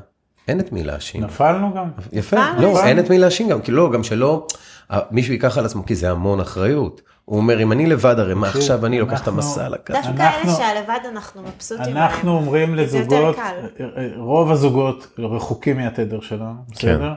[0.48, 1.24] אין את מי להאשים.
[1.24, 1.88] נפלנו גם.
[2.12, 2.62] יפה, נפלנו.
[2.62, 4.46] לא, אין את מי להאשים גם, כי לא, גם שלא,
[4.90, 7.00] אה, מישהו ייקח על עצמו, כי זה המון אחריות.
[7.24, 9.94] הוא אומר, אם אני לבד, הרי מה עכשיו אני לוקח את המסע על הכף.
[9.94, 12.30] דווקא אנחנו- אלה שהלבד אנחנו מבסוטים אנחנו.
[12.36, 13.84] אומרים לזוגות, קל.
[14.16, 17.12] רוב הזוגות רחוקים מהתדר שלנו, בסדר?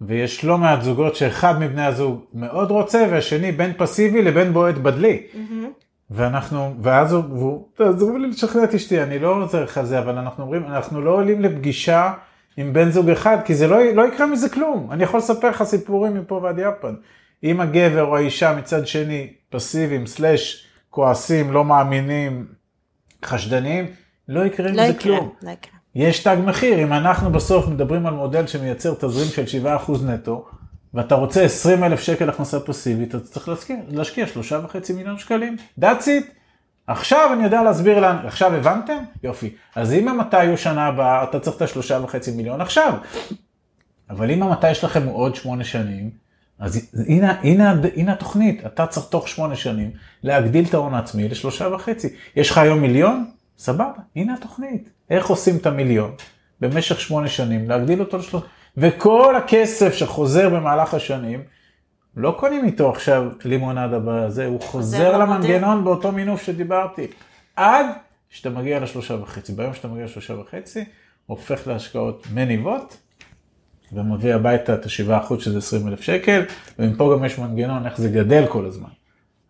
[0.00, 5.22] ויש לא מעט זוגות שאחד מבני הזוג מאוד רוצה והשני בין פסיבי לבין בועט בדלי.
[6.10, 10.44] ואנחנו, ואז הוא, תעזרו לי לשכנע את אשתי, אני לא עוזר לך זה, אבל אנחנו
[10.44, 12.12] אומרים, אנחנו לא עולים לפגישה
[12.56, 14.88] עם בן זוג אחד, כי זה לא, לא יקרה מזה כלום.
[14.90, 16.94] אני יכול לספר לך סיפורים מפה ועד יפן.
[17.44, 22.46] אם הגבר או האישה מצד שני פסיביים, סלאש כועסים, לא מאמינים,
[23.24, 23.86] חשדניים,
[24.28, 25.32] לא יקרה לא זה יקרה, כלום.
[25.42, 25.77] לא יקרה.
[25.94, 30.46] יש תג מחיר, אם אנחנו בסוף מדברים על מודל שמייצר תזרים של 7% נטו,
[30.94, 36.04] ואתה רוצה 20 אלף שקל הכנסה פסיבית, אז צריך להשקיע, להשקיע 3.5 מיליון שקלים, that's
[36.04, 36.24] it.
[36.86, 38.98] עכשיו אני יודע להסביר לאן, עכשיו הבנתם?
[39.22, 39.54] יופי.
[39.76, 42.94] אז אם המתי הוא שנה הבאה, אתה צריך את השלושה וחצי מיליון עכשיו.
[44.10, 46.10] אבל אם המתי שלכם הוא עוד שמונה שנים,
[46.58, 49.90] אז הנה, הנה, הנה התוכנית, אתה צריך תוך שמונה שנים
[50.22, 52.08] להגדיל את ההון העצמי לשלושה וחצי.
[52.36, 53.30] יש לך היום מיליון?
[53.58, 54.97] סבבה, הנה התוכנית.
[55.10, 56.10] איך עושים את המיליון?
[56.60, 58.46] במשך שמונה שנים, להגדיל אותו לשלושה,
[58.76, 61.42] וכל הכסף שחוזר במהלך השנים,
[62.16, 65.18] לא קונים איתו עכשיו לימונדה בזה, הוא חוזר.
[65.18, 67.06] למנגנון באותו מינוף שדיברתי.
[67.56, 67.86] עד
[68.30, 69.52] שאתה מגיע לשלושה וחצי.
[69.52, 70.84] ביום שאתה מגיע לשלושה וחצי,
[71.26, 72.96] הופך להשקעות מניבות,
[73.92, 76.42] ומביא הביתה את השבעה אחוז שזה 20 אלף שקל,
[76.78, 78.88] ומפה גם יש מנגנון איך זה גדל כל הזמן.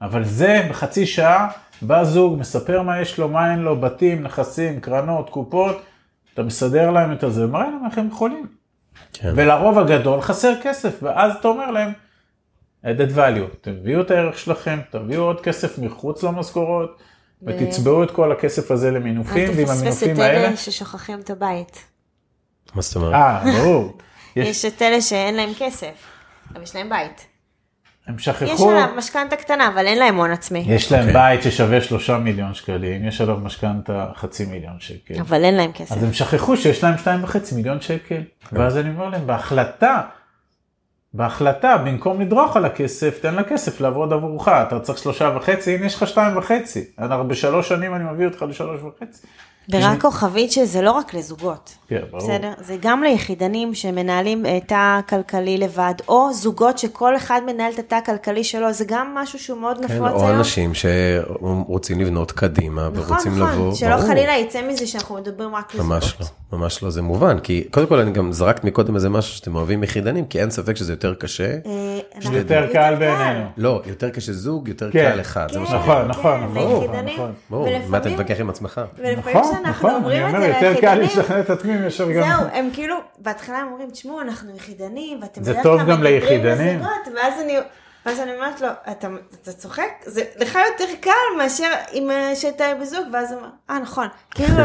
[0.02, 1.48] אבל זה בחצי שעה,
[1.82, 5.82] בא זוג, מספר מה יש לו, מה אין לו, בתים, נכסים, קרנות, קופות,
[6.34, 8.46] אתה מסדר להם את הזה, ומראה להם איך הם יכולים.
[9.12, 9.32] כן.
[9.36, 11.92] ולרוב הגדול חסר כסף, ואז אתה אומר להם,
[12.84, 17.02] added value, תביאו את הערך שלכם, תביאו עוד כסף מחוץ למשכורות,
[17.42, 21.30] ותצבעו את כל הכסף הזה למינופים, אל ועם תפספס המינופים את האלה, אלה ששוכחים את
[21.30, 21.84] הבית.
[22.74, 23.14] מה זאת אומרת?
[23.14, 23.98] אה, ברור,
[24.36, 25.94] יש, יש את אלה שאין להם כסף,
[26.52, 27.26] אבל יש להם בית.
[28.08, 30.64] הם יש שכחו, עליו משכנתה קטנה, אבל אין להם הון עצמי.
[30.66, 31.12] יש להם אוקיי.
[31.12, 35.14] בית ששווה שלושה מיליון שקלים, יש עליו משכנתה חצי מיליון שקל.
[35.20, 35.92] אבל אין להם כסף.
[35.92, 38.20] אז הם שכחו שיש להם שתיים וחצי מיליון שקל.
[38.52, 40.02] ואז אני אומר להם, בהחלטה,
[41.14, 44.48] בהחלטה, במקום לדרוך על הכסף, תן לכסף לעבוד עבורך.
[44.48, 46.84] אתה צריך שלושה וחצי, הנה יש לך שתיים וחצי.
[46.98, 49.26] אנחנו בשלוש שנים אני מביא אותך לשלוש וחצי.
[49.72, 51.74] ורק כוכבית שזה לא רק לזוגות.
[51.88, 52.22] כן, ברור.
[52.24, 52.50] בסדר?
[52.60, 58.44] זה גם ליחידנים שמנהלים תא כלכלי לבד, או זוגות שכל אחד מנהל את התא הכלכלי
[58.44, 60.38] שלו, זה גם משהו שהוא מאוד כן, נפוץ או היום.
[60.38, 63.74] אנשים שרוצים לבנות קדימה נכון, ורוצים נכון, לבוא.
[63.74, 64.08] שלא ברור.
[64.08, 65.90] חלילה יצא מזה שאנחנו מדברים רק לזוגות.
[65.92, 69.36] ממש לא, ממש לא, זה מובן, כי קודם כל אני גם זרקת מקודם איזה משהו
[69.36, 71.44] שאתם אוהבים יחידנים, כי אין ספק שזה יותר קשה.
[71.66, 73.44] אה, אנחנו- יותר קל בעינינו.
[73.56, 75.10] לא, יותר קשה זוג, יותר כן.
[75.12, 76.06] קל אחד, זה מה כן, שאני נכון, אומר.
[76.08, 77.14] נכון, כן, ברור, ליחידנים.
[77.14, 77.32] נכון.
[77.50, 81.40] ברור, מה ולפעמים- ולפעמים נכון, נכון, אומרים אני את אומר, זה יותר קל ליחידנים, לשכנע
[81.40, 82.22] את עצמי מאשר גם...
[82.22, 86.00] זהו, הם כאילו, בהתחלה הם אומרים, תשמעו, אנחנו יחידנים, ואתם זה בדרך טוב כלל גם
[86.00, 86.78] מדברים ליחידנים.
[86.80, 87.56] לזוגות, ואז אני,
[88.06, 89.08] ואז אני אומרת לו, אתה,
[89.42, 89.88] אתה צוחק?
[90.04, 94.62] זה לך יותר קל מאשר אם אה, שאתה בזוג, ואז הוא אומר, אה, נכון, כאילו,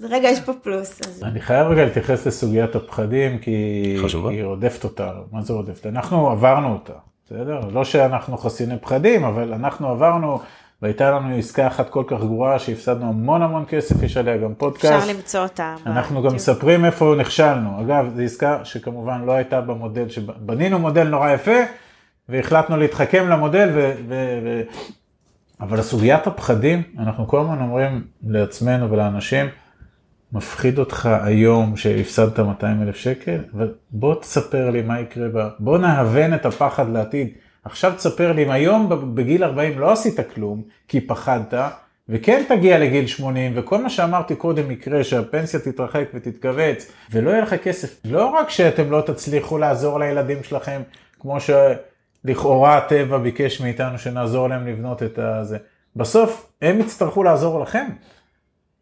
[0.00, 1.00] רגע, יש פה פלוס.
[1.06, 1.24] אז...
[1.24, 4.30] אני חייב רגע להתייחס לסוגיית הפחדים, כי חשובה.
[4.30, 5.20] היא רודפת אותנו.
[5.32, 5.86] מה זה רודפת?
[5.86, 6.92] אנחנו עברנו אותה,
[7.26, 7.60] בסדר?
[7.72, 10.40] לא שאנחנו חסיני פחדים, אבל אנחנו עברנו,
[10.82, 14.94] והייתה לנו עסקה אחת כל כך גרועה שהפסדנו המון המון כסף, יש עליה גם פודקאסט.
[14.94, 15.74] אפשר למצוא אותה.
[15.86, 16.34] אנחנו גם.
[16.34, 17.80] מספרים איפה נכשלנו.
[17.80, 21.56] אגב, זו עסקה שכמובן לא הייתה במודל, שבנינו מודל נורא יפה,
[22.28, 23.94] והחלטנו להתחכם למודל, ו...
[24.08, 24.38] ו...
[24.44, 24.62] ו...
[25.60, 29.46] אבל הסוגיית הפחדים, אנחנו כל הזמן אומרים לעצמנו ולאנשים,
[30.32, 36.34] מפחיד אותך היום שהפסדת 200 אלף שקל, ובוא תספר לי מה יקרה בה, בוא נהוון
[36.34, 37.28] את הפחד לעתיד.
[37.66, 41.54] עכשיו תספר לי אם היום בגיל 40 לא עשית כלום, כי פחדת,
[42.08, 47.54] וכן תגיע לגיל 80, וכל מה שאמרתי קודם יקרה, שהפנסיה תתרחק ותתכווץ, ולא יהיה לך
[47.54, 48.00] כסף.
[48.04, 50.82] לא רק שאתם לא תצליחו לעזור לילדים שלכם,
[51.20, 55.58] כמו שלכאורה הטבע ביקש מאיתנו שנעזור להם לבנות את הזה.
[55.96, 57.86] בסוף הם יצטרכו לעזור לכם.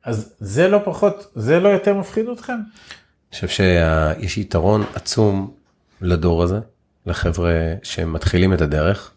[0.04, 2.52] אז זה לא פחות, זה לא יותר מפחיד אתכם?
[2.52, 5.50] אני חושב שיש יתרון עצום
[6.00, 6.58] לדור הזה,
[7.06, 7.52] לחבר'ה
[7.82, 9.10] שמתחילים את הדרך.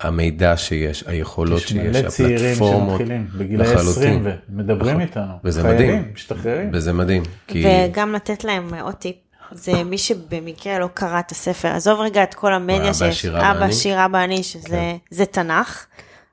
[0.00, 3.86] המידע שיש, היכולות יש שיש, מלא צעירים הפלטפורמות, שמתחילים לחלוטין.
[3.86, 5.00] 20 ומדברים נכון.
[5.00, 5.34] איתנו.
[5.44, 6.12] וזה חיילים, מדהים.
[6.14, 6.70] משתחררים.
[6.72, 9.16] וזה מדהים, כי וגם לתת להם עוד טיפ.
[9.52, 13.50] זה מי שבמקרה לא קרא את הספר, עזוב רגע את כל המדיה אבא, שיש, שירה
[13.50, 13.72] אבא, ואני.
[13.72, 14.96] שירה ואני, שזה כן.
[15.10, 15.86] זה תנ"ך,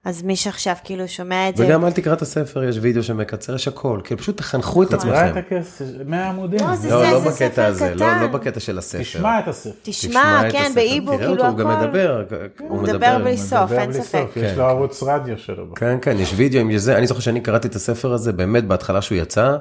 [0.10, 3.56] אז מי שעכשיו כאילו שומע את זה, וגם אל תקרא את הספר, יש וידאו שמקצר,
[3.56, 5.10] יש הכל, כאילו פשוט תחנכו את נכון.
[5.10, 5.56] תקרא את עצמכם.
[5.57, 6.60] הכסף, 100 עמודים.
[6.60, 8.22] לא, זה לא, זה- לא בקטע ספר הזה, לא.
[8.22, 9.02] לא בקטע של הספר.
[9.03, 9.72] תשמע את הספר.
[9.84, 10.86] תשמע, כן, תראה
[11.18, 11.86] כאילו אותו, הוא גם הכל.
[11.88, 12.23] מדבר,
[12.60, 13.18] הוא מדבר מדבר.
[13.23, 14.26] בלי סוף, אין ספק.
[14.36, 14.53] יש כן.
[14.57, 15.76] לו ערוץ רדיו שלו.
[15.76, 19.02] כן, כן, יש וידאו עם זה, אני זוכר שאני קראתי את הספר הזה באמת בהתחלה
[19.02, 19.57] שהוא יצא,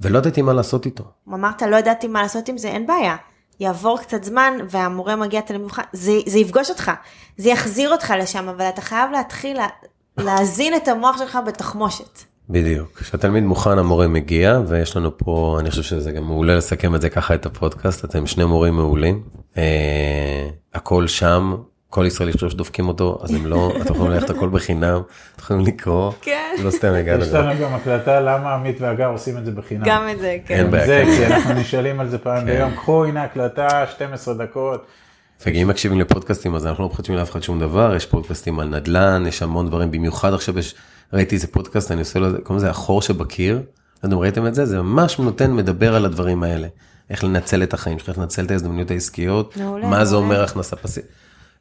[0.00, 1.04] ולא ידעתי מה לעשות איתו.
[1.28, 3.16] אמרת, לא ידעתי מה לעשות עם זה, אין בעיה.
[3.60, 6.90] יעבור קצת זמן והמורה מגיע תלמיד מבחן, זה, זה יפגוש אותך,
[7.36, 9.66] זה יחזיר אותך לשם, אבל אתה חייב להתחיל לה,
[10.16, 12.18] להזין את המוח שלך בתחמושת.
[12.50, 12.98] בדיוק.
[12.98, 17.08] כשהתלמיד מוכן המורה מגיע, ויש לנו פה, אני חושב שזה גם מעולה לסכם את זה
[17.10, 19.22] ככה את הפודקאסט, אתם שני מורים מעולים.
[19.56, 21.56] אה, הכל שם,
[21.90, 25.00] כל ישראלי חושב שדופקים אותו, אז הם לא, אתם יכולים ללכת הכל בחינם,
[25.34, 26.54] אתם יכולים לקרוא, כן.
[26.62, 27.24] לא סתם הגענו.
[27.24, 29.82] יש לנו גם הקלטה למה עמית והגר עושים את זה בחינם.
[29.84, 30.54] גם את זה, כן.
[30.54, 30.86] אין בעיה.
[30.86, 31.16] זה, כן.
[31.16, 34.86] כי אנחנו נשאלים על זה פעם ביום, קחו הנה הקלטה, 12 דקות.
[35.46, 39.24] ואם מקשיבים לפודקאסטים אז אנחנו לא מחדשים לאף אחד שום דבר, יש פודקאסטים על נדל"ן,
[39.26, 40.74] יש המון דברים, במיוחד עכשיו יש,
[41.12, 43.62] ראיתי איזה פודקאסט, אני עושה לו, קוראים לזה החור שבקיר, לא
[44.02, 46.68] יודע אם ראיתם את זה, זה ממש נותן, מדבר על הדברים האלה.
[47.10, 50.16] איך לנצל את החיים שלך, איך לנצל את ההזדמנויות העסקיות, מה זה.
[50.16, 51.10] אומר הכנסה פסיבית.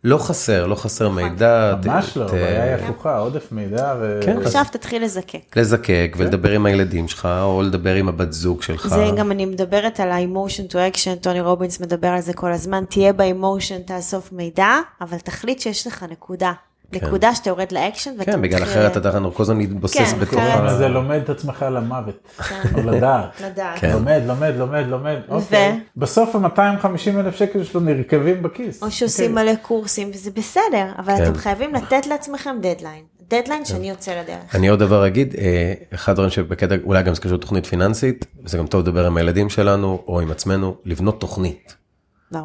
[0.03, 1.75] לא חסר, לא חסר מידע.
[1.85, 4.19] ממש ת- לא, ת- הבעיה היא הפוכה, עודף מידע ו...
[4.23, 4.37] כן.
[4.41, 5.57] עכשיו תתחיל לזקק.
[5.57, 8.87] לזקק ולדבר עם הילדים שלך, או לדבר עם הבת זוג שלך.
[8.87, 12.83] זה גם אני מדברת על ה-emotion to action, טוני רובינס מדבר על זה כל הזמן,
[12.89, 14.67] תהיה ב-emotion, תאסוף מידע,
[15.01, 16.51] אבל תחליט שיש לך נקודה.
[16.93, 20.77] נקודה שאתה יורד לאקשן ואתה כן, בגלל אחרת אתה כל הזמן נתבוסס כן, בתוך ה...
[20.77, 22.27] זה ללמוד את עצמך למוות,
[22.73, 23.41] או לדעת.
[23.45, 23.79] לדעת.
[23.79, 23.91] כן.
[23.91, 25.79] לומד, לומד, לומד, לומד, אוקיי.
[25.97, 28.83] בסוף ה-250 אלף שקל שלו נרקבים בכיס.
[28.83, 29.43] או שעושים אוקיי.
[29.43, 31.23] מלא קורסים, וזה בסדר, אבל כן.
[31.23, 33.03] אתם חייבים לתת לעצמכם דדליין.
[33.29, 34.55] דדליין שאני יוצא לדרך.
[34.55, 38.57] אני עוד דבר אגיד, אה, אחד הדברים שבקטע, אולי גם זה קשור לתוכנית פיננסית, וזה
[38.57, 41.75] גם טוב לדבר עם הילדים שלנו, או עם עצמנו, לבנות תוכנית.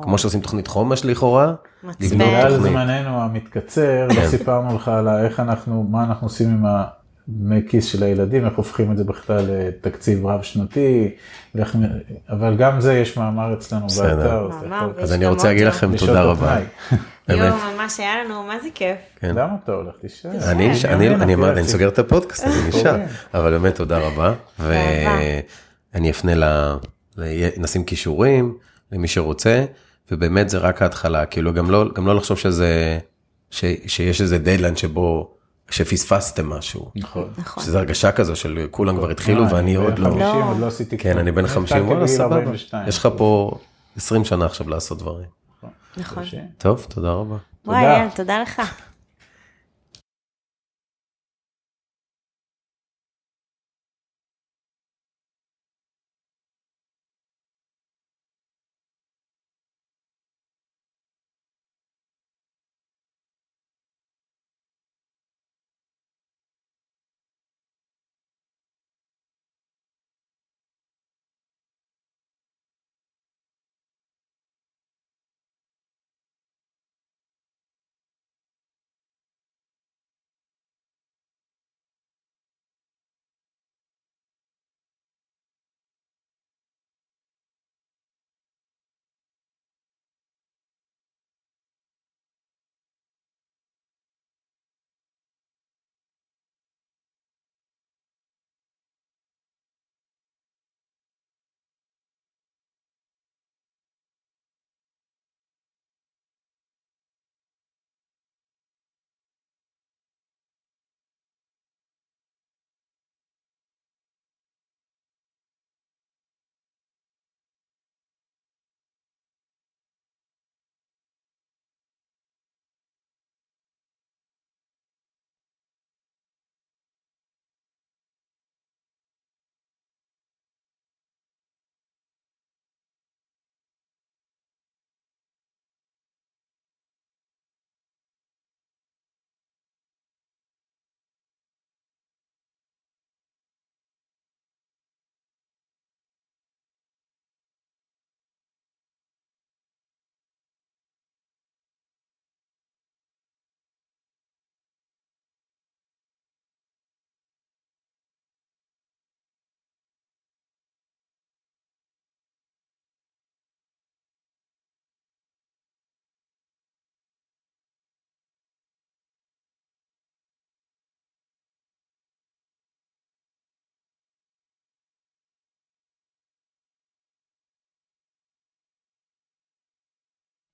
[0.02, 1.54] כמו שעושים תוכנית חומש לכאורה,
[1.84, 2.08] מעצבן.
[2.18, 2.60] בגלל.
[2.60, 8.02] זמננו המתקצר, לא סיפרנו לך על איך אנחנו, מה אנחנו עושים עם הדמי כיס של
[8.02, 11.10] הילדים, איך הופכים את זה בכלל לתקציב רב שנתי,
[11.54, 11.76] ואיך-
[12.30, 13.86] אבל גם זה יש מאמר אצלנו.
[13.88, 14.48] באתר.
[14.98, 16.56] אז אני רוצה להגיד לכם תודה רבה.
[17.28, 18.96] יואו, ממש היה לנו, מה זה כיף.
[19.20, 19.34] כן.
[19.34, 19.94] למה אתה הולך?
[20.00, 20.30] תישאר.
[20.50, 23.06] אני, כן, אני, כן, אני אמרתי, כן, אני סוגר את הפודקאסט, אני נשאר, קוראים.
[23.34, 26.44] אבל באמת תודה רבה, ואני אפנה ל...
[27.16, 28.54] ל- נשים כישורים
[28.92, 29.64] למי שרוצה,
[30.10, 32.98] ובאמת זה רק ההתחלה, כאילו גם לא, גם לא לחשוב שזה,
[33.50, 35.34] ש, שיש איזה דדליין שבו,
[35.70, 37.28] שפספסתם משהו, נכון.
[37.38, 37.64] נכון.
[37.64, 40.50] שזה הרגשה כזו של כולם כבר התחילו אה, ואני אני עוד בן לא, 50, לא.
[40.50, 41.18] עוד לא עשיתי כן, כלום.
[41.22, 42.88] אני בן אני 50, התחלתי וואלה סבבה, 42.
[42.88, 43.58] יש לך פה
[43.96, 45.26] 20 שנה עכשיו לעשות דברים.
[45.96, 46.24] נכון.
[46.58, 47.36] טוב, תודה רבה.
[47.66, 48.62] וואי, תודה לך.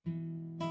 [0.05, 0.70] Música